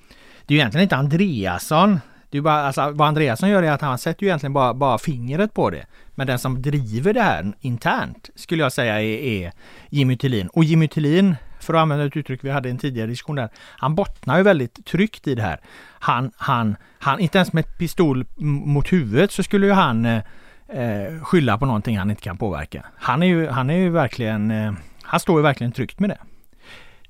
det 0.46 0.54
är 0.54 0.56
ju 0.56 0.58
egentligen 0.58 0.82
inte 0.82 0.96
Andreasson 0.96 2.00
det 2.30 2.38
är 2.38 2.42
bara, 2.42 2.66
alltså, 2.66 2.90
vad 2.90 3.08
Andreasson 3.08 3.48
gör 3.48 3.62
är 3.62 3.70
att 3.70 3.80
han 3.80 3.98
sätter 3.98 4.22
ju 4.22 4.28
egentligen 4.28 4.52
bara, 4.52 4.74
bara 4.74 4.98
fingret 4.98 5.54
på 5.54 5.70
det. 5.70 5.86
Men 6.14 6.26
den 6.26 6.38
som 6.38 6.62
driver 6.62 7.14
det 7.14 7.22
här 7.22 7.52
internt 7.60 8.30
skulle 8.34 8.62
jag 8.62 8.72
säga 8.72 9.02
är, 9.02 9.18
är 9.18 9.52
Jimmy 9.90 10.16
Tillin. 10.16 10.48
Och 10.48 10.64
Jimmy 10.64 10.88
Tillin 10.88 11.36
för 11.60 11.74
att 11.74 11.80
använda 11.80 12.04
ett 12.04 12.16
uttryck 12.16 12.44
vi 12.44 12.50
hade 12.50 12.68
i 12.68 12.70
en 12.70 12.78
tidigare 12.78 13.06
diskussion 13.06 13.36
där, 13.36 13.48
han 13.56 13.94
bottnar 13.94 14.36
ju 14.36 14.42
väldigt 14.42 14.86
tryggt 14.86 15.26
i 15.26 15.34
det 15.34 15.42
här. 15.42 15.60
Han, 15.98 16.32
han, 16.36 16.76
han, 16.98 17.20
inte 17.20 17.38
ens 17.38 17.52
med 17.52 17.64
ett 17.64 17.78
pistol 17.78 18.24
mot 18.36 18.92
huvudet 18.92 19.32
så 19.32 19.42
skulle 19.42 19.66
ju 19.66 19.72
han 19.72 20.06
eh, 20.06 20.22
eh, 20.68 21.22
skylla 21.22 21.58
på 21.58 21.66
någonting 21.66 21.98
han 21.98 22.10
inte 22.10 22.22
kan 22.22 22.36
påverka. 22.36 22.84
Han 22.96 23.22
är 23.22 23.26
ju, 23.26 23.48
han 23.48 23.70
är 23.70 23.76
ju 23.76 23.90
verkligen, 23.90 24.50
eh, 24.50 24.72
han 25.02 25.20
står 25.20 25.38
ju 25.38 25.42
verkligen 25.42 25.72
tryggt 25.72 26.00
med 26.00 26.10
det. 26.10 26.18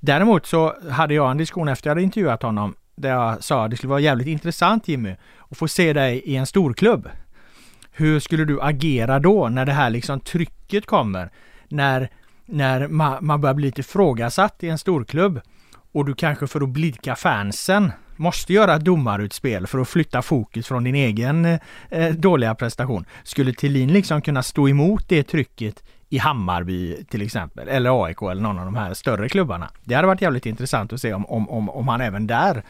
Däremot 0.00 0.46
så 0.46 0.74
hade 0.90 1.14
jag 1.14 1.30
en 1.30 1.36
diskussion 1.36 1.68
efter 1.68 1.88
jag 1.88 1.90
hade 1.90 2.02
intervjuat 2.02 2.42
honom 2.42 2.74
där 2.96 3.10
jag 3.10 3.44
sa 3.44 3.64
att 3.64 3.70
det 3.70 3.76
skulle 3.76 3.90
vara 3.90 4.00
jävligt 4.00 4.26
intressant 4.26 4.88
Jimmy 4.88 5.16
att 5.50 5.58
få 5.58 5.68
se 5.68 5.92
dig 5.92 6.18
i 6.18 6.36
en 6.36 6.46
storklubb. 6.46 7.08
Hur 7.90 8.20
skulle 8.20 8.44
du 8.44 8.60
agera 8.60 9.18
då 9.18 9.48
när 9.48 9.64
det 9.64 9.72
här 9.72 9.90
liksom 9.90 10.20
trycket 10.20 10.86
kommer? 10.86 11.30
När 11.68 12.10
när 12.46 12.88
man, 12.88 13.26
man 13.26 13.40
börjar 13.40 13.54
bli 13.54 13.66
lite 13.66 13.80
ifrågasatt 13.80 14.62
i 14.62 14.68
en 14.68 14.78
storklubb 14.78 15.40
och 15.92 16.04
du 16.04 16.14
kanske 16.14 16.46
för 16.46 16.60
att 16.60 16.68
blidka 16.68 17.16
fansen 17.16 17.92
måste 18.16 18.52
göra 18.52 18.74
ett 18.74 18.84
domarutspel 18.84 19.66
för 19.66 19.78
att 19.78 19.88
flytta 19.88 20.22
fokus 20.22 20.66
från 20.66 20.84
din 20.84 20.94
egen 20.94 21.44
eh, 21.44 21.58
eh 21.90 22.12
dåliga 22.14 22.54
prestation. 22.54 23.04
Skulle 23.22 23.52
Tillin 23.52 23.92
liksom 23.92 24.22
kunna 24.22 24.42
stå 24.42 24.68
emot 24.68 25.08
det 25.08 25.22
trycket 25.22 25.82
i 26.08 26.18
Hammarby 26.18 27.04
till 27.04 27.22
exempel, 27.22 27.68
eller 27.68 28.04
AIK 28.04 28.22
eller 28.22 28.42
någon 28.42 28.58
av 28.58 28.64
de 28.64 28.74
här 28.74 28.94
större 28.94 29.28
klubbarna. 29.28 29.70
Det 29.84 29.94
hade 29.94 30.06
varit 30.06 30.22
jävligt 30.22 30.46
intressant 30.46 30.92
att 30.92 31.00
se 31.00 31.14
om, 31.14 31.26
om, 31.26 31.50
om, 31.50 31.70
om 31.70 31.88
han 31.88 32.00
även 32.00 32.26
där 32.26 32.62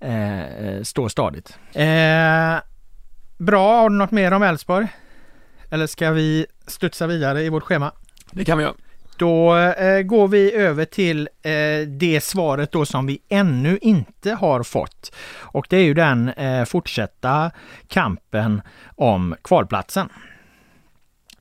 eh, 0.00 0.42
eh, 0.42 0.82
står 0.82 1.08
stadigt. 1.08 1.58
Eh, 1.74 2.62
bra, 3.38 3.80
har 3.80 3.90
du 3.90 3.96
något 3.96 4.10
mer 4.10 4.32
om 4.32 4.42
Elfsborg? 4.42 4.88
Eller 5.70 5.86
ska 5.86 6.10
vi 6.10 6.46
studsa 6.66 7.06
vidare 7.06 7.42
i 7.42 7.48
vårt 7.48 7.62
schema? 7.62 7.92
Det 8.30 8.44
kan 8.44 8.58
vi 8.58 8.64
göra. 8.64 8.74
Då 9.18 9.56
eh, 9.56 10.02
går 10.02 10.28
vi 10.28 10.52
över 10.52 10.84
till 10.84 11.28
eh, 11.42 11.88
det 11.88 12.20
svaret 12.22 12.72
då 12.72 12.86
som 12.86 13.06
vi 13.06 13.18
ännu 13.28 13.78
inte 13.82 14.30
har 14.30 14.62
fått. 14.62 15.14
Och 15.38 15.66
det 15.70 15.76
är 15.76 15.84
ju 15.84 15.94
den 15.94 16.28
eh, 16.28 16.64
fortsatta 16.64 17.50
kampen 17.88 18.62
om 18.96 19.34
kvalplatsen. 19.42 20.08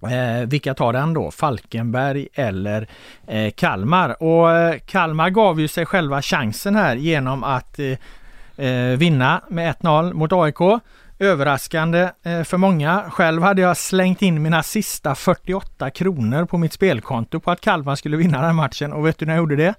Eh, 0.02 0.48
vilka 0.48 0.74
tar 0.74 0.94
den 0.94 1.14
då? 1.14 1.32
Falkenberg 1.32 2.28
eller 2.34 2.88
eh, 3.28 3.52
Kalmar? 3.52 4.24
Och 4.24 4.52
eh, 4.52 4.80
Kalmar 4.80 5.30
gav 5.30 5.60
ju 5.60 5.68
sig 5.68 5.86
själva 5.86 6.22
chansen 6.22 6.76
här 6.76 6.96
genom 6.96 7.44
att 7.44 7.80
eh, 7.80 8.66
eh 8.66 8.98
vinna 8.98 9.42
med 9.50 9.76
1-0 9.76 10.14
mot 10.14 10.34
AIK. 10.34 10.82
Överraskande 11.20 12.12
eh, 12.24 12.44
för 12.44 12.58
många. 12.58 13.04
Själv 13.10 13.44
hade 13.44 13.62
jag 13.62 13.78
slängt 13.78 14.22
in 14.22 14.42
mina 14.42 14.64
sista 14.64 15.16
48 15.16 15.90
kronor 15.90 16.46
på 16.46 16.58
mitt 16.58 16.74
spelkonto 16.74 17.40
på 17.40 17.52
att 17.52 17.62
Kalmar 17.62 17.96
skulle 17.96 18.18
vinna 18.18 18.42
den 18.42 18.56
matchen. 18.56 18.94
Och 18.94 19.06
vet 19.06 19.20
du 19.20 19.26
när 19.26 19.34
jag 19.34 19.40
gjorde 19.40 19.56
det? 19.56 19.74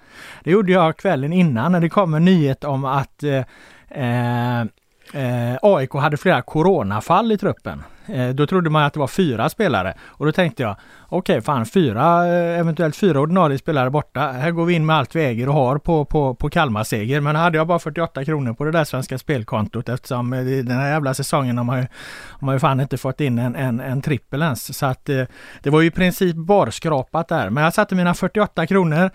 Det 0.45 0.51
gjorde 0.51 0.73
jag 0.73 0.97
kvällen 0.97 1.33
innan 1.33 1.73
när 1.73 1.81
det 1.81 1.89
kom 1.89 2.15
en 2.15 2.25
nyhet 2.25 2.65
om 2.65 2.85
att 2.85 3.23
eh, 3.23 3.45
eh 3.89 4.65
eh, 5.13 5.57
AIK 5.63 5.93
hade 5.93 6.17
flera 6.17 6.43
coronafall 6.43 7.33
i 7.33 7.39
truppen. 7.39 7.83
Eh, 8.09 8.29
då 8.29 8.47
trodde 8.47 8.71
man 8.71 8.85
att 8.85 8.93
det 8.93 9.01
var 9.01 9.07
fyra 9.07 9.49
spelare 9.49 9.95
och 10.03 10.27
då 10.27 10.33
tänkte 10.33 10.63
jag 10.63 10.77
okej, 11.09 11.35
okay, 11.35 11.41
fan 11.41 11.67
fyra, 11.67 12.27
eh, 12.27 12.59
eventuellt 12.59 12.97
fyra 12.97 13.21
ordinarie 13.21 13.59
spelare 13.59 13.91
borta. 13.91 14.21
Här 14.21 14.51
går 14.51 14.65
vi 14.65 14.75
in 14.75 14.87
med 14.87 14.97
allt 14.97 15.17
vi 15.17 15.25
äger 15.25 15.49
och 15.49 15.55
har 15.55 15.79
på, 15.79 16.05
på, 16.05 16.35
på 16.35 16.51
Kalmar 16.51 16.85
seger. 16.85 17.21
Men 17.21 17.37
hade 17.37 17.59
jag 17.59 17.67
bara 17.67 17.79
48 17.79 18.25
kronor 18.25 18.55
på 18.55 18.65
det 18.65 18.71
där 18.71 18.85
svenska 18.85 19.19
spelkontot 19.19 19.89
eftersom 19.89 20.33
eh, 20.33 20.45
den 20.45 20.77
här 20.77 20.91
jävla 20.91 21.15
säsongen 21.15 21.59
har 21.59 21.65
man 21.65 21.79
ju, 21.79 21.87
har 22.31 22.47
man 22.47 22.55
ju 22.55 22.59
fan 22.59 22.81
inte 22.81 22.99
fått 22.99 23.21
in 23.21 23.39
en, 23.39 23.57
en, 23.57 23.81
en 23.81 24.03
trippel 24.03 24.43
ens. 24.43 24.79
Så 24.79 24.87
att 24.87 25.09
eh, 25.09 25.23
det 25.63 25.71
var 25.71 25.81
ju 25.81 25.87
i 25.87 25.91
princip 25.91 26.37
barskrapat 26.37 27.29
där. 27.29 27.51
Men 27.51 27.65
jag 27.65 27.75
satte 27.75 27.95
mina 27.95 28.15
48 28.15 28.67
kronor 28.67 29.11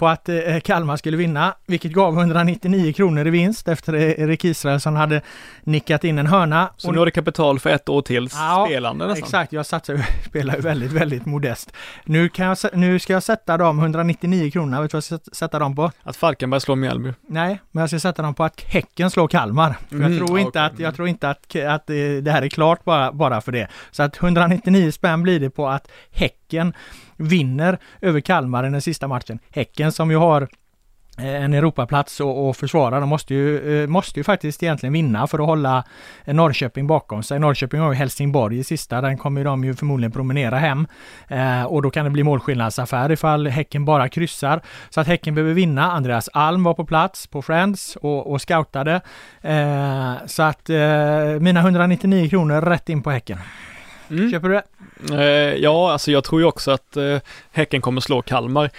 på 0.00 0.08
att 0.08 0.28
Kalmar 0.64 0.96
skulle 0.96 1.16
vinna, 1.16 1.54
vilket 1.66 1.92
gav 1.92 2.18
199 2.18 2.92
kronor 2.92 3.26
i 3.26 3.30
vinst 3.30 3.68
efter 3.68 3.94
Erik 3.94 4.44
Israelsson 4.44 4.96
hade 4.96 5.22
nickat 5.64 6.04
in 6.04 6.18
en 6.18 6.26
hörna. 6.26 6.70
Så 6.76 6.92
nu 6.92 6.98
har 6.98 7.06
du 7.06 7.10
kapital 7.10 7.60
för 7.60 7.70
ett 7.70 7.88
år 7.88 8.02
till 8.02 8.28
ja, 8.32 8.66
spelande 8.68 9.06
nästan. 9.06 9.24
Exakt, 9.24 9.52
jag 9.52 9.66
satsar, 9.66 10.06
spelar 10.26 10.54
ju 10.54 10.60
väldigt, 10.60 10.92
väldigt 10.92 11.26
modest. 11.26 11.72
Nu, 12.04 12.28
kan 12.28 12.46
jag, 12.46 12.58
nu 12.72 12.98
ska 12.98 13.12
jag 13.12 13.22
sätta 13.22 13.56
dem 13.56 13.78
199 13.78 14.50
kronor, 14.50 14.82
vet 14.82 14.90
du 14.90 14.96
vad 14.96 15.04
jag 15.10 15.20
ska 15.20 15.34
sätta 15.34 15.58
dem 15.58 15.76
på? 15.76 15.90
Att 16.02 16.16
Falkenberg 16.16 16.60
slår 16.60 16.76
Mjällby? 16.76 17.12
Nej, 17.26 17.60
men 17.70 17.80
jag 17.80 17.90
ska 17.90 18.00
sätta 18.00 18.22
dem 18.22 18.34
på 18.34 18.44
att 18.44 18.60
Häcken 18.60 19.10
slår 19.10 19.28
Kalmar. 19.28 19.76
Mm, 19.90 20.12
jag 20.12 20.26
tror 20.26 20.38
inte, 20.38 20.48
okay. 20.48 20.62
att, 20.62 20.78
jag 20.78 20.94
tror 20.94 21.08
inte 21.08 21.30
att, 21.30 21.56
att 21.56 21.86
det 22.22 22.30
här 22.30 22.42
är 22.42 22.48
klart 22.48 22.84
bara, 22.84 23.12
bara 23.12 23.40
för 23.40 23.52
det. 23.52 23.68
Så 23.90 24.02
att 24.02 24.22
199 24.22 24.90
spänn 24.90 25.22
blir 25.22 25.40
det 25.40 25.50
på 25.50 25.68
att 25.68 25.88
Häcken 26.10 26.72
vinner 27.20 27.78
över 28.00 28.20
Kalmar 28.20 28.66
i 28.66 28.70
den 28.70 28.82
sista 28.82 29.08
matchen. 29.08 29.38
Häcken 29.50 29.92
som 29.92 30.10
ju 30.10 30.16
har 30.16 30.42
eh, 31.18 31.44
en 31.44 31.54
Europaplats 31.54 32.20
och, 32.20 32.48
och 32.48 32.56
försvara. 32.56 33.00
De 33.00 33.08
måste 33.08 33.34
ju, 33.34 33.82
eh, 33.82 33.86
måste 33.86 34.20
ju 34.20 34.24
faktiskt 34.24 34.62
egentligen 34.62 34.92
vinna 34.92 35.26
för 35.26 35.38
att 35.38 35.46
hålla 35.46 35.84
eh, 36.24 36.34
Norrköping 36.34 36.86
bakom 36.86 37.22
sig. 37.22 37.38
Norrköping 37.38 37.80
har 37.80 37.92
ju 37.92 37.98
Helsingborg 37.98 38.58
i 38.58 38.64
sista. 38.64 39.00
Den 39.00 39.18
kommer 39.18 39.44
de 39.44 39.64
ju 39.64 39.74
förmodligen 39.74 40.12
promenera 40.12 40.58
hem. 40.58 40.86
Eh, 41.28 41.62
och 41.62 41.82
då 41.82 41.90
kan 41.90 42.04
det 42.04 42.10
bli 42.10 42.22
målskillnadsaffär 42.22 43.12
ifall 43.12 43.46
Häcken 43.46 43.84
bara 43.84 44.08
kryssar. 44.08 44.60
Så 44.90 45.00
att 45.00 45.06
Häcken 45.06 45.34
behöver 45.34 45.54
vinna. 45.54 45.92
Andreas 45.92 46.28
Alm 46.32 46.64
var 46.64 46.74
på 46.74 46.84
plats 46.84 47.26
på 47.26 47.42
Friends 47.42 47.96
och, 47.96 48.32
och 48.32 48.40
scoutade. 48.40 49.00
Eh, 49.42 50.14
så 50.26 50.42
att 50.42 50.70
eh, 50.70 51.40
mina 51.40 51.60
199 51.60 52.28
kronor 52.28 52.60
rätt 52.60 52.88
in 52.88 53.02
på 53.02 53.10
Häcken. 53.10 53.38
Mm. 54.10 54.30
Köper 54.30 54.48
du 54.48 54.54
det? 54.54 54.64
Eh, 55.14 55.54
ja, 55.62 55.92
alltså 55.92 56.10
jag 56.10 56.24
tror 56.24 56.40
ju 56.40 56.46
också 56.46 56.70
att 56.70 56.96
Häcken 57.52 57.80
kommer 57.80 58.00
slå 58.00 58.22
Kalmar. 58.22 58.70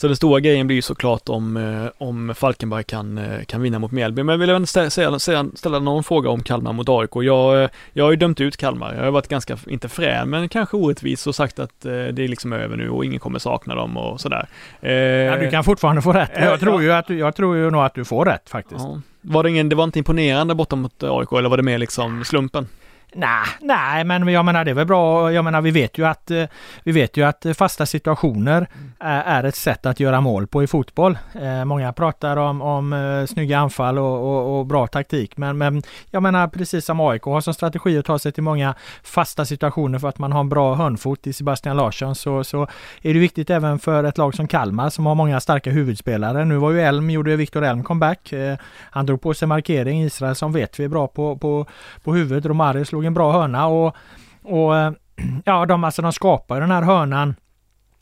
Så 0.00 0.06
den 0.06 0.16
stora 0.16 0.40
grejen 0.40 0.66
blir 0.66 0.76
ju 0.76 0.82
såklart 0.82 1.28
om, 1.28 1.56
eh, 1.56 1.90
om 1.98 2.34
Falkenberg 2.34 2.84
kan, 2.84 3.18
eh, 3.18 3.44
kan 3.44 3.62
vinna 3.62 3.78
mot 3.78 3.92
Mjällby. 3.92 4.22
Men 4.22 4.32
jag 4.32 4.38
vill 4.38 4.50
även 4.50 4.66
ställa, 4.66 5.18
ställa, 5.18 5.48
ställa 5.54 5.78
någon 5.78 6.04
fråga 6.04 6.30
om 6.30 6.42
Kalmar 6.42 6.72
mot 6.72 6.88
AIK. 6.88 7.10
Jag, 7.14 7.62
eh, 7.62 7.68
jag 7.92 8.04
har 8.04 8.10
ju 8.10 8.16
dömt 8.16 8.40
ut 8.40 8.56
Kalmar. 8.56 8.94
Jag 8.94 9.04
har 9.04 9.10
varit 9.10 9.28
ganska, 9.28 9.58
inte 9.66 9.88
frän, 9.88 10.30
men 10.30 10.48
kanske 10.48 10.76
orättvis 10.76 11.26
och 11.26 11.34
sagt 11.34 11.58
att 11.58 11.80
det 11.80 12.18
är 12.18 12.28
liksom 12.28 12.52
över 12.52 12.76
nu 12.76 12.90
och 12.90 13.04
ingen 13.04 13.20
kommer 13.20 13.38
sakna 13.38 13.74
dem 13.74 13.96
och 13.96 14.20
sådär. 14.20 14.48
Ja, 14.80 15.36
du 15.36 15.50
kan 15.50 15.64
fortfarande 15.64 16.02
få 16.02 16.12
rätt. 16.12 16.30
Jag 16.34 16.60
tror 16.60 16.82
ju, 16.82 16.92
att 16.92 17.10
jag 17.10 17.36
tror 17.36 17.56
ju 17.56 17.70
nog 17.70 17.82
att 17.82 17.94
du 17.94 18.04
får 18.04 18.24
rätt 18.24 18.48
faktiskt. 18.50 18.80
Ja. 18.80 19.00
Var 19.20 19.42
det 19.42 19.50
ingen, 19.50 19.68
det 19.68 19.76
var 19.76 19.84
inte 19.84 19.98
imponerande 19.98 20.54
borta 20.54 20.76
mot 20.76 21.02
AIK 21.02 21.32
eller 21.32 21.48
var 21.48 21.56
det 21.56 21.62
mer 21.62 21.78
liksom 21.78 22.24
slumpen? 22.24 22.68
Nej, 23.12 23.46
nej, 23.60 24.04
men 24.04 24.28
jag 24.28 24.44
menar 24.44 24.64
det 24.64 24.70
är 24.70 24.74
väl 24.74 24.86
bra. 24.86 25.32
Jag 25.32 25.44
menar 25.44 25.60
vi 25.60 25.70
vet 25.70 25.98
ju 25.98 26.06
att 26.06 26.30
eh, 26.30 26.44
vi 26.84 26.92
vet 26.92 27.16
ju 27.16 27.26
att 27.26 27.46
eh, 27.46 27.52
fasta 27.52 27.86
situationer 27.86 28.68
mm 28.74 28.89
är 29.00 29.44
ett 29.44 29.56
sätt 29.56 29.86
att 29.86 30.00
göra 30.00 30.20
mål 30.20 30.46
på 30.46 30.62
i 30.62 30.66
fotboll. 30.66 31.18
Eh, 31.34 31.64
många 31.64 31.92
pratar 31.92 32.36
om, 32.36 32.62
om 32.62 32.92
eh, 32.92 33.26
snygga 33.26 33.58
anfall 33.58 33.98
och, 33.98 34.18
och, 34.18 34.58
och, 34.58 34.66
bra 34.66 34.86
taktik, 34.86 35.36
men, 35.36 35.58
men 35.58 35.82
jag 36.10 36.22
menar 36.22 36.48
precis 36.48 36.84
som 36.84 37.00
AIK 37.00 37.22
har 37.22 37.40
som 37.40 37.54
strategi 37.54 37.98
att 37.98 38.04
ta 38.04 38.18
sig 38.18 38.32
till 38.32 38.42
många 38.42 38.74
fasta 39.02 39.44
situationer 39.44 39.98
för 39.98 40.08
att 40.08 40.18
man 40.18 40.32
har 40.32 40.40
en 40.40 40.48
bra 40.48 40.74
hörnfot 40.74 41.26
i 41.26 41.32
Sebastian 41.32 41.76
Larsson 41.76 42.14
så, 42.14 42.44
så 42.44 42.62
är 43.02 43.14
det 43.14 43.20
viktigt 43.20 43.50
även 43.50 43.78
för 43.78 44.04
ett 44.04 44.18
lag 44.18 44.34
som 44.34 44.48
Kalmar 44.48 44.90
som 44.90 45.06
har 45.06 45.14
många 45.14 45.40
starka 45.40 45.70
huvudspelare. 45.70 46.44
Nu 46.44 46.56
var 46.56 46.70
ju 46.70 46.80
Elm, 46.80 47.10
gjorde 47.10 47.36
Viktor 47.36 47.64
Elm 47.64 47.84
comeback. 47.84 48.32
Eh, 48.32 48.56
han 48.90 49.06
drog 49.06 49.20
på 49.20 49.34
sig 49.34 49.48
markering. 49.48 50.02
Israel 50.02 50.34
som 50.34 50.52
vet 50.52 50.80
vi 50.80 50.84
är 50.84 50.88
bra 50.88 51.06
på, 51.06 51.36
på, 51.36 51.66
på 52.04 52.14
huvudet. 52.14 52.46
Romario 52.46 52.84
slog 52.84 53.04
en 53.04 53.14
bra 53.14 53.32
hörna 53.32 53.66
och, 53.66 53.96
och 54.42 54.76
eh, 54.76 54.92
ja, 55.44 55.66
de, 55.66 55.84
alltså, 55.84 56.02
de 56.02 56.12
skapar 56.12 56.60
den 56.60 56.70
här 56.70 56.82
hörnan 56.82 57.34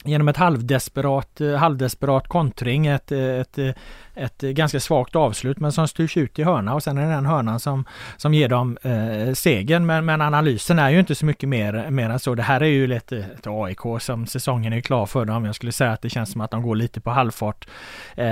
genom 0.04 0.28
ett 0.28 0.36
halvdesperat, 0.36 1.40
eh, 1.40 1.54
halvdesperat 1.54 2.28
kontring, 2.28 2.86
ett, 2.86 3.12
eh, 3.12 3.20
ett, 3.20 3.58
eh, 3.58 3.70
ett 4.14 4.40
ganska 4.40 4.80
svagt 4.80 5.16
avslut 5.16 5.58
men 5.58 5.72
som 5.72 5.88
styrs 5.88 6.16
ut 6.16 6.38
i 6.38 6.42
hörna 6.42 6.74
och 6.74 6.82
sen 6.82 6.98
är 6.98 7.02
det 7.02 7.12
den 7.12 7.26
hörnan 7.26 7.60
som, 7.60 7.84
som 8.16 8.34
ger 8.34 8.48
dem 8.48 8.78
eh, 8.82 9.34
segern. 9.34 9.86
Men, 9.86 10.04
men 10.04 10.20
analysen 10.20 10.78
är 10.78 10.90
ju 10.90 11.00
inte 11.00 11.14
så 11.14 11.26
mycket 11.26 11.48
mer, 11.48 11.90
mer 11.90 12.10
än 12.10 12.18
så. 12.18 12.34
Det 12.34 12.42
här 12.42 12.60
är 12.60 12.66
ju 12.66 12.86
lite 12.86 13.18
ett 13.18 13.46
AIK 13.46 14.00
som 14.00 14.26
säsongen 14.26 14.72
är 14.72 14.80
klar 14.80 15.06
för 15.06 15.24
dem. 15.24 15.44
Jag 15.44 15.54
skulle 15.54 15.72
säga 15.72 15.92
att 15.92 16.02
det 16.02 16.10
känns 16.10 16.32
som 16.32 16.40
att 16.40 16.50
de 16.50 16.62
går 16.62 16.76
lite 16.76 17.00
på 17.00 17.10
halvfart. 17.10 17.68
Eh, 18.16 18.26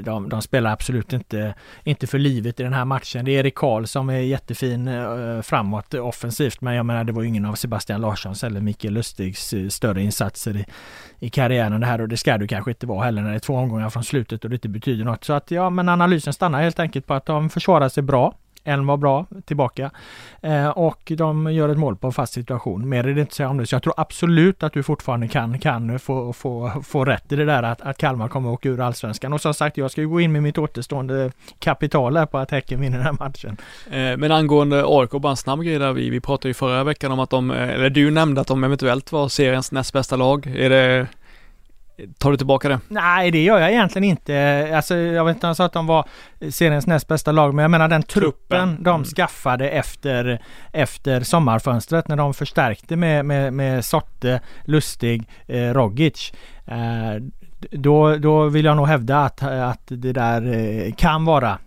de, 0.00 0.28
de, 0.28 0.42
spelar 0.42 0.72
absolut 0.72 1.12
inte, 1.12 1.54
inte 1.84 2.06
för 2.06 2.18
livet 2.18 2.60
i 2.60 2.62
den 2.62 2.72
här 2.72 2.84
matchen. 2.84 3.24
Det 3.24 3.30
är 3.30 3.38
Erik 3.38 3.54
Karl 3.54 3.84
som 3.84 4.08
är 4.10 4.18
jättefin 4.18 4.88
eh, 4.88 5.42
framåt 5.42 5.94
offensivt 5.94 6.60
men 6.60 6.74
jag 6.74 6.86
menar 6.86 7.04
det 7.04 7.12
var 7.12 7.22
ju 7.22 7.28
ingen 7.28 7.44
av 7.44 7.54
Sebastian 7.54 8.00
Larssons 8.00 8.44
eller 8.44 8.60
Mikael 8.60 8.94
Lustigs 8.94 9.52
eh, 9.52 9.68
större 9.68 10.02
insatser 10.02 10.56
i, 10.56 10.64
i 11.18 11.30
karriären 11.30 11.80
det 11.80 11.86
här 11.86 12.00
och 12.00 12.08
det 12.08 12.16
ska 12.16 12.38
du 12.38 12.46
kanske 12.46 12.70
inte 12.70 12.86
vara 12.86 13.04
heller 13.04 13.22
när 13.22 13.30
det 13.30 13.36
är 13.36 13.40
två 13.40 13.54
omgångar 13.54 13.90
från 13.90 14.04
slutet 14.04 14.44
och 14.44 14.50
det 14.50 14.56
inte 14.56 14.68
betyder 14.68 15.04
något. 15.04 15.24
Så 15.24 15.32
att 15.32 15.50
ja, 15.50 15.70
men 15.70 15.88
analysen 15.88 16.32
stannar 16.32 16.62
helt 16.62 16.80
enkelt 16.80 17.06
på 17.06 17.14
att 17.14 17.26
de 17.26 17.50
försvarar 17.50 17.88
sig 17.88 18.02
bra. 18.02 18.34
En 18.66 18.86
var 18.86 18.96
bra 18.96 19.26
tillbaka 19.44 19.90
eh, 20.40 20.68
och 20.68 21.12
de 21.16 21.52
gör 21.52 21.68
ett 21.68 21.78
mål 21.78 21.96
på 21.96 22.06
en 22.06 22.12
fast 22.12 22.32
situation. 22.32 22.88
Mer 22.88 22.98
är 22.98 23.14
det 23.14 23.20
inte 23.20 23.22
att 23.22 23.32
säga 23.32 23.48
om 23.48 23.58
det. 23.58 23.66
Så 23.66 23.74
jag 23.74 23.82
tror 23.82 23.94
absolut 23.96 24.62
att 24.62 24.72
du 24.72 24.82
fortfarande 24.82 25.28
kan, 25.28 25.58
kan 25.58 25.98
få, 25.98 26.32
få, 26.32 26.82
få 26.84 27.04
rätt 27.04 27.32
i 27.32 27.36
det 27.36 27.44
där 27.44 27.62
att, 27.62 27.80
att 27.80 27.98
Kalmar 27.98 28.28
kommer 28.28 28.48
att 28.48 28.54
åka 28.54 28.68
ur 28.68 28.80
allsvenskan. 28.80 29.32
Och 29.32 29.40
som 29.40 29.54
sagt, 29.54 29.76
jag 29.76 29.90
ska 29.90 30.00
ju 30.00 30.08
gå 30.08 30.20
in 30.20 30.32
med 30.32 30.42
mitt 30.42 30.58
återstående 30.58 31.32
kapital 31.58 32.16
här 32.16 32.26
på 32.26 32.38
att 32.38 32.50
Häcken 32.50 32.80
vinner 32.80 32.96
den 32.98 33.06
här 33.06 33.16
matchen. 33.20 33.56
Eh, 33.86 34.16
men 34.16 34.32
angående 34.32 34.84
AIK, 34.86 35.10
bara 35.10 35.30
en 35.30 35.36
snabb 35.36 35.62
grej 35.62 35.78
där. 35.78 35.92
Vi, 35.92 36.10
vi 36.10 36.20
pratade 36.20 36.48
ju 36.48 36.54
förra 36.54 36.84
veckan 36.84 37.12
om 37.12 37.20
att 37.20 37.30
de, 37.30 37.50
eh, 37.50 37.68
eller 37.68 37.90
du 37.90 38.10
nämnde 38.10 38.40
att 38.40 38.46
de 38.46 38.64
eventuellt 38.64 39.12
var 39.12 39.28
seriens 39.28 39.72
näst 39.72 39.92
bästa 39.92 40.16
lag. 40.16 40.46
Är 40.46 40.70
det 40.70 41.06
Tar 42.18 42.30
du 42.30 42.36
tillbaka 42.36 42.68
det? 42.68 42.80
Nej, 42.88 43.30
det 43.30 43.44
gör 43.44 43.58
jag 43.58 43.70
egentligen 43.70 44.04
inte. 44.04 44.70
Alltså, 44.74 44.96
jag 44.96 45.24
vet 45.24 45.36
inte 45.36 45.46
om 45.46 45.48
jag 45.48 45.56
sa 45.56 45.64
att 45.64 45.72
de 45.72 45.86
var 45.86 46.08
seriens 46.50 46.86
näst 46.86 47.08
bästa 47.08 47.32
lag, 47.32 47.54
men 47.54 47.62
jag 47.62 47.70
menar 47.70 47.88
den 47.88 48.02
truppen, 48.02 48.68
truppen. 48.68 48.82
de 48.82 48.94
mm. 48.94 49.04
skaffade 49.04 49.70
efter, 49.70 50.42
efter 50.72 51.20
sommarfönstret 51.20 52.08
när 52.08 52.16
de 52.16 52.34
förstärkte 52.34 52.96
med, 52.96 53.24
med, 53.24 53.52
med 53.52 53.84
Sotte, 53.84 54.40
Lustig, 54.64 55.28
eh, 55.46 55.74
Rogic. 55.74 56.32
Eh, 56.66 57.22
då, 57.70 58.16
då 58.16 58.44
vill 58.44 58.64
jag 58.64 58.76
nog 58.76 58.86
hävda 58.86 59.24
att, 59.24 59.42
att 59.42 59.82
det 59.86 60.12
där 60.12 60.54
eh, 60.54 60.92
kan 60.92 61.24
vara 61.24 61.58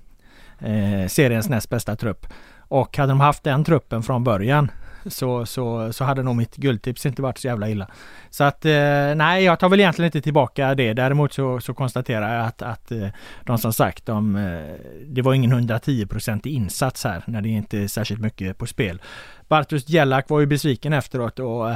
eh, 0.59 1.07
seriens 1.07 1.49
näst 1.49 1.69
bästa 1.69 1.95
trupp. 1.95 2.27
Och 2.57 2.97
hade 2.97 3.11
de 3.11 3.19
haft 3.19 3.43
den 3.43 3.63
truppen 3.63 4.03
från 4.03 4.23
början 4.23 4.71
så, 5.05 5.45
så, 5.45 5.93
så 5.93 6.03
hade 6.03 6.23
nog 6.23 6.35
mitt 6.35 6.55
guldtips 6.55 7.05
inte 7.05 7.21
varit 7.21 7.37
så 7.37 7.47
jävla 7.47 7.69
illa. 7.69 7.87
Så 8.29 8.43
att 8.43 8.65
eh, 8.65 8.71
nej, 9.15 9.43
jag 9.43 9.59
tar 9.59 9.69
väl 9.69 9.79
egentligen 9.79 10.07
inte 10.07 10.21
tillbaka 10.21 10.75
det. 10.75 10.93
Däremot 10.93 11.33
så, 11.33 11.59
så 11.59 11.73
konstaterar 11.73 12.35
jag 12.35 12.45
att, 12.45 12.61
att 12.61 12.91
eh, 12.91 13.07
de 13.45 13.57
som 13.57 13.73
sagt, 13.73 14.05
de, 14.05 14.35
eh, 14.35 14.75
det 15.07 15.21
var 15.21 15.33
ingen 15.33 15.53
110% 15.53 16.47
insats 16.47 17.03
här 17.03 17.23
när 17.27 17.41
det 17.41 17.49
inte 17.49 17.77
är 17.77 17.87
särskilt 17.87 18.21
mycket 18.21 18.57
på 18.57 18.65
spel. 18.65 19.01
Bartosz 19.49 19.89
Jellak 19.89 20.29
var 20.29 20.39
ju 20.39 20.45
besviken 20.45 20.93
efteråt 20.93 21.39
och 21.39 21.69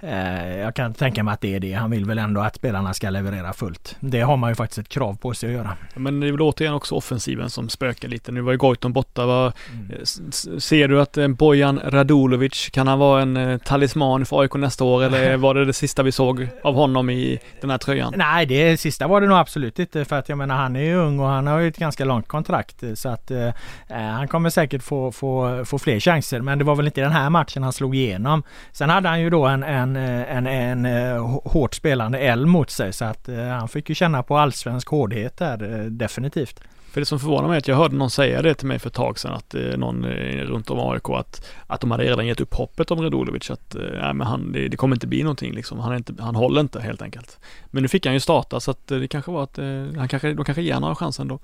eh, 0.00 0.58
jag 0.58 0.74
kan 0.74 0.94
tänka 0.94 1.22
mig 1.22 1.34
att 1.34 1.40
det 1.40 1.54
är 1.54 1.60
det. 1.60 1.72
Han 1.72 1.90
vill 1.90 2.04
väl 2.04 2.18
ändå 2.18 2.40
att 2.40 2.56
spelarna 2.56 2.94
ska 2.94 3.10
leverera 3.10 3.52
fullt. 3.52 3.96
Det 4.00 4.20
har 4.20 4.36
man 4.36 4.50
ju 4.50 4.54
faktiskt 4.54 4.78
ett 4.78 4.88
krav 4.88 5.14
på 5.14 5.34
sig 5.34 5.48
att 5.48 5.54
göra. 5.54 5.76
Men 5.94 6.20
det 6.20 6.28
är 6.28 6.32
väl 6.32 6.40
återigen 6.40 6.74
också 6.74 6.94
offensiven 6.94 7.50
som 7.50 7.68
spökar 7.68 8.08
lite. 8.08 8.32
Nu 8.32 8.40
var 8.40 8.52
ju 8.52 8.58
Goitom 8.58 8.92
borta. 8.92 9.26
Var, 9.26 9.52
mm. 9.72 9.90
Eh, 9.90 10.58
ser 10.58 10.88
du 10.88 11.00
att 11.00 11.16
eh, 11.16 11.28
Bojan 11.28 11.80
Radulovic, 11.84 12.70
kan 12.70 12.86
han 12.86 12.98
vara 12.98 13.22
en 13.22 13.60
talisman 13.60 14.26
för 14.26 14.40
AIK 14.40 14.54
nästa 14.54 14.84
år 14.84 15.04
eller 15.04 15.36
var 15.46 15.54
det 15.54 15.64
det 15.64 15.72
sista 15.72 16.02
vi 16.02 16.12
såg 16.12 16.48
av 16.62 16.74
honom 16.74 17.10
i 17.10 17.38
den 17.60 17.70
här 17.70 17.78
tröjan? 17.78 18.14
Nej, 18.16 18.46
det 18.46 18.76
sista 18.76 19.06
var 19.06 19.20
det 19.20 19.26
nog 19.26 19.38
absolut 19.38 19.78
inte 19.78 20.04
för 20.04 20.18
att 20.18 20.28
jag 20.28 20.38
menar 20.38 20.56
han 20.56 20.76
är 20.76 20.80
ju 20.80 20.94
ung 20.94 21.20
och 21.20 21.28
han 21.28 21.46
har 21.46 21.58
ju 21.58 21.68
ett 21.68 21.78
ganska 21.78 22.04
långt 22.04 22.28
kontrakt 22.28 22.84
så 22.94 23.08
att 23.08 23.30
eh, 23.30 23.50
han 23.88 24.28
kommer 24.28 24.50
säkert 24.50 24.82
få, 24.82 25.12
få, 25.12 25.64
få 25.64 25.78
fler 25.78 26.00
chanser. 26.00 26.40
Men 26.40 26.58
det 26.58 26.64
var 26.64 26.76
väl 26.76 26.86
inte 26.86 27.00
den 27.00 27.12
här 27.12 27.17
här 27.18 27.30
matchen 27.30 27.62
han 27.62 27.72
slog 27.72 27.96
igenom. 27.96 28.42
Sen 28.72 28.90
hade 28.90 29.08
han 29.08 29.20
ju 29.20 29.30
då 29.30 29.46
en, 29.46 29.62
en, 29.62 29.96
eh, 29.96 30.36
en, 30.36 30.46
en, 30.46 30.86
eh, 30.86 31.14
en 31.14 31.20
hårt 31.44 31.74
spelande 31.74 32.18
L 32.18 32.46
mot 32.46 32.70
sig 32.70 32.92
så 32.92 33.04
att 33.04 33.28
eh, 33.28 33.46
han 33.46 33.68
fick 33.68 33.88
ju 33.88 33.94
känna 33.94 34.22
på 34.22 34.38
allsvensk 34.38 34.88
hårdhet 34.88 35.36
där 35.36 35.86
definitivt. 35.90 36.60
För 36.92 37.00
det 37.00 37.06
som 37.06 37.20
förvånar 37.20 37.48
mig 37.48 37.54
är 37.54 37.58
att 37.58 37.68
jag 37.68 37.76
hörde 37.76 37.96
någon 37.96 38.10
säga 38.10 38.42
det 38.42 38.54
till 38.54 38.66
mig 38.66 38.78
för 38.78 38.88
ett 38.88 38.94
tag 38.94 39.18
sedan 39.18 39.32
att 39.32 39.54
någon 39.76 40.06
runt 40.06 40.70
om 40.70 40.92
AIK 40.92 41.08
att, 41.08 41.46
att 41.66 41.80
de 41.80 41.90
hade 41.90 42.04
redan 42.04 42.26
gett 42.26 42.40
upp 42.40 42.54
hoppet 42.54 42.90
om 42.90 43.02
Radulovic 43.02 43.50
att 43.50 43.76
nej, 44.00 44.14
men 44.14 44.26
han, 44.26 44.52
det, 44.52 44.68
det, 44.68 44.76
kommer 44.76 44.96
inte 44.96 45.06
bli 45.06 45.22
någonting 45.22 45.52
liksom. 45.52 45.78
Han, 45.78 45.92
är 45.92 45.96
inte, 45.96 46.14
han 46.18 46.34
håller 46.34 46.60
inte 46.60 46.80
helt 46.80 47.02
enkelt. 47.02 47.38
Men 47.66 47.82
nu 47.82 47.88
fick 47.88 48.06
han 48.06 48.14
ju 48.14 48.20
starta 48.20 48.60
så 48.60 48.70
att 48.70 48.86
det 48.86 49.08
kanske 49.08 49.30
var 49.30 49.42
att 49.42 49.56
han 49.96 50.08
kanske, 50.08 50.34
de 50.34 50.44
kanske 50.44 50.62
ger 50.62 50.74
honom 50.74 50.94
chansen 50.94 51.28
då. 51.28 51.38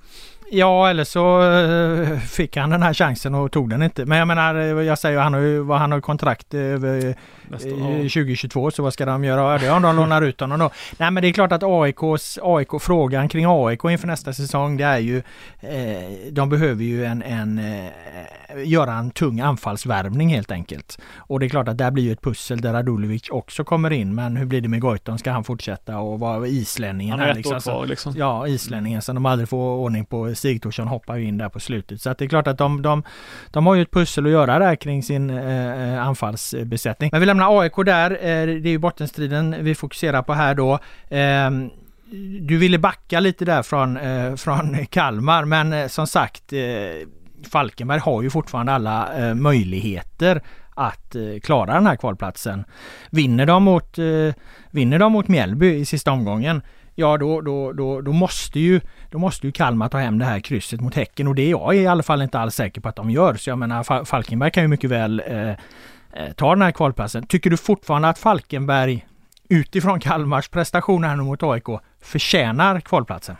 Ja 0.51 0.89
eller 0.89 1.03
så 1.03 1.41
fick 2.27 2.57
han 2.57 2.69
den 2.69 2.83
här 2.83 2.93
chansen 2.93 3.35
och 3.35 3.51
tog 3.51 3.69
den 3.69 3.83
inte. 3.83 4.05
Men 4.05 4.17
jag 4.17 4.27
menar 4.27 4.55
jag 4.81 4.99
säger 4.99 5.19
han 5.19 5.33
har 5.33 5.41
ju 5.41 5.71
han 5.71 5.91
har 5.91 6.01
kontrakt 6.01 6.53
över 6.53 7.15
2022 7.49 8.71
så 8.71 8.83
vad 8.83 8.93
ska 8.93 9.05
de 9.05 9.23
göra? 9.23 9.57
Det 9.57 9.71
om 9.71 9.81
de 9.81 9.95
lånar 9.95 10.21
ut 10.21 10.39
honom 10.39 10.59
då. 10.59 10.69
Nej 10.97 11.11
men 11.11 11.23
det 11.23 11.29
är 11.29 11.33
klart 11.33 11.51
att 11.51 11.63
AIKs 11.63 12.39
AIK 12.41 12.69
frågan 12.81 13.29
kring 13.29 13.45
AIK 13.47 13.83
inför 13.83 14.07
nästa 14.07 14.33
säsong 14.33 14.77
det 14.77 14.83
är 14.83 14.97
ju 14.97 15.21
Eh, 15.69 16.31
de 16.31 16.49
behöver 16.49 16.83
ju 16.83 17.05
en, 17.05 17.23
en 17.23 17.59
eh, 17.59 17.85
göra 18.63 18.93
en 18.93 19.11
tung 19.11 19.39
anfallsvärvning 19.39 20.29
helt 20.29 20.51
enkelt. 20.51 20.99
Och 21.17 21.39
det 21.39 21.45
är 21.45 21.49
klart 21.49 21.67
att 21.67 21.77
där 21.77 21.91
blir 21.91 22.03
ju 22.03 22.11
ett 22.11 22.21
pussel 22.21 22.61
där 22.61 22.73
Radulovic 22.73 23.29
också 23.29 23.63
kommer 23.63 23.91
in. 23.91 24.15
Men 24.15 24.37
hur 24.37 24.45
blir 24.45 24.61
det 24.61 24.69
med 24.69 24.81
Goitom? 24.81 25.17
Ska 25.17 25.31
han 25.31 25.43
fortsätta 25.43 25.97
och 25.97 26.19
vara 26.19 26.47
islänningen? 26.47 27.11
Han 27.11 27.19
har 27.19 27.27
ett 27.27 27.35
liksom? 27.37 27.55
år 27.55 27.59
kvar 27.59 27.85
liksom. 27.85 28.13
Ja, 28.17 28.47
islänningen 28.47 29.01
som 29.01 29.15
de 29.15 29.25
aldrig 29.25 29.49
får 29.49 29.75
ordning 29.75 30.05
på. 30.05 30.35
Sigthorsson 30.35 30.87
hoppar 30.87 31.15
ju 31.15 31.25
in 31.25 31.37
där 31.37 31.49
på 31.49 31.59
slutet. 31.59 32.01
Så 32.01 32.09
att 32.09 32.17
det 32.17 32.25
är 32.25 32.29
klart 32.29 32.47
att 32.47 32.57
de, 32.57 32.81
de, 32.81 33.03
de 33.51 33.65
har 33.65 33.75
ju 33.75 33.81
ett 33.81 33.91
pussel 33.91 34.25
att 34.25 34.31
göra 34.31 34.59
där 34.59 34.75
kring 34.75 35.03
sin 35.03 35.29
eh, 35.29 35.95
eh 35.95 36.07
anfallsbesättning. 36.07 37.09
Men 37.11 37.19
vi 37.19 37.25
lämnar 37.25 37.61
AIK 37.61 37.75
där. 37.85 38.11
Eh, 38.11 38.17
det 38.45 38.69
är 38.69 38.71
ju 38.71 38.77
bottenstriden 38.77 39.55
vi 39.59 39.75
fokuserar 39.75 40.21
på 40.21 40.33
här 40.33 40.55
då. 40.55 40.79
Eh, 41.07 41.49
du 42.41 42.57
ville 42.57 42.77
backa 42.77 43.19
lite 43.19 43.45
där 43.45 43.63
från, 43.63 43.97
eh, 43.97 44.35
från 44.35 44.85
Kalmar 44.85 45.45
men 45.45 45.73
eh, 45.73 45.87
som 45.87 46.07
sagt 46.07 46.53
eh, 46.53 46.59
Falkenberg 47.51 47.99
har 47.99 48.21
ju 48.21 48.29
fortfarande 48.29 48.71
alla 48.71 49.13
eh, 49.17 49.33
möjligheter 49.33 50.41
att 50.75 51.15
eh, 51.15 51.39
klara 51.43 51.73
den 51.73 51.87
här 51.87 51.95
kvalplatsen. 51.95 52.65
Vinner 53.09 53.45
de 53.45 53.63
mot, 53.63 53.97
eh, 53.97 54.33
vinner 54.71 54.99
de 54.99 55.11
mot 55.11 55.27
Mjällby 55.27 55.75
i 55.75 55.85
sista 55.85 56.11
omgången 56.11 56.61
Ja 56.97 57.17
då, 57.17 57.41
då, 57.41 57.71
då, 57.71 58.01
då, 58.01 58.11
måste 58.11 58.59
ju, 58.59 58.81
då 59.11 59.17
måste 59.17 59.47
ju 59.47 59.51
Kalmar 59.51 59.89
ta 59.89 59.97
hem 59.97 60.19
det 60.19 60.25
här 60.25 60.39
krysset 60.39 60.81
mot 60.81 60.95
Häcken 60.95 61.27
och 61.27 61.35
det 61.35 61.41
är 61.41 61.49
jag 61.49 61.75
i 61.75 61.87
alla 61.87 62.03
fall 62.03 62.21
inte 62.21 62.39
alls 62.39 62.55
säker 62.55 62.81
på 62.81 62.89
att 62.89 62.95
de 62.95 63.09
gör. 63.09 63.33
Så 63.33 63.49
jag 63.49 63.57
menar 63.57 64.05
Falkenberg 64.05 64.51
kan 64.51 64.63
ju 64.63 64.67
mycket 64.67 64.89
väl 64.89 65.21
eh, 65.27 65.49
eh, 65.49 65.55
ta 66.35 66.49
den 66.49 66.61
här 66.61 66.71
kvalplatsen. 66.71 67.27
Tycker 67.27 67.49
du 67.49 67.57
fortfarande 67.57 68.09
att 68.09 68.17
Falkenberg 68.17 69.05
utifrån 69.49 69.99
Kalmars 69.99 70.49
prestationer 70.49 71.07
här 71.07 71.15
nu 71.15 71.23
mot 71.23 71.43
AIK 71.43 71.65
förtjänar 72.01 72.79
kvalplatsen? 72.79 73.35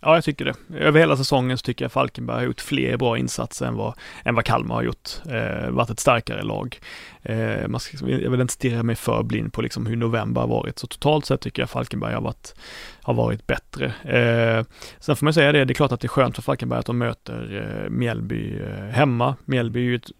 Ja, 0.00 0.14
jag 0.14 0.24
tycker 0.24 0.44
det. 0.44 0.54
Över 0.78 1.00
hela 1.00 1.16
säsongen 1.16 1.58
så 1.58 1.62
tycker 1.62 1.84
jag 1.84 1.92
Falkenberg 1.92 2.36
har 2.36 2.44
gjort 2.44 2.60
fler 2.60 2.96
bra 2.96 3.18
insatser 3.18 3.66
än 3.66 3.74
vad, 3.74 3.94
än 4.24 4.34
vad 4.34 4.44
Kalmar 4.44 4.74
har 4.74 4.82
gjort. 4.82 5.10
Eh, 5.30 5.70
varit 5.70 5.90
ett 5.90 6.00
starkare 6.00 6.42
lag. 6.42 6.80
Eh, 7.22 7.68
man 7.68 7.80
ska, 7.80 8.10
jag 8.10 8.30
vill 8.30 8.40
inte 8.40 8.54
stirra 8.54 8.82
mig 8.82 8.96
för 8.96 9.22
blind 9.22 9.52
på 9.52 9.62
liksom 9.62 9.86
hur 9.86 9.96
november 9.96 10.40
har 10.40 10.48
varit, 10.48 10.78
så 10.78 10.86
totalt 10.86 11.26
sett 11.26 11.40
tycker 11.40 11.62
jag 11.62 11.70
Falkenberg 11.70 12.14
har 12.14 12.20
varit, 12.20 12.54
har 13.02 13.14
varit 13.14 13.46
bättre. 13.46 13.86
Eh, 13.86 14.64
sen 14.98 15.16
får 15.16 15.24
man 15.24 15.34
säga 15.34 15.52
det, 15.52 15.64
det 15.64 15.72
är 15.72 15.74
klart 15.74 15.92
att 15.92 16.00
det 16.00 16.06
är 16.06 16.08
skönt 16.08 16.34
för 16.34 16.42
Falkenberg 16.42 16.78
att 16.78 16.86
de 16.86 16.98
möter 16.98 17.82
eh, 17.84 17.90
Mjällby 17.90 18.58
eh, 18.60 18.84
hemma. 18.84 19.36
Mjällby 19.44 19.80
är 19.80 19.84
ju 19.84 19.96
ett 19.96 20.10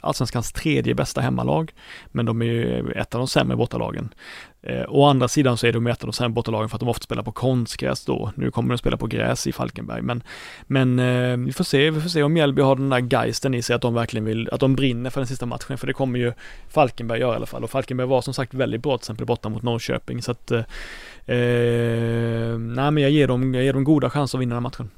allsvenskans 0.00 0.52
tredje 0.52 0.94
bästa 0.94 1.20
hemmalag, 1.20 1.72
men 2.06 2.26
de 2.26 2.42
är 2.42 2.46
ju 2.46 2.90
ett 2.90 3.14
av 3.14 3.18
de 3.18 3.28
sämre 3.28 3.56
bortalagen. 3.56 4.14
Eh, 4.64 4.84
å 4.88 5.04
andra 5.04 5.28
sidan 5.28 5.56
så 5.56 5.66
är 5.66 5.72
de 5.72 5.86
ett 5.86 6.02
av 6.02 6.06
de 6.06 6.12
sämre 6.12 6.34
bortalagen 6.34 6.68
för 6.68 6.76
att 6.76 6.80
de 6.80 6.88
ofta 6.88 7.02
spelar 7.02 7.22
på 7.22 7.32
konstgräs 7.32 8.04
då. 8.04 8.32
Nu 8.34 8.50
kommer 8.50 8.68
de 8.68 8.78
spela 8.78 8.96
på 8.96 9.06
gräs 9.06 9.46
i 9.46 9.52
Falkenberg, 9.52 10.02
men, 10.02 10.22
men 10.66 10.98
eh, 10.98 11.36
vi 11.36 11.52
får 11.52 11.64
se, 11.64 11.90
vi 11.90 12.00
får 12.00 12.08
se 12.08 12.22
om 12.22 12.32
Mjällby 12.32 12.62
har 12.62 12.76
den 12.76 12.90
där 12.90 13.00
geisten 13.10 13.54
i 13.54 13.62
sig 13.62 13.76
att 13.76 13.82
de 13.82 13.94
verkligen 13.94 14.24
vill, 14.24 14.48
att 14.52 14.60
de 14.60 14.74
brinner 14.74 15.10
för 15.10 15.20
den 15.20 15.26
sista 15.26 15.46
matchen, 15.46 15.78
för 15.78 15.86
det 15.86 15.92
kommer 15.92 16.18
ju 16.18 16.32
Falkenberg 16.68 17.20
göra 17.20 17.32
i 17.32 17.36
alla 17.36 17.46
fall. 17.46 17.64
Och 17.64 17.70
Falkenberg 17.70 18.06
var 18.06 18.22
som 18.22 18.34
sagt 18.34 18.54
väldigt 18.54 18.82
bra 18.82 18.98
till 18.98 19.02
exempel 19.02 19.26
borta 19.26 19.48
mot 19.48 19.62
Norrköping, 19.62 20.22
så 20.22 20.30
att 20.30 20.50
eh, 20.50 20.58
eh 21.26 22.58
nej 22.58 22.90
men 22.90 22.96
jag 22.96 23.10
ger 23.10 23.28
dem, 23.28 23.54
jag 23.54 23.64
ger 23.64 23.72
dem 23.72 23.84
goda 23.84 24.10
chanser 24.10 24.38
att 24.38 24.42
vinna 24.42 24.54
den 24.54 24.64
här 24.64 24.68
matchen. 24.70 24.90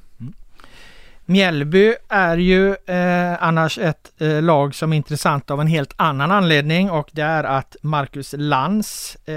Mjällby 1.26 1.94
är 2.08 2.36
ju 2.36 2.68
eh, 2.86 3.42
annars 3.42 3.78
ett 3.78 4.12
eh, 4.18 4.42
lag 4.42 4.74
som 4.74 4.92
är 4.92 4.96
intressant 4.96 5.50
av 5.50 5.60
en 5.60 5.66
helt 5.66 5.94
annan 5.96 6.30
anledning 6.30 6.90
och 6.90 7.10
det 7.12 7.22
är 7.22 7.44
att 7.44 7.76
Marcus 7.82 8.34
Lans, 8.38 9.16
eh, 9.24 9.34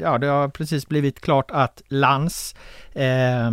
ja 0.00 0.18
det 0.18 0.26
har 0.26 0.48
precis 0.48 0.88
blivit 0.88 1.20
klart 1.20 1.50
att 1.50 1.82
Lans 1.88 2.54
eh, 2.92 3.46
eh, 3.46 3.52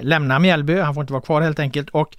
lämnar 0.00 0.38
Mjällby, 0.38 0.80
han 0.80 0.94
får 0.94 1.00
inte 1.00 1.12
vara 1.12 1.22
kvar 1.22 1.40
helt 1.40 1.58
enkelt 1.58 1.90
och 1.90 2.16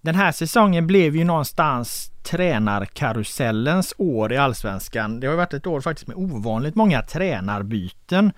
den 0.00 0.14
här 0.14 0.32
säsongen 0.32 0.86
blev 0.86 1.16
ju 1.16 1.24
någonstans 1.24 2.12
tränarkarusellens 2.22 3.94
år 3.98 4.32
i 4.32 4.36
Allsvenskan. 4.36 5.20
Det 5.20 5.26
har 5.26 5.34
varit 5.34 5.54
ett 5.54 5.66
år 5.66 5.80
faktiskt 5.80 6.08
med 6.08 6.16
ovanligt 6.16 6.74
många 6.74 7.02
tränarbyten 7.02 8.32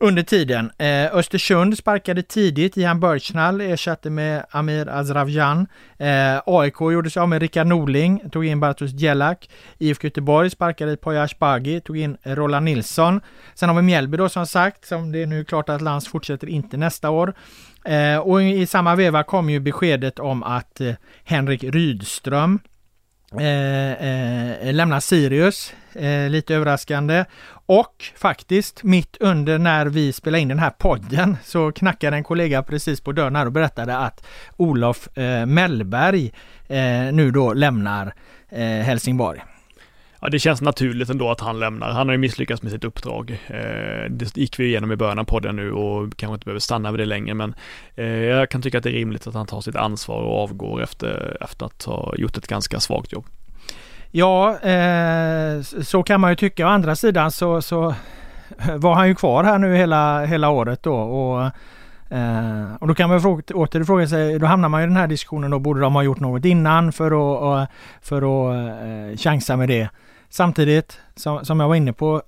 under 0.00 0.22
tiden. 0.22 0.70
Eh, 0.78 1.16
Östersund 1.16 1.78
sparkade 1.78 2.22
tidigt. 2.22 2.76
Ian 2.76 3.00
Börchnall 3.00 3.60
ersatte 3.60 4.10
med 4.10 4.46
Amir 4.50 4.88
Azravjan. 4.88 5.66
Eh, 5.98 6.40
AIK 6.46 6.80
gjorde 6.80 7.10
sig 7.10 7.20
av 7.20 7.28
med 7.28 7.42
Rickard 7.42 7.66
Norling, 7.66 8.30
tog 8.30 8.44
in 8.44 8.60
Bartosz 8.60 8.92
Djelak. 8.92 9.50
IFK 9.78 10.06
Göteborg 10.06 10.50
sparkade 10.50 10.96
Poya 10.96 11.22
Asbaghi, 11.22 11.80
tog 11.80 11.96
in 11.98 12.16
Roland 12.22 12.64
Nilsson. 12.64 13.20
Sen 13.54 13.68
har 13.68 13.76
vi 13.76 13.82
Mjällby 13.82 14.16
då 14.16 14.28
som 14.28 14.46
sagt, 14.46 14.86
som 14.86 15.12
det 15.12 15.22
är 15.22 15.26
nu 15.26 15.44
klart 15.44 15.68
att 15.68 15.82
Lans 15.82 16.08
fortsätter 16.08 16.46
inte 16.48 16.76
nästa 16.76 17.10
år. 17.10 17.34
Eh, 17.84 18.18
och 18.18 18.42
i 18.42 18.66
samma 18.66 18.94
veva 18.94 19.22
kom 19.22 19.50
ju 19.50 19.60
beskedet 19.60 20.18
om 20.18 20.42
att 20.42 20.80
eh, 20.80 20.94
Henrik 21.24 21.64
Rydström 21.64 22.58
Eh, 23.32 23.92
eh, 23.92 24.72
lämnar 24.74 25.00
Sirius, 25.00 25.72
eh, 25.94 26.28
lite 26.28 26.54
överraskande. 26.54 27.24
Och 27.66 28.04
faktiskt 28.16 28.82
mitt 28.82 29.16
under 29.20 29.58
när 29.58 29.86
vi 29.86 30.12
spelade 30.12 30.40
in 30.40 30.48
den 30.48 30.58
här 30.58 30.70
podden 30.70 31.36
så 31.44 31.72
knackade 31.72 32.16
en 32.16 32.24
kollega 32.24 32.62
precis 32.62 33.00
på 33.00 33.12
dörren 33.12 33.36
här 33.36 33.46
och 33.46 33.52
berättade 33.52 33.96
att 33.96 34.26
Olof 34.56 35.18
eh, 35.18 35.46
Mellberg 35.46 36.32
eh, 36.68 37.12
nu 37.12 37.30
då 37.30 37.52
lämnar 37.52 38.14
eh, 38.48 38.60
Helsingborg. 38.62 39.42
Ja, 40.20 40.28
det 40.28 40.38
känns 40.38 40.60
naturligt 40.60 41.10
ändå 41.10 41.30
att 41.30 41.40
han 41.40 41.58
lämnar. 41.60 41.90
Han 41.90 42.08
har 42.08 42.12
ju 42.12 42.18
misslyckats 42.18 42.62
med 42.62 42.72
sitt 42.72 42.84
uppdrag. 42.84 43.30
Eh, 43.46 44.10
det 44.10 44.36
gick 44.36 44.58
vi 44.58 44.64
igenom 44.64 44.92
i 44.92 44.96
början 44.96 45.18
av 45.18 45.24
podden 45.24 45.56
nu 45.56 45.72
och 45.72 46.16
kanske 46.16 46.34
inte 46.34 46.44
behöver 46.44 46.60
stanna 46.60 46.90
vid 46.90 47.00
det 47.00 47.04
längre, 47.04 47.34
men 47.34 47.54
eh, 47.94 48.06
jag 48.06 48.50
kan 48.50 48.62
tycka 48.62 48.78
att 48.78 48.84
det 48.84 48.90
är 48.90 48.94
rimligt 48.94 49.26
att 49.26 49.34
han 49.34 49.46
tar 49.46 49.60
sitt 49.60 49.76
ansvar 49.76 50.22
och 50.22 50.42
avgår 50.42 50.82
efter, 50.82 51.36
efter 51.40 51.66
att 51.66 51.84
ha 51.84 52.14
gjort 52.16 52.36
ett 52.36 52.46
ganska 52.46 52.80
svagt 52.80 53.12
jobb. 53.12 53.26
Ja, 54.10 54.58
eh, 54.58 55.62
så 55.62 56.02
kan 56.02 56.20
man 56.20 56.30
ju 56.30 56.36
tycka. 56.36 56.66
Å 56.66 56.68
andra 56.68 56.96
sidan 56.96 57.30
så, 57.30 57.62
så 57.62 57.94
var 58.76 58.94
han 58.94 59.08
ju 59.08 59.14
kvar 59.14 59.44
här 59.44 59.58
nu 59.58 59.76
hela, 59.76 60.24
hela 60.24 60.50
året 60.50 60.82
då. 60.82 60.94
Och, 60.94 61.50
eh, 62.10 62.74
och 62.80 62.88
då 62.88 62.94
kan 62.94 63.08
man 63.08 63.20
fråga, 63.20 63.42
åter 63.54 63.84
fråga 63.84 64.08
sig, 64.08 64.38
då 64.38 64.46
hamnar 64.46 64.68
man 64.68 64.82
i 64.82 64.86
den 64.86 64.96
här 64.96 65.06
diskussionen 65.06 65.50
då, 65.50 65.58
borde 65.58 65.80
de 65.80 65.94
ha 65.94 66.02
gjort 66.02 66.20
något 66.20 66.44
innan 66.44 66.92
för 66.92 67.06
att, 67.06 67.70
för 68.02 68.16
att 68.16 68.54
eh, 68.54 69.16
chansa 69.16 69.56
med 69.56 69.68
det? 69.68 69.88
Samtidigt, 70.28 71.00
som, 71.16 71.44
som 71.44 71.60
jag 71.60 71.68
var 71.68 71.74
inne 71.74 71.92
på, 71.92 72.22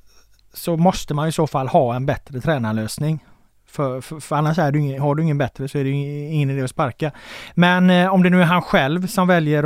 så 0.53 0.76
måste 0.76 1.14
man 1.14 1.28
i 1.28 1.33
så 1.33 1.47
fall 1.47 1.68
ha 1.68 1.95
en 1.95 2.07
bättre 2.07 2.41
tränarlösning. 2.41 3.24
För, 3.66 4.01
för, 4.01 4.20
för, 4.20 4.37
annars 4.37 4.59
är 4.59 4.72
du 4.72 4.78
ingen, 4.78 5.03
har 5.03 5.14
du 5.14 5.22
ingen 5.22 5.39
bättre 5.39 5.68
så 5.68 5.78
är 5.78 5.85
det 5.85 5.91
ingen 5.91 6.51
idé 6.51 6.62
att 6.62 6.70
sparka. 6.70 7.12
Men 7.55 7.91
eh, 7.91 8.14
om 8.14 8.22
det 8.22 8.31
nu 8.31 8.41
är 8.41 8.45
han 8.45 8.62
själv 8.62 9.07
som 9.07 9.28
väljer 9.28 9.59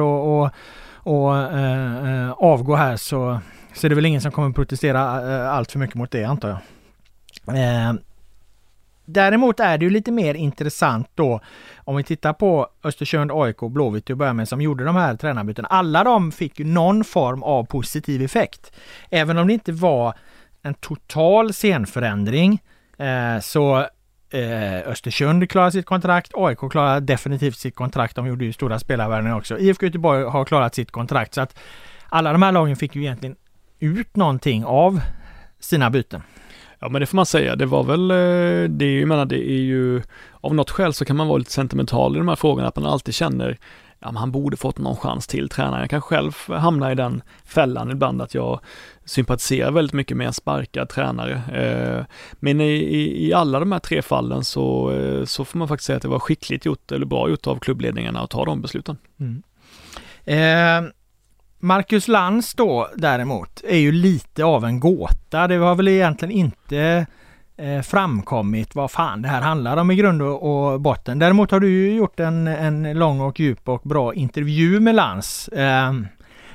att 0.47 0.53
och 1.05 1.37
eh, 1.37 2.31
avgå 2.31 2.77
här 2.77 2.97
så, 2.97 3.41
så 3.75 3.87
är 3.87 3.89
det 3.89 3.95
väl 3.95 4.07
ingen 4.07 4.21
som 4.21 4.33
kommer 4.33 4.51
protestera 4.51 5.01
eh, 5.35 5.55
allt 5.55 5.73
för 5.73 5.79
mycket 5.79 5.97
mot 5.97 6.11
det 6.11 6.25
antar 6.25 6.49
jag. 6.49 6.59
Eh, 7.57 7.95
Däremot 9.05 9.61
är 9.61 9.79
det 9.79 9.85
ju 9.85 9.91
lite 9.91 10.13
mer 10.13 10.35
intressant 10.35 11.09
då 11.15 11.41
om 11.77 11.97
vi 11.97 12.05
tittar 12.05 12.33
på 12.33 12.69
Östersund, 12.85 13.31
AIK, 13.33 13.63
och 13.63 13.71
Blåvitt 13.71 14.05
till 14.05 14.13
att 14.13 14.19
börja 14.19 14.33
med 14.33 14.49
som 14.49 14.61
gjorde 14.61 14.85
de 14.85 14.97
här 14.97 15.17
tränarbytena. 15.17 15.69
Alla 15.69 16.05
de 16.05 16.33
fick 16.33 16.59
ju 16.59 16.65
någon 16.65 17.05
form 17.05 17.43
av 17.43 17.65
positiv 17.65 18.23
effekt. 18.23 18.73
Även 19.11 19.39
om 19.39 19.47
det 19.47 19.53
inte 19.53 19.73
var 19.73 20.15
en 20.63 20.75
total 20.75 21.53
scenförändring 21.53 22.63
eh, 22.99 23.41
så 23.41 23.79
eh, 24.31 24.89
Östersund 24.89 25.51
klarar 25.51 25.71
sitt 25.71 25.87
kontrakt, 25.87 26.33
AIK 26.35 26.59
klarar 26.59 27.01
definitivt 27.01 27.57
sitt 27.57 27.75
kontrakt. 27.75 28.17
De 28.17 28.27
gjorde 28.27 28.45
ju 28.45 28.53
stora 28.53 28.79
spelarvärvningar 28.79 29.37
också. 29.37 29.59
IFK 29.59 29.87
Göteborg 29.87 30.25
har 30.25 30.45
klarat 30.45 30.75
sitt 30.75 30.91
kontrakt 30.91 31.35
så 31.35 31.41
att 31.41 31.59
alla 32.09 32.33
de 32.33 32.43
här 32.43 32.53
lagen 32.53 32.77
fick 32.77 32.97
ju 32.97 33.03
egentligen 33.03 33.37
ut 33.79 34.17
någonting 34.17 34.65
av 34.65 35.01
sina 35.61 35.91
byten. 35.91 36.23
Ja 36.85 36.89
men 36.91 37.01
det 37.01 37.07
får 37.07 37.17
man 37.17 37.27
säga, 37.27 37.57
det 37.57 37.67
var 37.67 37.85
väl, 37.85 38.11
eh, 38.11 38.71
det 38.71 38.85
är 38.85 38.91
ju, 38.91 39.01
jag 39.01 39.09
menar 39.09 39.25
det 39.27 39.51
är 39.51 39.61
ju, 39.61 40.03
av 40.41 40.55
något 40.55 40.71
skäl 40.71 40.95
så 40.95 41.05
kan 41.05 41.17
man 41.17 41.29
vara 41.29 41.39
lite 41.39 41.53
sentimental 41.53 42.17
i 42.17 42.19
de 42.19 42.29
här 42.29 42.37
frågorna, 42.37 42.69
att 42.69 42.77
man 42.77 42.87
alltid 42.87 43.15
känner, 43.15 43.59
ja 43.99 44.07
men 44.07 44.17
han 44.17 44.33
borde 44.33 44.57
fått 44.57 44.79
någon 44.79 44.97
chans 44.97 45.27
till 45.27 45.49
tränaren. 45.49 45.81
Jag 45.81 45.91
kan 45.91 46.01
själv 46.01 46.33
hamna 46.49 46.93
i 46.93 46.95
den 46.95 47.23
fällan 47.45 47.91
ibland 47.91 48.23
att 48.23 48.35
jag 48.35 48.61
sympatiserar 49.05 49.71
väldigt 49.71 49.93
mycket 49.93 50.17
med 50.17 50.27
en 50.27 50.33
sparkad 50.33 50.89
tränare. 50.89 51.33
Eh, 51.53 52.05
men 52.33 52.61
i, 52.61 53.27
i, 53.27 53.33
alla 53.33 53.61
de 53.61 53.73
här 53.73 53.79
tre 53.79 54.03
fallen 54.03 54.45
så, 54.45 54.91
eh, 54.93 55.25
så 55.25 55.45
får 55.45 55.59
man 55.59 55.69
faktiskt 55.69 55.87
säga 55.87 55.97
att 55.97 56.03
det 56.03 56.09
var 56.09 56.19
skickligt 56.19 56.65
gjort 56.65 56.93
eller 56.93 57.07
bra 57.07 57.29
gjort 57.29 57.47
av 57.47 57.59
klubbledningarna 57.59 58.21
att 58.21 58.31
ta 58.31 58.45
de 58.45 58.63
besluten. 58.63 58.97
Mm. 59.21 59.43
Eh, 60.25 60.91
Marcus 61.65 62.09
Lantz 62.09 62.55
då 62.55 62.89
däremot 62.97 63.61
är 63.65 63.79
ju 63.79 63.93
lite 63.93 64.45
av 64.45 64.65
en 64.65 64.81
gåta. 64.81 65.49
Det 65.49 65.57
har 65.57 65.75
väl 65.75 65.89
egentligen 65.89 66.33
inte 66.33 67.07
eh, 67.57 67.81
framkommit 67.83 68.75
vad 68.75 68.91
fan 68.91 69.23
det 69.23 69.29
här 69.29 69.41
handlar 69.41 69.77
om 69.77 69.91
i 69.91 69.97
grund 69.97 70.23
och, 70.23 70.81
botten. 70.81 71.19
Däremot 71.19 71.51
har 71.51 71.61
du 71.61 71.69
ju 71.69 71.95
gjort 71.95 72.21
en, 72.21 72.47
en 72.47 72.99
lång 72.99 73.21
och 73.21 73.41
djup 73.41 73.69
och 73.69 73.81
bra 73.85 74.15
intervju 74.15 74.81
med 74.81 74.95
Lantz. 74.95 75.49
Eh, 75.49 75.93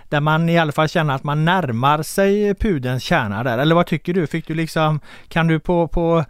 där 0.10 0.20
man 0.20 0.50
i 0.50 0.60
alla 0.60 0.72
fall 0.72 0.90
känner 0.90 1.16
att 1.16 1.24
man 1.24 1.46
närmar 1.46 2.04
sig 2.04 2.56
pudens 2.56 3.04
kärna 3.04 3.44
där. 3.44 3.58
Eller 3.58 3.76
vad 3.76 3.86
tycker 3.86 4.14
du? 4.14 4.28
Fick 4.28 4.48
du 4.48 4.54
liksom, 4.54 5.00
kan 5.28 5.48
du 5.48 5.60
på, 5.60 5.88
på 5.88 6.26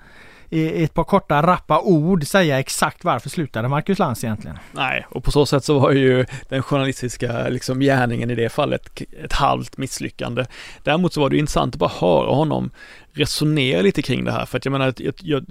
i 0.49 0.83
ett 0.83 0.93
par 0.93 1.03
korta 1.03 1.41
rappa 1.41 1.81
ord 1.81 2.27
säga 2.27 2.59
exakt 2.59 3.03
varför 3.03 3.29
slutade 3.29 3.67
Marcus 3.67 3.99
Lantz 3.99 4.23
egentligen? 4.23 4.57
Nej, 4.71 5.05
och 5.09 5.23
på 5.23 5.31
så 5.31 5.45
sätt 5.45 5.63
så 5.63 5.79
var 5.79 5.91
ju 5.91 6.25
den 6.49 6.63
journalistiska 6.63 7.49
liksom 7.49 7.79
gärningen 7.79 8.31
i 8.31 8.35
det 8.35 8.49
fallet 8.49 9.01
ett 9.23 9.33
halvt 9.33 9.77
misslyckande. 9.77 10.45
Däremot 10.83 11.13
så 11.13 11.21
var 11.21 11.29
det 11.29 11.37
intressant 11.37 11.75
att 11.75 11.79
bara 11.79 11.91
höra 11.99 12.35
honom 12.35 12.71
resonera 13.13 13.81
lite 13.81 14.01
kring 14.01 14.23
det 14.23 14.31
här, 14.31 14.45
för 14.45 14.57
att 14.57 14.65
jag 14.65 14.71
menar, 14.71 14.87
att 14.87 15.23
jag, 15.23 15.45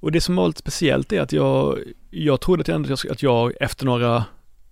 och 0.00 0.12
det 0.12 0.20
som 0.20 0.36
var 0.36 0.46
lite 0.46 0.58
speciellt 0.58 1.12
är 1.12 1.20
att 1.20 1.32
jag, 1.32 1.78
jag 2.10 2.40
trodde 2.40 2.60
att 2.60 2.88
jag, 2.88 3.10
att 3.10 3.22
jag 3.22 3.52
efter 3.60 3.84
några 3.84 4.24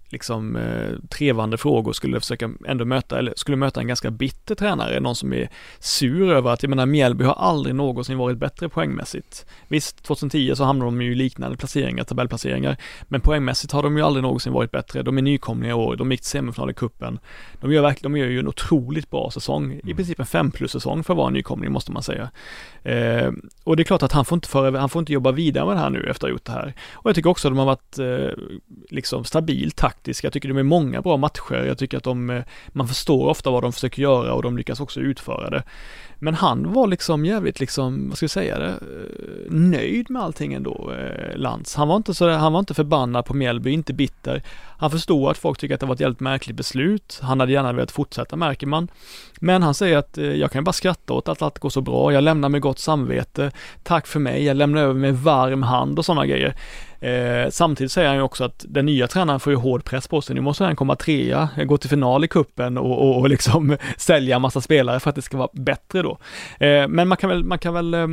liksom 0.09 0.57
eh, 0.57 1.09
trevande 1.09 1.59
frågor 1.59 1.93
skulle 1.93 2.21
försöka 2.21 2.51
ändå 2.67 2.85
möta, 2.85 3.19
eller 3.19 3.33
skulle 3.37 3.57
möta 3.57 3.81
en 3.81 3.87
ganska 3.87 4.11
bitter 4.11 4.55
tränare, 4.55 5.01
någon 5.01 5.17
som 5.17 5.33
är 5.33 5.49
sur 5.79 6.33
över 6.33 6.51
att, 6.51 6.63
jag 6.63 6.71
menar 6.71 6.87
Mjällby 6.87 7.25
har 7.25 7.35
aldrig 7.35 7.75
någonsin 7.75 8.19
varit 8.19 8.39
bättre 8.39 8.69
poängmässigt. 8.69 9.47
Visst, 9.69 10.03
2010 10.03 10.55
så 10.55 10.65
hamnade 10.65 10.91
de 10.91 11.03
ju 11.03 11.13
i 11.13 11.15
liknande 11.15 11.57
placeringar, 11.57 12.05
tabellplaceringar, 12.05 12.77
men 13.03 13.21
poängmässigt 13.21 13.73
har 13.73 13.83
de 13.83 13.97
ju 13.97 14.03
aldrig 14.03 14.23
någonsin 14.23 14.53
varit 14.53 14.71
bättre. 14.71 15.03
De 15.03 15.19
är 15.19 15.23
nykomlingar 15.23 15.71
i 15.71 15.79
år, 15.79 15.97
de 15.97 16.11
gick 16.11 16.21
till 16.21 16.31
semifinal 16.31 16.71
i 16.71 16.75
kuppen. 16.75 17.19
De 17.61 17.73
gör 17.73 17.83
verkligen, 17.83 18.13
de 18.13 18.19
gör 18.19 18.27
ju 18.27 18.39
en 18.39 18.49
otroligt 18.49 19.11
bra 19.11 19.31
säsong, 19.31 19.73
i 19.73 19.81
mm. 19.83 19.97
princip 19.97 20.21
en 20.21 20.27
fem 20.27 20.51
plus 20.51 20.73
säsong 20.73 21.05
för 21.05 21.13
att 21.13 21.19
vara 21.19 21.31
nykomling 21.31 21.73
måste 21.73 21.93
man 21.93 22.03
säga. 22.03 22.31
Eh, 22.83 23.33
och 23.65 23.77
det 23.77 23.83
är 23.83 23.85
klart 23.85 24.03
att 24.03 24.13
han 24.13 24.25
får 24.25 24.37
inte 24.37 24.49
föra, 24.49 24.81
han 24.81 24.89
får 24.89 25.01
inte 25.01 25.13
jobba 25.13 25.33
vidare 25.33 25.67
med 25.67 25.77
det 25.77 25.81
här 25.81 25.91
nu 25.91 25.99
efter 25.99 26.11
att 26.11 26.23
ha 26.23 26.29
gjort 26.29 26.45
det 26.45 26.53
här. 26.53 26.75
Och 26.93 27.09
jag 27.09 27.15
tycker 27.15 27.31
också 27.31 27.49
att 27.49 27.53
de 27.53 27.59
har 27.59 27.67
varit 27.67 27.99
eh, 27.99 28.45
liksom 28.91 29.25
stabil 29.25 29.71
taktisk. 29.95 30.25
Jag 30.25 30.33
tycker 30.33 30.49
de 30.49 30.59
är 30.59 30.63
många 30.63 31.03
bra 31.03 31.17
matcher. 31.17 31.65
Jag 31.67 31.79
tycker 31.79 31.97
att 31.97 32.05
de, 32.05 32.31
eh, 32.31 32.43
man 32.69 32.89
förstår 32.89 33.29
ofta 33.29 33.51
vad 33.51 33.63
de 33.63 33.73
försöker 33.73 34.03
göra 34.03 34.35
och 34.35 34.43
de 34.43 34.57
lyckas 34.57 34.81
också 34.81 35.01
utföra 35.01 35.51
det. 35.51 35.63
Men 36.19 36.35
han 36.35 36.73
var 36.73 36.87
liksom 36.87 37.25
jävligt 37.25 37.61
liksom, 37.61 38.09
vad 38.09 38.17
ska 38.17 38.25
jag 38.25 38.31
säga 38.31 38.59
det, 38.59 38.69
eh, 38.69 39.51
nöjd 39.51 40.11
med 40.11 40.23
allting 40.23 40.55
ändå, 40.55 40.93
eh, 40.93 41.37
Lantz. 41.37 41.75
Han 41.75 41.89
var 41.89 41.97
inte 41.97 42.15
så 42.15 42.31
han 42.31 42.53
var 42.53 42.61
inte 42.61 42.75
förbannad 42.75 43.25
på 43.25 43.35
Mjällby, 43.35 43.71
inte 43.71 43.93
bitter. 43.93 44.43
Han 44.79 44.91
förstod 44.91 45.31
att 45.31 45.39
folk 45.39 45.59
tycker 45.59 45.75
att 45.75 45.81
det 45.81 45.87
var 45.87 45.95
ett 45.95 46.01
jävligt 46.01 46.21
märkligt 46.21 46.57
beslut. 46.57 47.21
Han 47.23 47.41
hade 47.41 47.53
gärna 47.53 47.73
velat 47.73 47.93
fortsätta 47.93 48.37
märker 48.37 48.67
man. 48.67 48.89
Men 49.41 49.63
han 49.63 49.75
säger 49.75 49.99
att 49.99 50.19
eh, 50.19 50.25
jag 50.25 50.51
kan 50.51 50.65
bara 50.65 50.73
skratta 50.73 51.13
åt 51.13 51.29
att 51.29 51.43
allt 51.43 51.59
går 51.59 51.71
så 51.71 51.81
bra. 51.81 52.13
Jag 52.13 52.25
lämnar 52.25 52.49
med 52.49 52.61
gott 52.61 52.79
samvete. 52.79 53.51
Tack 53.83 54.07
för 54.07 54.21
mig. 54.21 54.45
Jag 54.45 54.57
lämnar 54.57 54.83
över 54.83 54.95
med 54.95 55.19
varm 55.19 55.63
hand 55.63 55.99
och 55.99 56.05
sådana 56.05 56.27
grejer. 56.27 56.55
Eh, 57.05 57.51
samtidigt 57.51 57.93
säger 57.93 58.09
han 58.09 58.17
ju 58.17 58.23
också 58.23 58.45
att 58.45 58.65
den 58.69 58.87
nya 58.87 59.07
tränaren 59.07 59.41
får 59.41 59.53
ju 59.53 59.57
hård 59.57 59.85
press 59.85 60.09
på 60.09 60.21
sig. 60.21 60.35
Nu 60.35 60.41
måste 60.41 60.65
han 60.65 60.77
komma 60.77 60.97
trea, 60.97 61.49
gå 61.65 61.79
till 61.79 61.91
final 61.91 62.25
i 62.25 62.29
kuppen 62.29 62.79
och, 62.79 63.03
och, 63.03 63.19
och 63.19 63.29
liksom 63.29 63.77
sälja 63.97 64.39
massa 64.39 64.61
spelare 64.61 65.01
för 65.01 65.11
att 65.11 65.17
det 65.17 65.23
ska 65.23 65.37
vara 65.37 65.49
bättre 65.53 66.03
då. 66.03 66.19
Eh, 66.67 66.89
men 66.89 67.09
man 67.09 67.17
kan 67.17 67.31
väl, 67.31 67.45
man 67.45 67.59
kan 67.59 67.75
väl, 67.75 67.95
eh, 67.95 68.07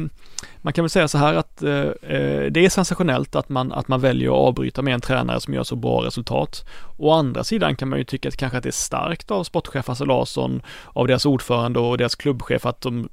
man 0.58 0.74
kan 0.74 0.84
väl 0.84 0.90
säga 0.90 1.08
så 1.08 1.18
här 1.18 1.34
att 1.34 1.64
eh, 1.64 1.72
eh, 1.72 2.52
det 2.52 2.66
är 2.66 2.70
sensationellt 2.70 3.36
att 3.36 3.50
man, 3.50 3.72
att 3.72 3.88
man 3.88 4.02
väljer 4.02 4.30
att 4.30 4.48
avbryta 4.48 4.82
med 4.82 4.94
en 4.94 5.02
tränare 5.02 5.42
som 5.42 5.54
gör 5.54 5.64
så 5.64 5.76
bra 5.76 6.06
resultat. 6.06 6.66
Å 6.98 7.12
andra 7.12 7.44
sidan 7.44 7.76
kan 7.76 7.90
man 7.90 8.00
ju 8.00 8.06
tycka 8.06 8.30
att 8.30 8.38
kanske 8.38 8.58
att 8.58 8.64
det 8.64 8.70
är 8.70 8.72
starkt 8.72 9.32
av 9.32 9.44
sportchef 9.44 9.88
Hasse 9.88 10.06
Larsson, 10.06 10.62
av 10.94 11.08
deras 11.08 11.26
ordförande 11.26 11.80
och 11.80 11.98
deras 11.98 12.16
klubbchef 12.16 12.66
att 12.66 12.82
de 12.82 13.10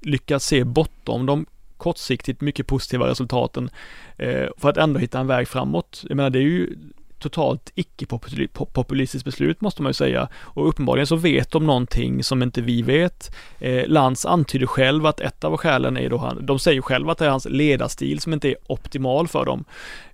lyckas 0.00 0.44
se 0.44 0.64
bortom 0.64 1.26
de 1.26 1.46
kortsiktigt 1.76 2.40
mycket 2.40 2.66
positiva 2.66 3.08
resultaten 3.08 3.70
eh, 4.16 4.46
för 4.56 4.68
att 4.68 4.76
ändå 4.76 4.98
hitta 4.98 5.20
en 5.20 5.26
väg 5.26 5.48
framåt. 5.48 6.04
Jag 6.08 6.16
menar 6.16 6.30
det 6.30 6.38
är 6.38 6.42
ju 6.42 6.76
totalt 7.18 7.72
icke-populistiskt 7.74 9.24
beslut 9.24 9.60
måste 9.60 9.82
man 9.82 9.90
ju 9.90 9.94
säga 9.94 10.28
och 10.34 10.68
uppenbarligen 10.68 11.06
så 11.06 11.16
vet 11.16 11.50
de 11.50 11.66
någonting 11.66 12.24
som 12.24 12.42
inte 12.42 12.60
vi 12.60 12.82
vet. 12.82 13.34
Eh, 13.58 13.86
Lantz 13.86 14.26
antyder 14.26 14.66
själv 14.66 15.06
att 15.06 15.20
ett 15.20 15.44
av 15.44 15.56
skälen 15.56 15.96
är 15.96 16.10
då 16.10 16.16
han, 16.16 16.46
de 16.46 16.58
säger 16.58 16.80
själva 16.80 17.12
att 17.12 17.18
det 17.18 17.26
är 17.26 17.30
hans 17.30 17.46
ledarstil 17.50 18.20
som 18.20 18.32
inte 18.32 18.48
är 18.48 18.56
optimal 18.66 19.28
för 19.28 19.44
dem, 19.44 19.64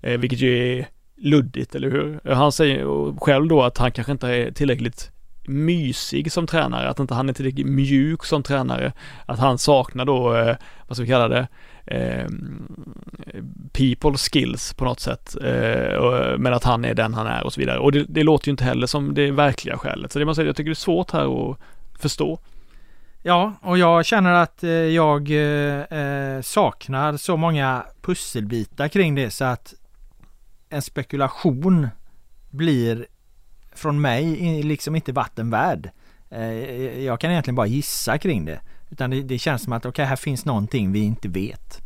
eh, 0.01 0.19
vilket 0.19 0.39
ju 0.39 0.79
är 0.79 0.87
luddigt, 1.17 1.75
eller 1.75 1.91
hur? 1.91 2.33
Han 2.33 2.51
säger 2.51 3.19
själv 3.19 3.47
då 3.47 3.63
att 3.63 3.77
han 3.77 3.91
kanske 3.91 4.11
inte 4.11 4.27
är 4.27 4.51
tillräckligt 4.51 5.11
mysig 5.47 6.31
som 6.31 6.47
tränare, 6.47 6.89
att 6.89 6.99
inte 6.99 7.13
han 7.13 7.29
är 7.29 7.33
tillräckligt 7.33 7.67
mjuk 7.67 8.23
som 8.23 8.43
tränare, 8.43 8.93
att 9.25 9.39
han 9.39 9.57
saknar 9.57 10.05
då, 10.05 10.35
eh, 10.35 10.55
vad 10.87 10.97
ska 10.97 11.03
vi 11.03 11.09
kalla 11.09 11.27
det, 11.27 11.47
eh, 11.85 12.27
people 13.73 14.17
skills 14.17 14.73
på 14.73 14.85
något 14.85 14.99
sätt, 14.99 15.35
eh, 15.41 16.37
men 16.37 16.53
att 16.53 16.63
han 16.63 16.85
är 16.85 16.93
den 16.93 17.13
han 17.13 17.27
är 17.27 17.43
och 17.43 17.53
så 17.53 17.59
vidare. 17.59 17.79
Och 17.79 17.91
det, 17.91 18.05
det, 18.09 18.23
låter 18.23 18.47
ju 18.47 18.51
inte 18.51 18.63
heller 18.63 18.87
som 18.87 19.13
det 19.13 19.31
verkliga 19.31 19.77
skälet, 19.77 20.11
så 20.11 20.19
det 20.19 20.25
man 20.25 20.35
säger, 20.35 20.47
jag 20.47 20.55
tycker 20.55 20.69
det 20.69 20.73
är 20.73 20.75
svårt 20.75 21.11
här 21.11 21.51
att 21.51 21.57
förstå. 21.99 22.39
Ja, 23.25 23.53
och 23.61 23.77
jag 23.77 24.05
känner 24.05 24.33
att 24.33 24.63
eh, 24.63 24.69
jag 24.69 25.31
eh, 25.31 25.99
eh, 25.99 26.41
saknar 26.41 27.17
så 27.17 27.37
många 27.37 27.83
pusselbitar 28.01 28.87
kring 28.87 29.15
det 29.15 29.29
så 29.29 29.45
att 29.45 29.73
en 30.69 30.81
spekulation 30.81 31.87
blir 32.49 33.05
från 33.75 34.01
mig 34.01 34.63
liksom 34.63 34.95
inte 34.95 35.11
vatten 35.11 35.49
värd. 35.49 35.89
Eh, 36.29 37.03
jag 37.03 37.19
kan 37.19 37.31
egentligen 37.31 37.55
bara 37.55 37.67
gissa 37.67 38.17
kring 38.17 38.45
det. 38.45 38.59
Utan 38.89 39.09
det, 39.09 39.21
det 39.21 39.37
känns 39.37 39.63
som 39.63 39.73
att 39.73 39.81
okej, 39.85 39.89
okay, 39.89 40.05
här 40.05 40.15
finns 40.15 40.45
någonting 40.45 40.91
vi 40.91 40.99
inte 40.99 41.27
vet. 41.27 41.81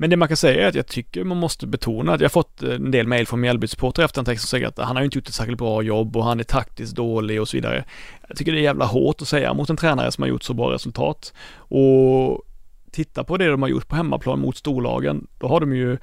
Men 0.00 0.10
det 0.10 0.16
man 0.16 0.28
kan 0.28 0.36
säga 0.36 0.64
är 0.64 0.68
att 0.68 0.74
jag 0.74 0.86
tycker 0.86 1.24
man 1.24 1.36
måste 1.36 1.66
betona 1.66 2.14
att 2.14 2.20
jag 2.20 2.32
fått 2.32 2.62
eh, 2.62 2.74
en 2.74 2.90
del 2.90 3.06
mejl 3.06 3.26
från 3.26 3.40
Mjällby-supportrar 3.44 4.04
efter 4.04 4.20
en 4.20 4.24
text 4.24 4.48
som 4.48 4.48
säger 4.48 4.66
att 4.66 4.78
han 4.78 4.96
har 4.96 5.02
ju 5.02 5.04
inte 5.04 5.18
gjort 5.18 5.28
ett 5.28 5.34
särskilt 5.34 5.58
bra 5.58 5.82
jobb 5.82 6.16
och 6.16 6.24
han 6.24 6.40
är 6.40 6.44
taktiskt 6.44 6.96
dålig 6.96 7.40
och 7.40 7.48
så 7.48 7.56
vidare. 7.56 7.84
Jag 8.28 8.36
tycker 8.36 8.52
det 8.52 8.58
är 8.58 8.62
jävla 8.62 8.84
hårt 8.84 9.22
att 9.22 9.28
säga 9.28 9.54
mot 9.54 9.70
en 9.70 9.76
tränare 9.76 10.12
som 10.12 10.22
har 10.22 10.28
gjort 10.28 10.42
så 10.42 10.54
bra 10.54 10.72
resultat. 10.72 11.34
Och 11.56 12.42
titta 12.90 13.24
på 13.24 13.36
det 13.36 13.46
de 13.46 13.62
har 13.62 13.68
gjort 13.68 13.88
på 13.88 13.96
hemmaplan 13.96 14.40
mot 14.40 14.56
storlagen, 14.56 15.26
då 15.38 15.48
har 15.48 15.60
de 15.60 15.76
ju 15.76 15.98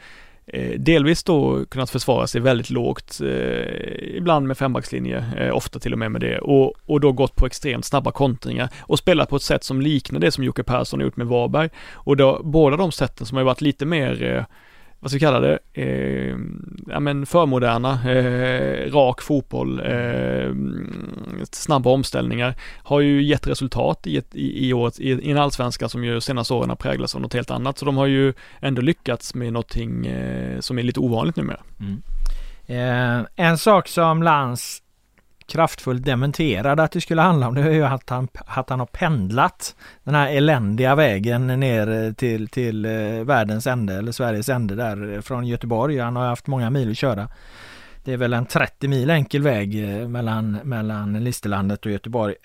Eh, 0.53 0.79
delvis 0.79 1.23
då 1.23 1.65
kunnat 1.65 1.89
försvara 1.89 2.27
sig 2.27 2.41
väldigt 2.41 2.69
lågt, 2.69 3.19
eh, 3.21 4.17
ibland 4.17 4.47
med 4.47 4.57
fembackslinje, 4.57 5.25
eh, 5.37 5.55
ofta 5.55 5.79
till 5.79 5.93
och 5.93 5.99
med 5.99 6.11
med 6.11 6.21
det, 6.21 6.39
och, 6.39 6.73
och 6.85 6.99
då 6.99 7.11
gått 7.11 7.35
på 7.35 7.45
extremt 7.45 7.85
snabba 7.85 8.11
kontringar 8.11 8.69
och 8.79 8.99
spelat 8.99 9.29
på 9.29 9.35
ett 9.35 9.41
sätt 9.41 9.63
som 9.63 9.81
liknar 9.81 10.19
det 10.19 10.31
som 10.31 10.43
Jocke 10.43 10.63
Persson 10.63 10.99
har 10.99 11.05
gjort 11.05 11.17
med 11.17 11.27
Varberg. 11.27 11.69
Och 11.93 12.17
då, 12.17 12.41
båda 12.43 12.77
de 12.77 12.91
sätten 12.91 13.25
som 13.25 13.37
har 13.37 13.43
varit 13.43 13.61
lite 13.61 13.85
mer 13.85 14.23
eh, 14.23 14.43
vad 14.99 15.11
ska 15.11 15.15
vi 15.15 15.19
kalla 15.19 15.39
det, 15.39 15.59
eh, 15.73 16.37
ja 16.87 16.99
men 16.99 17.25
förmoderna, 17.25 18.11
eh, 18.11 18.91
rak 18.91 19.21
fotboll, 19.21 19.79
eh, 19.79 20.51
snabba 21.51 21.89
omställningar 21.89 22.55
har 22.83 22.99
ju 22.99 23.23
gett 23.23 23.47
resultat 23.47 24.07
i, 24.07 24.17
ett, 24.17 24.35
i, 24.35 24.67
i, 24.67 24.73
året, 24.73 24.99
i, 24.99 25.09
i 25.09 25.31
en 25.31 25.37
allsvenska 25.37 25.89
som 25.89 26.03
ju 26.03 26.21
senaste 26.21 26.53
åren 26.53 26.69
har 26.69 26.75
präglats 26.75 27.15
av 27.15 27.21
något 27.21 27.33
helt 27.33 27.51
annat. 27.51 27.77
Så 27.77 27.85
de 27.85 27.97
har 27.97 28.05
ju 28.05 28.33
ändå 28.61 28.81
lyckats 28.81 29.35
med 29.35 29.53
någonting 29.53 30.07
eh, 30.07 30.59
som 30.59 30.79
är 30.79 30.83
lite 30.83 30.99
ovanligt 30.99 31.35
numera. 31.35 31.61
Mm. 31.79 32.01
Eh, 32.67 33.25
en 33.35 33.57
sak 33.57 33.87
som 33.87 34.23
Lans 34.23 34.81
kraftfullt 35.47 36.05
dementerade 36.05 36.83
att 36.83 36.91
det 36.91 37.01
skulle 37.01 37.21
handla 37.21 37.47
om 37.47 37.55
det 37.55 37.61
är 37.61 37.71
ju 37.71 37.85
att 37.85 38.09
han, 38.09 38.27
att 38.45 38.69
han 38.69 38.79
har 38.79 38.85
pendlat 38.85 39.75
den 40.03 40.15
här 40.15 40.31
eländiga 40.31 40.95
vägen 40.95 41.47
ner 41.47 42.05
eh, 42.05 42.13
till, 42.13 42.47
till 42.47 42.85
eh, 42.85 42.91
världens 43.23 43.67
ände 43.67 43.93
eller 43.93 44.11
Sveriges 44.11 44.49
ände 44.49 44.75
där 44.75 45.13
eh, 45.13 45.21
från 45.21 45.47
Göteborg. 45.47 45.99
Han 45.99 46.15
har 46.15 46.27
haft 46.27 46.47
många 46.47 46.69
mil 46.69 46.91
att 46.91 46.97
köra. 46.97 47.29
Det 48.03 48.13
är 48.13 48.17
väl 48.17 48.33
en 48.33 48.45
30 48.45 48.87
mil 48.87 49.09
enkel 49.09 49.41
väg 49.41 49.75
mellan, 50.09 50.51
mellan 50.63 51.23
Listerlandet 51.23 51.85
och 51.85 51.91
Göteborg. 51.91 52.35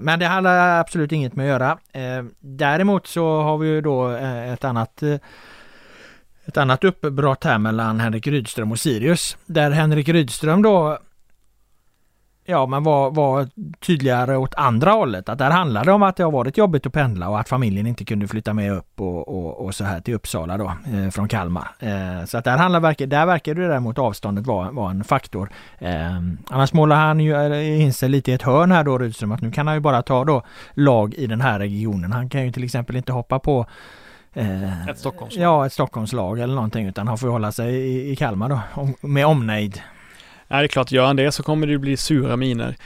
Men 0.00 0.18
det 0.18 0.26
handlar 0.26 0.80
absolut 0.80 1.12
inget 1.12 1.36
med 1.36 1.44
att 1.44 1.48
göra. 1.48 1.78
Däremot 2.40 3.06
så 3.06 3.42
har 3.42 3.58
vi 3.58 3.68
ju 3.68 3.80
då 3.80 4.08
ett 4.08 4.64
annat 4.64 5.02
ett 6.44 6.56
annat 6.56 6.84
uppbrott 6.84 7.44
här 7.44 7.58
mellan 7.58 8.00
Henrik 8.00 8.26
Rydström 8.26 8.72
och 8.72 8.78
Sirius. 8.78 9.36
Där 9.46 9.70
Henrik 9.70 10.08
Rydström 10.08 10.62
då 10.62 10.98
Ja 12.50 12.66
men 12.66 12.82
var, 12.82 13.10
var 13.10 13.48
tydligare 13.80 14.36
åt 14.36 14.54
andra 14.54 14.90
hållet. 14.90 15.28
Att 15.28 15.38
där 15.38 15.50
handlade 15.50 15.86
det 15.86 15.92
om 15.92 16.02
att 16.02 16.16
det 16.16 16.22
har 16.22 16.30
varit 16.30 16.56
jobbigt 16.56 16.86
att 16.86 16.92
pendla 16.92 17.28
och 17.28 17.40
att 17.40 17.48
familjen 17.48 17.86
inte 17.86 18.04
kunde 18.04 18.28
flytta 18.28 18.54
med 18.54 18.72
upp 18.72 19.00
och, 19.00 19.28
och, 19.28 19.64
och 19.64 19.74
så 19.74 19.84
här 19.84 20.00
till 20.00 20.14
Uppsala 20.14 20.58
då 20.58 20.72
eh, 20.94 21.10
från 21.10 21.28
Kalmar. 21.28 21.68
Eh, 21.78 22.24
så 22.24 22.38
att 22.38 22.44
där 22.44 22.56
handlar 22.56 23.06
där 23.06 23.26
verkar 23.26 23.54
det 23.54 23.68
däremot 23.68 23.98
avståndet 23.98 24.46
vara 24.46 24.70
var 24.70 24.90
en 24.90 25.04
faktor. 25.04 25.50
Eh, 25.78 26.16
annars 26.50 26.72
målar 26.72 26.96
han 26.96 27.20
ju 27.20 27.62
in 27.80 27.92
sig 27.92 28.08
lite 28.08 28.30
i 28.30 28.34
ett 28.34 28.42
hörn 28.42 28.72
här 28.72 28.84
då 28.84 28.98
Rydström 28.98 29.32
att 29.32 29.40
nu 29.40 29.50
kan 29.50 29.66
han 29.66 29.76
ju 29.76 29.80
bara 29.80 30.02
ta 30.02 30.24
då 30.24 30.42
lag 30.74 31.14
i 31.14 31.26
den 31.26 31.40
här 31.40 31.58
regionen. 31.58 32.12
Han 32.12 32.28
kan 32.28 32.44
ju 32.44 32.52
till 32.52 32.64
exempel 32.64 32.96
inte 32.96 33.12
hoppa 33.12 33.38
på 33.38 33.66
Eh, 34.32 34.88
ett 34.88 34.98
Stockholmslag? 34.98 35.44
Ja, 35.44 35.66
ett 35.66 35.72
Stockholmslag 35.72 36.40
eller 36.40 36.54
någonting 36.54 36.86
utan 36.86 37.08
han 37.08 37.18
får 37.18 37.28
hålla 37.28 37.52
sig 37.52 37.74
i, 37.74 38.10
i 38.10 38.16
Kalmar 38.16 38.48
då 38.48 38.60
med 39.00 39.26
omnejd. 39.26 39.80
Ja, 40.52 40.56
det 40.56 40.64
är 40.64 40.68
klart, 40.68 40.92
gör 40.92 41.06
han 41.06 41.16
det 41.16 41.32
så 41.32 41.42
kommer 41.42 41.66
det 41.66 41.78
bli 41.78 41.96
sura 41.96 42.36
miner. 42.36 42.76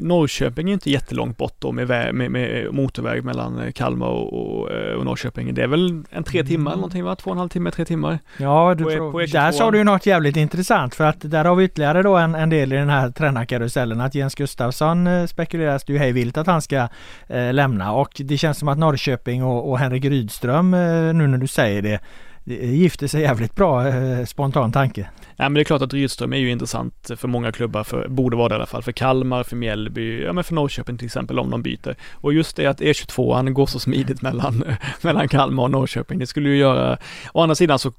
Norrköping 0.00 0.68
är 0.68 0.72
inte 0.72 0.90
jättelångt 0.90 1.36
bort 1.36 1.54
då 1.58 1.72
med, 1.72 2.14
med, 2.14 2.30
med 2.30 2.74
motorväg 2.74 3.24
mellan 3.24 3.58
eh, 3.58 3.72
Kalmar 3.72 4.06
och, 4.06 4.60
och, 4.60 4.70
eh, 4.72 4.94
och, 4.94 5.04
Norrköping. 5.04 5.54
Det 5.54 5.62
är 5.62 5.66
väl 5.66 6.02
en 6.10 6.24
tre 6.24 6.44
timmar 6.44 6.70
eller 6.70 6.80
någonting 6.80 7.04
va? 7.04 7.16
Två 7.16 7.30
och 7.30 7.34
en 7.34 7.38
halv 7.38 7.48
timme, 7.48 7.70
tre 7.70 7.84
timmar? 7.84 8.18
Ja, 8.36 8.74
du 8.78 8.84
på, 8.84 8.90
tror, 8.90 9.12
på 9.12 9.18
där 9.18 9.52
sa 9.52 9.70
du 9.70 9.78
ju 9.78 9.84
något 9.84 10.06
jävligt 10.06 10.36
intressant 10.36 10.94
för 10.94 11.04
att 11.04 11.16
där 11.20 11.44
har 11.44 11.54
vi 11.54 11.64
ytterligare 11.64 12.02
då 12.02 12.16
en, 12.16 12.34
en 12.34 12.50
del 12.50 12.72
i 12.72 12.76
den 12.76 12.88
här 12.88 13.10
tränarkarusellen 13.10 14.00
att 14.00 14.14
Jens 14.14 14.34
Gustafsson 14.34 15.06
eh, 15.06 15.26
spekuleras 15.26 15.84
det 15.84 15.92
ju 15.92 15.98
hej 15.98 16.12
vilt 16.12 16.36
att 16.36 16.46
han 16.46 16.62
ska 16.62 16.88
eh, 17.26 17.52
lämna 17.52 17.92
och 17.92 18.12
det 18.24 18.38
känns 18.38 18.58
som 18.58 18.68
att 18.68 18.78
Norrköping 18.78 19.44
och, 19.44 19.70
och 19.70 19.78
Henrik 19.78 20.04
Rydström 20.04 20.74
eh, 20.74 20.80
nu 21.14 21.26
när 21.26 21.38
du 21.38 21.46
säger 21.46 21.82
det 21.82 22.00
det 22.44 22.54
gifter 22.54 23.06
sig 23.06 23.22
jävligt 23.22 23.54
bra, 23.54 23.88
eh, 23.88 24.24
spontan 24.24 24.72
tanke. 24.72 25.10
Ja 25.36 25.44
men 25.44 25.54
det 25.54 25.60
är 25.60 25.64
klart 25.64 25.82
att 25.82 25.94
Rydström 25.94 26.32
är 26.32 26.36
ju 26.36 26.50
intressant 26.50 27.10
för 27.16 27.28
många 27.28 27.52
klubbar, 27.52 27.84
för, 27.84 28.08
borde 28.08 28.36
vara 28.36 28.48
det 28.48 28.54
i 28.54 28.56
alla 28.56 28.66
fall, 28.66 28.82
för 28.82 28.92
Kalmar, 28.92 29.42
för 29.42 29.56
Mjällby, 29.56 30.22
ja 30.22 30.32
men 30.32 30.44
för 30.44 30.54
Norrköping 30.54 30.98
till 30.98 31.06
exempel 31.06 31.38
om 31.38 31.50
de 31.50 31.62
byter. 31.62 31.96
Och 32.12 32.32
just 32.32 32.56
det 32.56 32.66
att 32.66 32.80
E22 32.80 33.34
han 33.34 33.54
går 33.54 33.66
så 33.66 33.78
smidigt 33.78 34.22
mellan, 34.22 34.64
mellan 35.02 35.28
Kalmar 35.28 35.62
och 35.62 35.70
Norrköping, 35.70 36.18
det 36.18 36.26
skulle 36.26 36.48
ju 36.48 36.56
göra, 36.56 36.98
å 37.32 37.42
andra 37.42 37.54
sidan 37.54 37.78
så 37.78 37.92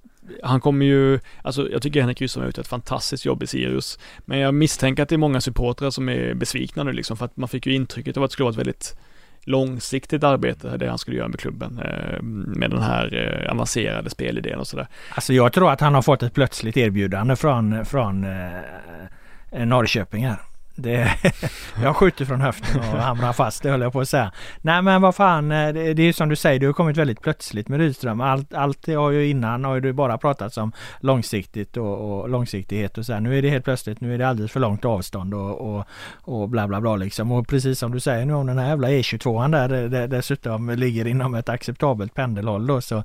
han 0.44 0.62
kommer 0.62 0.86
ju, 0.86 1.20
alltså 1.42 1.70
jag 1.70 1.82
tycker 1.82 2.00
Henrik 2.00 2.22
Rydström 2.22 2.42
har 2.42 2.48
gjort 2.48 2.58
ett 2.58 2.68
fantastiskt 2.68 3.26
jobb 3.26 3.44
i 3.44 3.48
Sirius. 3.48 4.00
Men 4.26 4.40
jag 4.40 4.54
misstänker 4.54 5.04
att 5.04 5.10
det 5.10 5.16
är 5.16 5.18
många 5.18 5.42
supportrar 5.42 5.90
som 5.90 6.10
är 6.10 6.34
besvikna 6.34 6.84
nu 6.84 6.92
liksom, 6.92 7.18
för 7.18 7.26
att 7.26 7.38
man 7.38 7.50
fick 7.50 7.66
ju 7.66 7.76
intrycket 7.76 8.18
av 8.18 8.24
att 8.24 8.30
det 8.30 8.34
skulle 8.34 8.44
vara 8.44 8.52
ett 8.52 8.60
väldigt 8.60 8.96
långsiktigt 9.44 10.24
arbete, 10.24 10.78
det 10.78 10.90
han 10.90 10.98
skulle 10.98 11.18
göra 11.18 11.28
med 11.28 11.40
klubben, 11.40 11.80
eh, 11.80 12.22
med 12.22 12.72
den 12.72 12.82
här 12.82 13.14
eh, 13.46 13.52
avancerade 13.52 14.10
spelidén 14.10 14.60
och 14.60 14.68
sådär. 14.68 14.88
Alltså 15.10 15.34
jag 15.34 15.54
tror 15.54 15.72
att 15.72 15.82
han 15.82 15.96
har 15.96 16.02
fått 16.02 16.24
ett 16.24 16.34
plötsligt 16.34 16.78
erbjudande 16.78 17.36
från, 17.36 17.86
från 17.86 18.24
eh, 18.24 19.66
Norrköping 19.66 20.28
här. 20.28 20.40
Det, 20.76 21.14
jag 21.84 21.96
skjuter 21.96 22.26
från 22.26 22.42
höften 22.42 22.80
och 22.80 23.00
hamnar 23.00 23.34
fast, 23.34 23.64
det 23.64 23.70
höll 23.70 23.82
jag 23.82 23.94
på 23.94 24.00
att 24.00 24.10
säga. 24.10 24.32
Nej 24.62 24.82
men 24.82 25.02
vad 25.02 25.16
fan, 25.16 25.52
eh, 25.52 25.74
det, 25.74 25.94
det 25.94 26.04
är 26.04 26.14
som 26.14 26.30
du 26.30 26.36
säger, 26.36 26.60
det 26.60 26.66
har 26.66 26.74
kommit 26.74 26.98
väldigt 26.98 27.22
plötsligt 27.22 27.68
med 27.68 27.80
Rydström. 27.80 28.22
Allt, 28.22 28.54
allt 28.54 28.88
har 28.88 29.12
ju 29.12 29.28
innan 29.28 29.64
har 29.64 29.82
ju 29.82 29.94
bara 29.94 30.18
pratats 30.18 30.58
om 30.58 30.72
långsiktigt 31.00 31.78
och, 31.78 32.22
och 32.22 32.30
långsiktighet 32.30 32.98
och 32.98 33.06
så 33.06 33.14
här. 33.14 33.20
Nu 33.20 33.38
är 33.38 33.42
det 33.42 33.50
helt 33.50 33.66
plötsligt, 33.66 34.02
nu 34.02 34.14
är 34.14 34.18
det 34.18 34.28
alldeles 34.28 34.52
för 34.52 34.60
långt 34.60 34.86
avstånd 34.86 35.34
och, 35.34 35.76
och, 35.76 35.86
och 36.22 36.50
bla 36.50 36.68
bla 36.68 36.82
bla 36.82 36.96
liksom. 36.96 37.32
Och 37.32 37.48
precis 37.48 37.80
som 37.80 37.92
du 37.92 38.00
säger 38.00 38.26
nu 38.26 38.34
om 38.34 38.48
den 38.48 38.58
här 38.58 38.68
jävla 38.68 38.90
E22 38.90 39.52
där, 39.52 39.90
där 39.90 40.08
dessutom 40.08 40.70
ligger 40.70 41.08
inom 41.08 41.36
ett 41.36 41.50
acceptabelt 41.50 42.14
pendelhåll 42.14 42.68
då 42.68 42.82
så. 42.82 43.04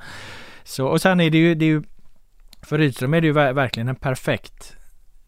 så 0.65 0.87
och 0.87 1.01
sen 1.01 1.21
är 1.21 1.31
det 1.31 1.39
ju, 1.39 1.55
det 1.55 1.65
är 1.65 1.69
ju 1.69 1.83
för 2.63 2.79
Rydström 2.79 3.15
är 3.15 3.21
det 3.21 3.27
ju 3.27 3.33
verkligen 3.33 3.89
en 3.89 3.97
perfekt 3.97 4.78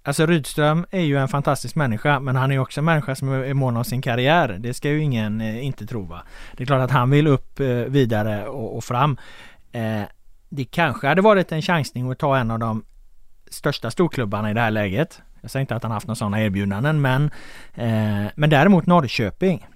Alltså 0.02 0.26
Rydström 0.26 0.86
är 0.90 1.00
ju 1.00 1.16
en 1.16 1.28
fantastisk 1.28 1.74
människa 1.74 2.20
men 2.20 2.36
han 2.36 2.52
är 2.52 2.58
också 2.58 2.80
en 2.80 2.84
människa 2.84 3.14
som 3.14 3.28
är 3.28 3.54
mån 3.54 3.76
om 3.76 3.84
sin 3.84 4.02
karriär. 4.02 4.56
Det 4.60 4.74
ska 4.74 4.90
ju 4.90 5.02
ingen 5.02 5.40
eh, 5.40 5.64
inte 5.64 5.86
tro 5.86 6.04
va. 6.04 6.22
Det 6.56 6.62
är 6.62 6.66
klart 6.66 6.80
att 6.80 6.90
han 6.90 7.10
vill 7.10 7.26
upp 7.26 7.60
eh, 7.60 7.66
vidare 7.66 8.46
och, 8.46 8.76
och 8.76 8.84
fram. 8.84 9.18
Eh, 9.72 10.02
det 10.48 10.64
kanske 10.64 11.06
hade 11.06 11.22
varit 11.22 11.52
en 11.52 11.62
chansning 11.62 12.10
att 12.10 12.18
ta 12.18 12.36
en 12.36 12.50
av 12.50 12.58
de 12.58 12.84
största 13.50 13.90
storklubbarna 13.90 14.50
i 14.50 14.54
det 14.54 14.60
här 14.60 14.70
läget. 14.70 15.22
Jag 15.40 15.50
säger 15.50 15.60
inte 15.60 15.76
att 15.76 15.82
han 15.82 15.92
haft 15.92 16.06
några 16.06 16.16
sådana 16.16 16.42
erbjudanden 16.42 17.00
men 17.00 17.30
eh, 17.74 18.30
Men 18.34 18.50
däremot 18.50 18.86
Norrköping 18.86 19.66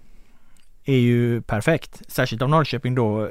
är 0.85 0.99
ju 0.99 1.43
perfekt. 1.43 2.03
Särskilt 2.09 2.43
om 2.43 2.51
Norrköping 2.51 2.95
då 2.95 3.31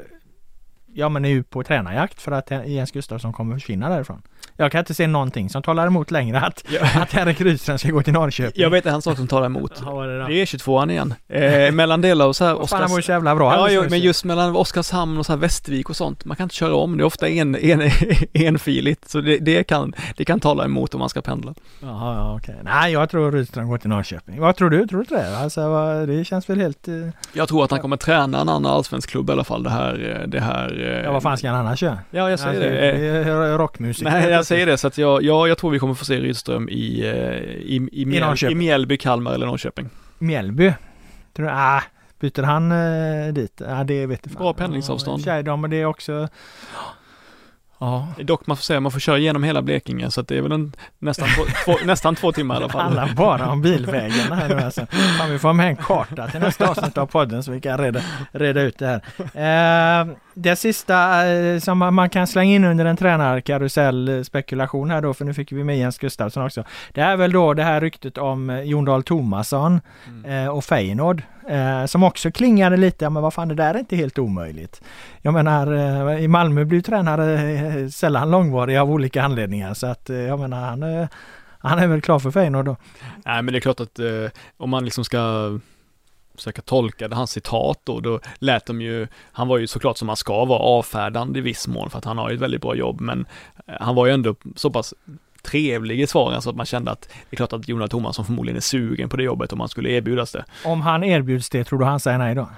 Ja 0.95 1.09
men 1.09 1.25
är 1.25 1.29
ju 1.29 1.43
på 1.43 1.63
tränarjakt 1.63 2.21
för 2.21 2.31
att 2.31 2.51
Jens 2.65 2.91
Gustafsson 2.91 3.33
kommer 3.33 3.55
försvinna 3.55 3.89
därifrån. 3.89 4.21
Jag 4.57 4.71
kan 4.71 4.79
inte 4.79 4.93
se 4.93 5.07
någonting 5.07 5.49
som 5.49 5.61
talar 5.61 5.87
emot 5.87 6.11
längre 6.11 6.39
att, 6.39 6.63
ja. 6.69 6.81
att 7.01 7.11
Henrik 7.11 7.41
Rydström 7.41 7.77
ska 7.77 7.89
gå 7.89 8.03
till 8.03 8.13
Norrköping. 8.13 8.61
Jag 8.61 8.69
vet 8.69 8.85
en 8.85 9.01
sak 9.01 9.17
som 9.17 9.27
talar 9.27 9.45
emot. 9.45 9.71
Ja, 9.85 10.01
det, 10.01 10.17
det, 10.17 10.41
är 10.41 10.45
22an 10.45 10.91
igen. 10.91 11.13
Eh, 11.27 11.71
mellan 11.71 12.01
delar 12.01 12.27
och 12.27 12.35
så 12.35 12.45
här 12.45 12.61
Oskars... 12.61 12.79
Han 12.79 12.89
var 12.89 12.97
ju 12.97 13.03
så 13.03 13.11
jävla 13.11 13.35
bra. 13.35 13.53
Ja, 13.53 13.69
jo, 13.71 13.83
men 13.89 13.99
just 13.99 14.25
mellan 14.25 14.55
Oskarshamn 14.55 15.17
och 15.17 15.25
så 15.25 15.31
här 15.31 15.37
Västervik 15.37 15.89
och 15.89 15.95
sånt. 15.95 16.25
Man 16.25 16.37
kan 16.37 16.43
inte 16.43 16.55
köra 16.55 16.75
om. 16.75 16.97
Det 16.97 17.03
är 17.03 17.05
ofta 17.05 17.29
en, 17.29 17.55
en, 17.55 17.81
enfiligt. 18.33 19.09
Så 19.09 19.21
det, 19.21 19.37
det, 19.37 19.63
kan, 19.63 19.93
det 20.17 20.25
kan 20.25 20.39
tala 20.39 20.65
emot 20.65 20.93
om 20.93 20.99
man 20.99 21.09
ska 21.09 21.21
pendla. 21.21 21.53
Jaha, 21.81 22.15
ja, 22.15 22.35
okej. 22.35 22.55
Nej, 22.63 22.93
jag 22.93 23.09
tror 23.09 23.31
Rydström 23.31 23.67
går 23.67 23.77
till 23.77 23.89
Norrköping. 23.89 24.39
Vad 24.39 24.55
tror 24.55 24.69
du? 24.69 24.87
Tror 24.87 24.99
du 24.99 25.01
inte 25.01 25.15
det? 25.15 25.37
Alltså, 25.37 26.05
det 26.05 26.25
känns 26.25 26.49
väl 26.49 26.59
helt... 26.59 26.87
Eh... 26.87 26.93
Jag 27.33 27.47
tror 27.47 27.63
att 27.63 27.71
han 27.71 27.79
kommer 27.79 27.97
träna 27.97 28.41
en 28.41 28.49
annan 28.49 28.65
allsvensk 28.65 29.09
klubb 29.09 29.29
i 29.29 29.33
alla 29.33 29.43
fall. 29.43 29.63
Det 29.63 29.69
här, 29.69 30.19
eh, 30.21 30.27
det 30.27 30.39
här... 30.39 31.01
Ja, 31.05 31.11
vad 31.11 31.23
fan 31.23 31.37
ska 31.37 31.49
han 31.49 31.65
annars 31.65 31.83
göra? 31.83 31.99
Ja, 32.11 32.29
jag 32.29 32.39
säger 32.39 32.55
alltså, 32.55 33.31
det. 33.31 33.47
det 33.47 33.57
rockmusik. 33.57 34.03
Nej, 34.03 34.42
jag 34.43 34.47
säger 34.47 34.65
det. 34.65 34.77
Så 34.77 34.87
att 34.87 34.97
jag, 34.97 35.23
ja, 35.23 35.47
jag 35.47 35.57
tror 35.57 35.71
vi 35.71 35.79
kommer 35.79 35.93
få 35.93 36.05
se 36.05 36.19
Rydström 36.19 36.69
i, 36.69 37.01
eh, 37.01 37.13
i, 37.43 37.89
i, 37.91 38.05
Mjäl, 38.05 38.51
i 38.51 38.55
Mjällby, 38.55 38.97
Kalmar 38.97 39.33
eller 39.33 39.45
Norrköping. 39.45 39.89
Mjällby? 40.19 40.73
Tror 41.33 41.45
du, 41.45 41.51
ah, 41.51 41.83
byter 42.19 42.43
han 42.43 42.71
eh, 42.71 43.33
dit? 43.33 43.61
Ah, 43.61 43.83
det 43.83 44.05
vet 44.05 44.21
jag 44.23 44.35
Bra 44.37 44.53
pendlingsavstånd. 44.53 45.23
Ja, 45.45 45.55
men 45.55 45.69
det 45.69 45.77
är 45.77 45.85
också 45.85 46.27
Ja. 47.83 48.07
Dock 48.23 48.47
man 48.47 48.57
får 48.57 48.63
säga, 48.63 48.79
man 48.79 48.91
får 48.91 48.99
köra 48.99 49.17
igenom 49.17 49.43
hela 49.43 49.61
Blekinge 49.61 50.11
så 50.11 50.21
att 50.21 50.27
det 50.27 50.37
är 50.37 50.41
väl 50.41 50.51
en, 50.51 50.73
nästan, 50.99 51.27
två, 51.35 51.43
två, 51.65 51.75
nästan 51.85 52.15
två 52.15 52.31
timmar 52.31 52.55
i 52.55 52.57
alla 52.57 52.69
fall. 52.69 52.81
Handlar 52.81 53.13
bara 53.15 53.49
om 53.49 53.61
bilvägarna 53.61 54.35
här 54.35 54.49
nu 54.49 54.61
alltså. 54.61 54.85
Fan, 55.19 55.31
vi 55.31 55.39
får 55.39 55.53
med 55.53 55.67
en 55.67 55.75
karta 55.75 56.27
till 56.27 56.39
nästa 56.39 56.69
avsnitt 56.69 56.97
av 56.97 57.05
podden 57.05 57.43
så 57.43 57.51
vi 57.51 57.61
kan 57.61 57.77
reda, 57.77 58.01
reda 58.31 58.61
ut 58.61 58.79
det 58.79 58.87
här. 58.87 60.01
Eh, 60.01 60.15
det 60.33 60.55
sista 60.55 61.27
eh, 61.27 61.59
som 61.59 61.77
man 61.77 62.09
kan 62.09 62.27
slänga 62.27 62.55
in 62.55 62.63
under 62.63 62.85
en 62.85 62.97
tränarkarusell 62.97 64.25
spekulation 64.25 64.91
här 64.91 65.01
då, 65.01 65.13
för 65.13 65.25
nu 65.25 65.33
fick 65.33 65.51
vi 65.51 65.63
med 65.63 65.77
Jens 65.77 65.97
Gustafsson 65.97 66.45
också. 66.45 66.63
Det 66.93 67.01
är 67.01 67.17
väl 67.17 67.31
då 67.31 67.53
det 67.53 67.63
här 67.63 67.81
ryktet 67.81 68.17
om 68.17 68.49
eh, 68.49 68.61
Jon 68.61 68.85
Dahl 68.85 69.03
Tomasson 69.03 69.81
mm. 70.07 70.45
Eh, 70.45 70.47
och 70.49 70.63
Feyenoord. 70.63 71.23
Eh, 71.47 71.85
som 71.85 72.03
också 72.03 72.31
klingade 72.31 72.77
lite, 72.77 73.09
men 73.09 73.23
vad 73.23 73.33
fan 73.33 73.47
det 73.47 73.55
där 73.55 73.73
är 73.73 73.79
inte 73.79 73.95
helt 73.95 74.19
omöjligt. 74.19 74.81
Jag 75.21 75.33
menar 75.33 75.73
eh, 76.11 76.23
i 76.23 76.27
Malmö 76.27 76.65
blir 76.65 76.81
tränare 76.81 77.51
eh, 77.51 77.87
sällan 77.87 78.31
långvariga 78.31 78.81
av 78.81 78.91
olika 78.91 79.23
anledningar 79.23 79.73
så 79.73 79.87
att 79.87 80.09
jag 80.09 80.39
menar 80.39 80.61
han, 80.61 81.07
han 81.59 81.79
är 81.79 81.87
väl 81.87 82.01
klar 82.01 82.19
för 82.19 82.31
Feyenoord 82.31 82.65
då. 82.65 82.75
Nej 83.25 83.41
men 83.41 83.53
det 83.53 83.57
är 83.57 83.61
klart 83.61 83.79
att 83.79 83.99
om 84.57 84.69
man 84.69 84.85
liksom 84.85 85.03
ska 85.03 85.19
försöka 86.35 86.61
tolka 86.61 87.09
hans 87.11 87.31
citat 87.31 87.79
då, 87.83 87.99
då 87.99 88.19
lät 88.39 88.65
de 88.65 88.81
ju, 88.81 89.07
han 89.31 89.47
var 89.47 89.57
ju 89.57 89.67
såklart 89.67 89.97
som 89.97 90.07
han 90.07 90.17
ska 90.17 90.45
vara 90.45 90.59
avfärdande 90.59 91.39
i 91.39 91.41
viss 91.41 91.67
mån 91.67 91.89
för 91.89 91.97
att 91.97 92.05
han 92.05 92.17
har 92.17 92.29
ju 92.29 92.35
ett 92.35 92.41
väldigt 92.41 92.61
bra 92.61 92.75
jobb 92.75 93.01
men 93.01 93.25
han 93.65 93.95
var 93.95 94.05
ju 94.05 94.13
ändå 94.13 94.35
så 94.55 94.69
pass 94.69 94.93
trevlig 95.43 96.01
i 96.01 96.07
svaren 96.07 96.41
så 96.41 96.49
att 96.49 96.55
man 96.55 96.65
kände 96.65 96.91
att 96.91 97.01
det 97.01 97.35
är 97.35 97.35
klart 97.35 97.53
att 97.53 97.67
Jonas 97.67 97.89
Tomasson 97.89 98.25
förmodligen 98.25 98.57
är 98.57 98.61
sugen 98.61 99.09
på 99.09 99.17
det 99.17 99.23
jobbet 99.23 99.53
om 99.53 99.59
han 99.59 99.69
skulle 99.69 99.89
erbjudas 99.89 100.31
det. 100.31 100.45
Om 100.65 100.81
han 100.81 101.03
erbjuds 101.03 101.49
det, 101.49 101.63
tror 101.63 101.79
du 101.79 101.85
han 101.85 101.99
säger 101.99 102.17
nej 102.17 102.35
då? 102.35 102.49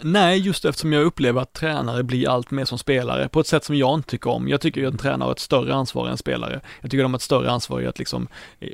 Nej, 0.00 0.38
just 0.38 0.64
eftersom 0.64 0.92
jag 0.92 1.02
upplever 1.02 1.40
att 1.40 1.52
tränare 1.52 2.02
blir 2.02 2.28
allt 2.28 2.50
mer 2.50 2.64
som 2.64 2.78
spelare 2.78 3.28
på 3.28 3.40
ett 3.40 3.46
sätt 3.46 3.64
som 3.64 3.76
jag 3.76 3.94
inte 3.94 4.08
tycker 4.08 4.30
om. 4.30 4.48
Jag 4.48 4.60
tycker 4.60 4.86
att 4.86 4.92
en 4.92 4.98
tränare 4.98 5.26
har 5.26 5.32
ett 5.32 5.38
större 5.38 5.74
ansvar 5.74 6.08
än 6.08 6.16
spelare. 6.16 6.60
Jag 6.80 6.90
tycker 6.90 7.02
de 7.02 7.12
har 7.12 7.18
ett 7.18 7.22
större 7.22 7.50
ansvar 7.50 7.80
i 7.80 7.86
att 7.86 7.98
liksom 7.98 8.28
eh, 8.60 8.68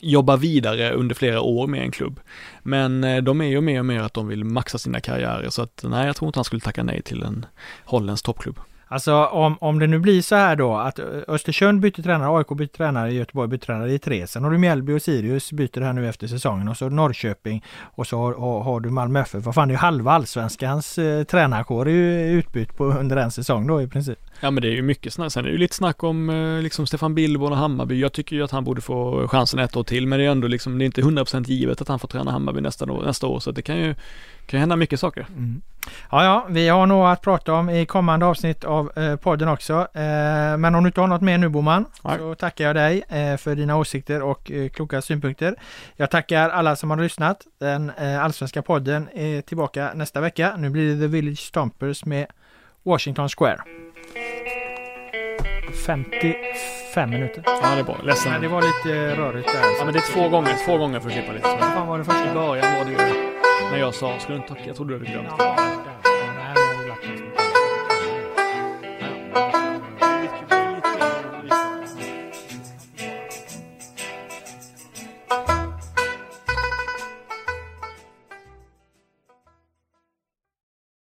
jobba 0.00 0.36
vidare 0.36 0.92
under 0.92 1.14
flera 1.14 1.40
år 1.40 1.66
med 1.66 1.82
en 1.82 1.90
klubb. 1.90 2.20
Men 2.62 3.04
eh, 3.04 3.22
de 3.22 3.40
är 3.40 3.46
ju 3.46 3.60
mer 3.60 3.78
och 3.78 3.86
mer 3.86 4.00
att 4.00 4.14
de 4.14 4.28
vill 4.28 4.44
maxa 4.44 4.78
sina 4.78 5.00
karriärer 5.00 5.50
så 5.50 5.62
att 5.62 5.84
nej, 5.88 6.06
jag 6.06 6.16
tror 6.16 6.28
inte 6.28 6.38
han 6.38 6.44
skulle 6.44 6.60
tacka 6.60 6.82
nej 6.82 7.02
till 7.02 7.22
en 7.22 7.46
holländsk 7.84 8.24
toppklubb. 8.24 8.60
Alltså 8.88 9.24
om, 9.24 9.58
om 9.60 9.78
det 9.78 9.86
nu 9.86 9.98
blir 9.98 10.22
så 10.22 10.34
här 10.34 10.56
då 10.56 10.76
att 10.76 10.98
Östersund 11.28 11.80
byter 11.80 12.02
tränare, 12.02 12.38
AIK 12.38 12.48
byter 12.48 12.66
tränare, 12.66 13.12
Göteborg 13.12 13.48
byter 13.48 13.58
tränare 13.58 13.92
i 13.92 13.98
tre. 13.98 14.26
Sen 14.26 14.44
har 14.44 14.50
du 14.50 14.58
Mjällby 14.58 14.92
och 14.92 15.02
Sirius 15.02 15.52
byter 15.52 15.80
här 15.80 15.92
nu 15.92 16.08
efter 16.08 16.26
säsongen 16.26 16.68
och 16.68 16.76
så 16.76 16.88
Norrköping 16.88 17.64
och 17.80 18.06
så 18.06 18.18
har, 18.18 18.34
har, 18.34 18.62
har 18.62 18.80
du 18.80 18.90
Malmö 18.90 19.20
FF. 19.20 19.44
Vad 19.44 19.54
fan 19.54 19.68
det 19.68 19.72
är 19.72 19.74
ju 19.74 19.78
halva 19.78 20.12
allsvenskans 20.12 20.98
eh, 20.98 21.24
tränarkår 21.24 21.88
är 21.88 21.92
ju 21.92 22.30
utbytt 22.30 22.76
på 22.76 22.84
under 22.84 23.16
en 23.16 23.30
säsong 23.30 23.66
då 23.66 23.82
i 23.82 23.88
princip. 23.88 24.18
Ja 24.40 24.50
men 24.50 24.62
det 24.62 24.68
är 24.68 24.72
ju 24.72 24.82
mycket 24.82 25.12
snack. 25.12 25.32
Sen 25.32 25.44
är 25.44 25.48
det 25.48 25.52
ju 25.52 25.58
lite 25.58 25.74
snack 25.74 26.02
om 26.04 26.30
eh, 26.30 26.62
liksom 26.62 26.86
Stefan 26.86 27.14
Billborn 27.14 27.52
och 27.52 27.58
Hammarby. 27.58 28.00
Jag 28.00 28.12
tycker 28.12 28.36
ju 28.36 28.42
att 28.42 28.50
han 28.50 28.64
borde 28.64 28.80
få 28.80 29.28
chansen 29.28 29.60
ett 29.60 29.76
år 29.76 29.84
till 29.84 30.06
men 30.06 30.18
det 30.18 30.24
är 30.24 30.30
ändå 30.30 30.48
liksom, 30.48 30.78
det 30.78 30.84
är 30.84 30.86
inte 30.86 31.00
100% 31.00 31.44
givet 31.48 31.80
att 31.80 31.88
han 31.88 31.98
får 31.98 32.08
träna 32.08 32.30
Hammarby 32.30 32.60
nästa 32.60 32.92
år, 32.92 33.02
nästa 33.04 33.26
år 33.26 33.40
så 33.40 33.50
det 33.50 33.62
kan 33.62 33.78
ju 33.78 33.94
kan 34.46 34.60
hända 34.60 34.76
mycket 34.76 35.00
saker. 35.00 35.26
Mm. 35.36 35.62
Ja, 36.10 36.24
ja, 36.24 36.46
vi 36.50 36.68
har 36.68 36.86
nog 36.86 37.06
att 37.06 37.22
prata 37.22 37.52
om 37.52 37.70
i 37.70 37.86
kommande 37.86 38.26
avsnitt 38.26 38.64
av 38.64 38.98
eh, 38.98 39.16
podden 39.16 39.48
också. 39.48 39.88
Eh, 39.94 40.56
men 40.56 40.74
om 40.74 40.82
du 40.82 40.88
inte 40.88 41.00
har 41.00 41.08
något 41.08 41.20
mer 41.20 41.38
nu 41.38 41.48
Boman 41.48 41.84
Nej. 42.02 42.18
så 42.18 42.34
tackar 42.34 42.64
jag 42.64 42.76
dig 42.76 43.02
eh, 43.08 43.36
för 43.36 43.54
dina 43.54 43.76
åsikter 43.76 44.22
och 44.22 44.50
eh, 44.50 44.68
kloka 44.68 45.02
synpunkter. 45.02 45.54
Jag 45.96 46.10
tackar 46.10 46.50
alla 46.50 46.76
som 46.76 46.90
har 46.90 46.96
lyssnat. 46.96 47.46
Den 47.60 47.90
eh, 47.98 48.24
allsvenska 48.24 48.62
podden 48.62 49.08
är 49.14 49.40
tillbaka 49.40 49.90
nästa 49.94 50.20
vecka. 50.20 50.54
Nu 50.58 50.70
blir 50.70 50.94
det 50.94 51.00
The 51.00 51.06
Village 51.06 51.38
Stompers 51.38 52.04
med 52.04 52.26
Washington 52.82 53.28
Square. 53.28 53.60
55 55.86 57.10
minuter. 57.10 57.42
Ja, 57.46 57.74
det 57.74 57.80
är 57.80 57.84
bra. 57.84 57.96
Ledsen. 58.04 58.32
Men 58.32 58.42
det 58.42 58.48
var 58.48 58.62
lite 58.62 59.16
rörigt 59.16 59.48
där. 59.48 59.60
Ja, 59.78 59.84
men 59.84 59.92
det 59.92 59.98
är 59.98 60.12
två 60.12 60.28
gånger, 60.28 60.66
två 60.66 60.78
gånger 60.78 61.00
för 61.00 61.08
att 61.08 61.14
klippa 61.14 61.32
lite. 61.32 61.48
Vad 61.48 61.58
fan 61.60 61.86
var 61.86 61.98
det 61.98 62.04
första? 62.04 62.30
I 62.30 62.34
början 62.34 62.78
var 62.78 62.84
det 62.84 62.90
ju 62.90 63.25
när 63.70 63.78
jag 63.78 63.94
sa, 63.94 64.18
ska 64.18 64.32
du 64.32 64.36
inte 64.36 64.48
tacka? 64.48 64.62
Jag 64.66 64.76
trodde 64.76 64.98
du 64.98 65.06
hade 65.06 65.10
glömt. 65.10 65.32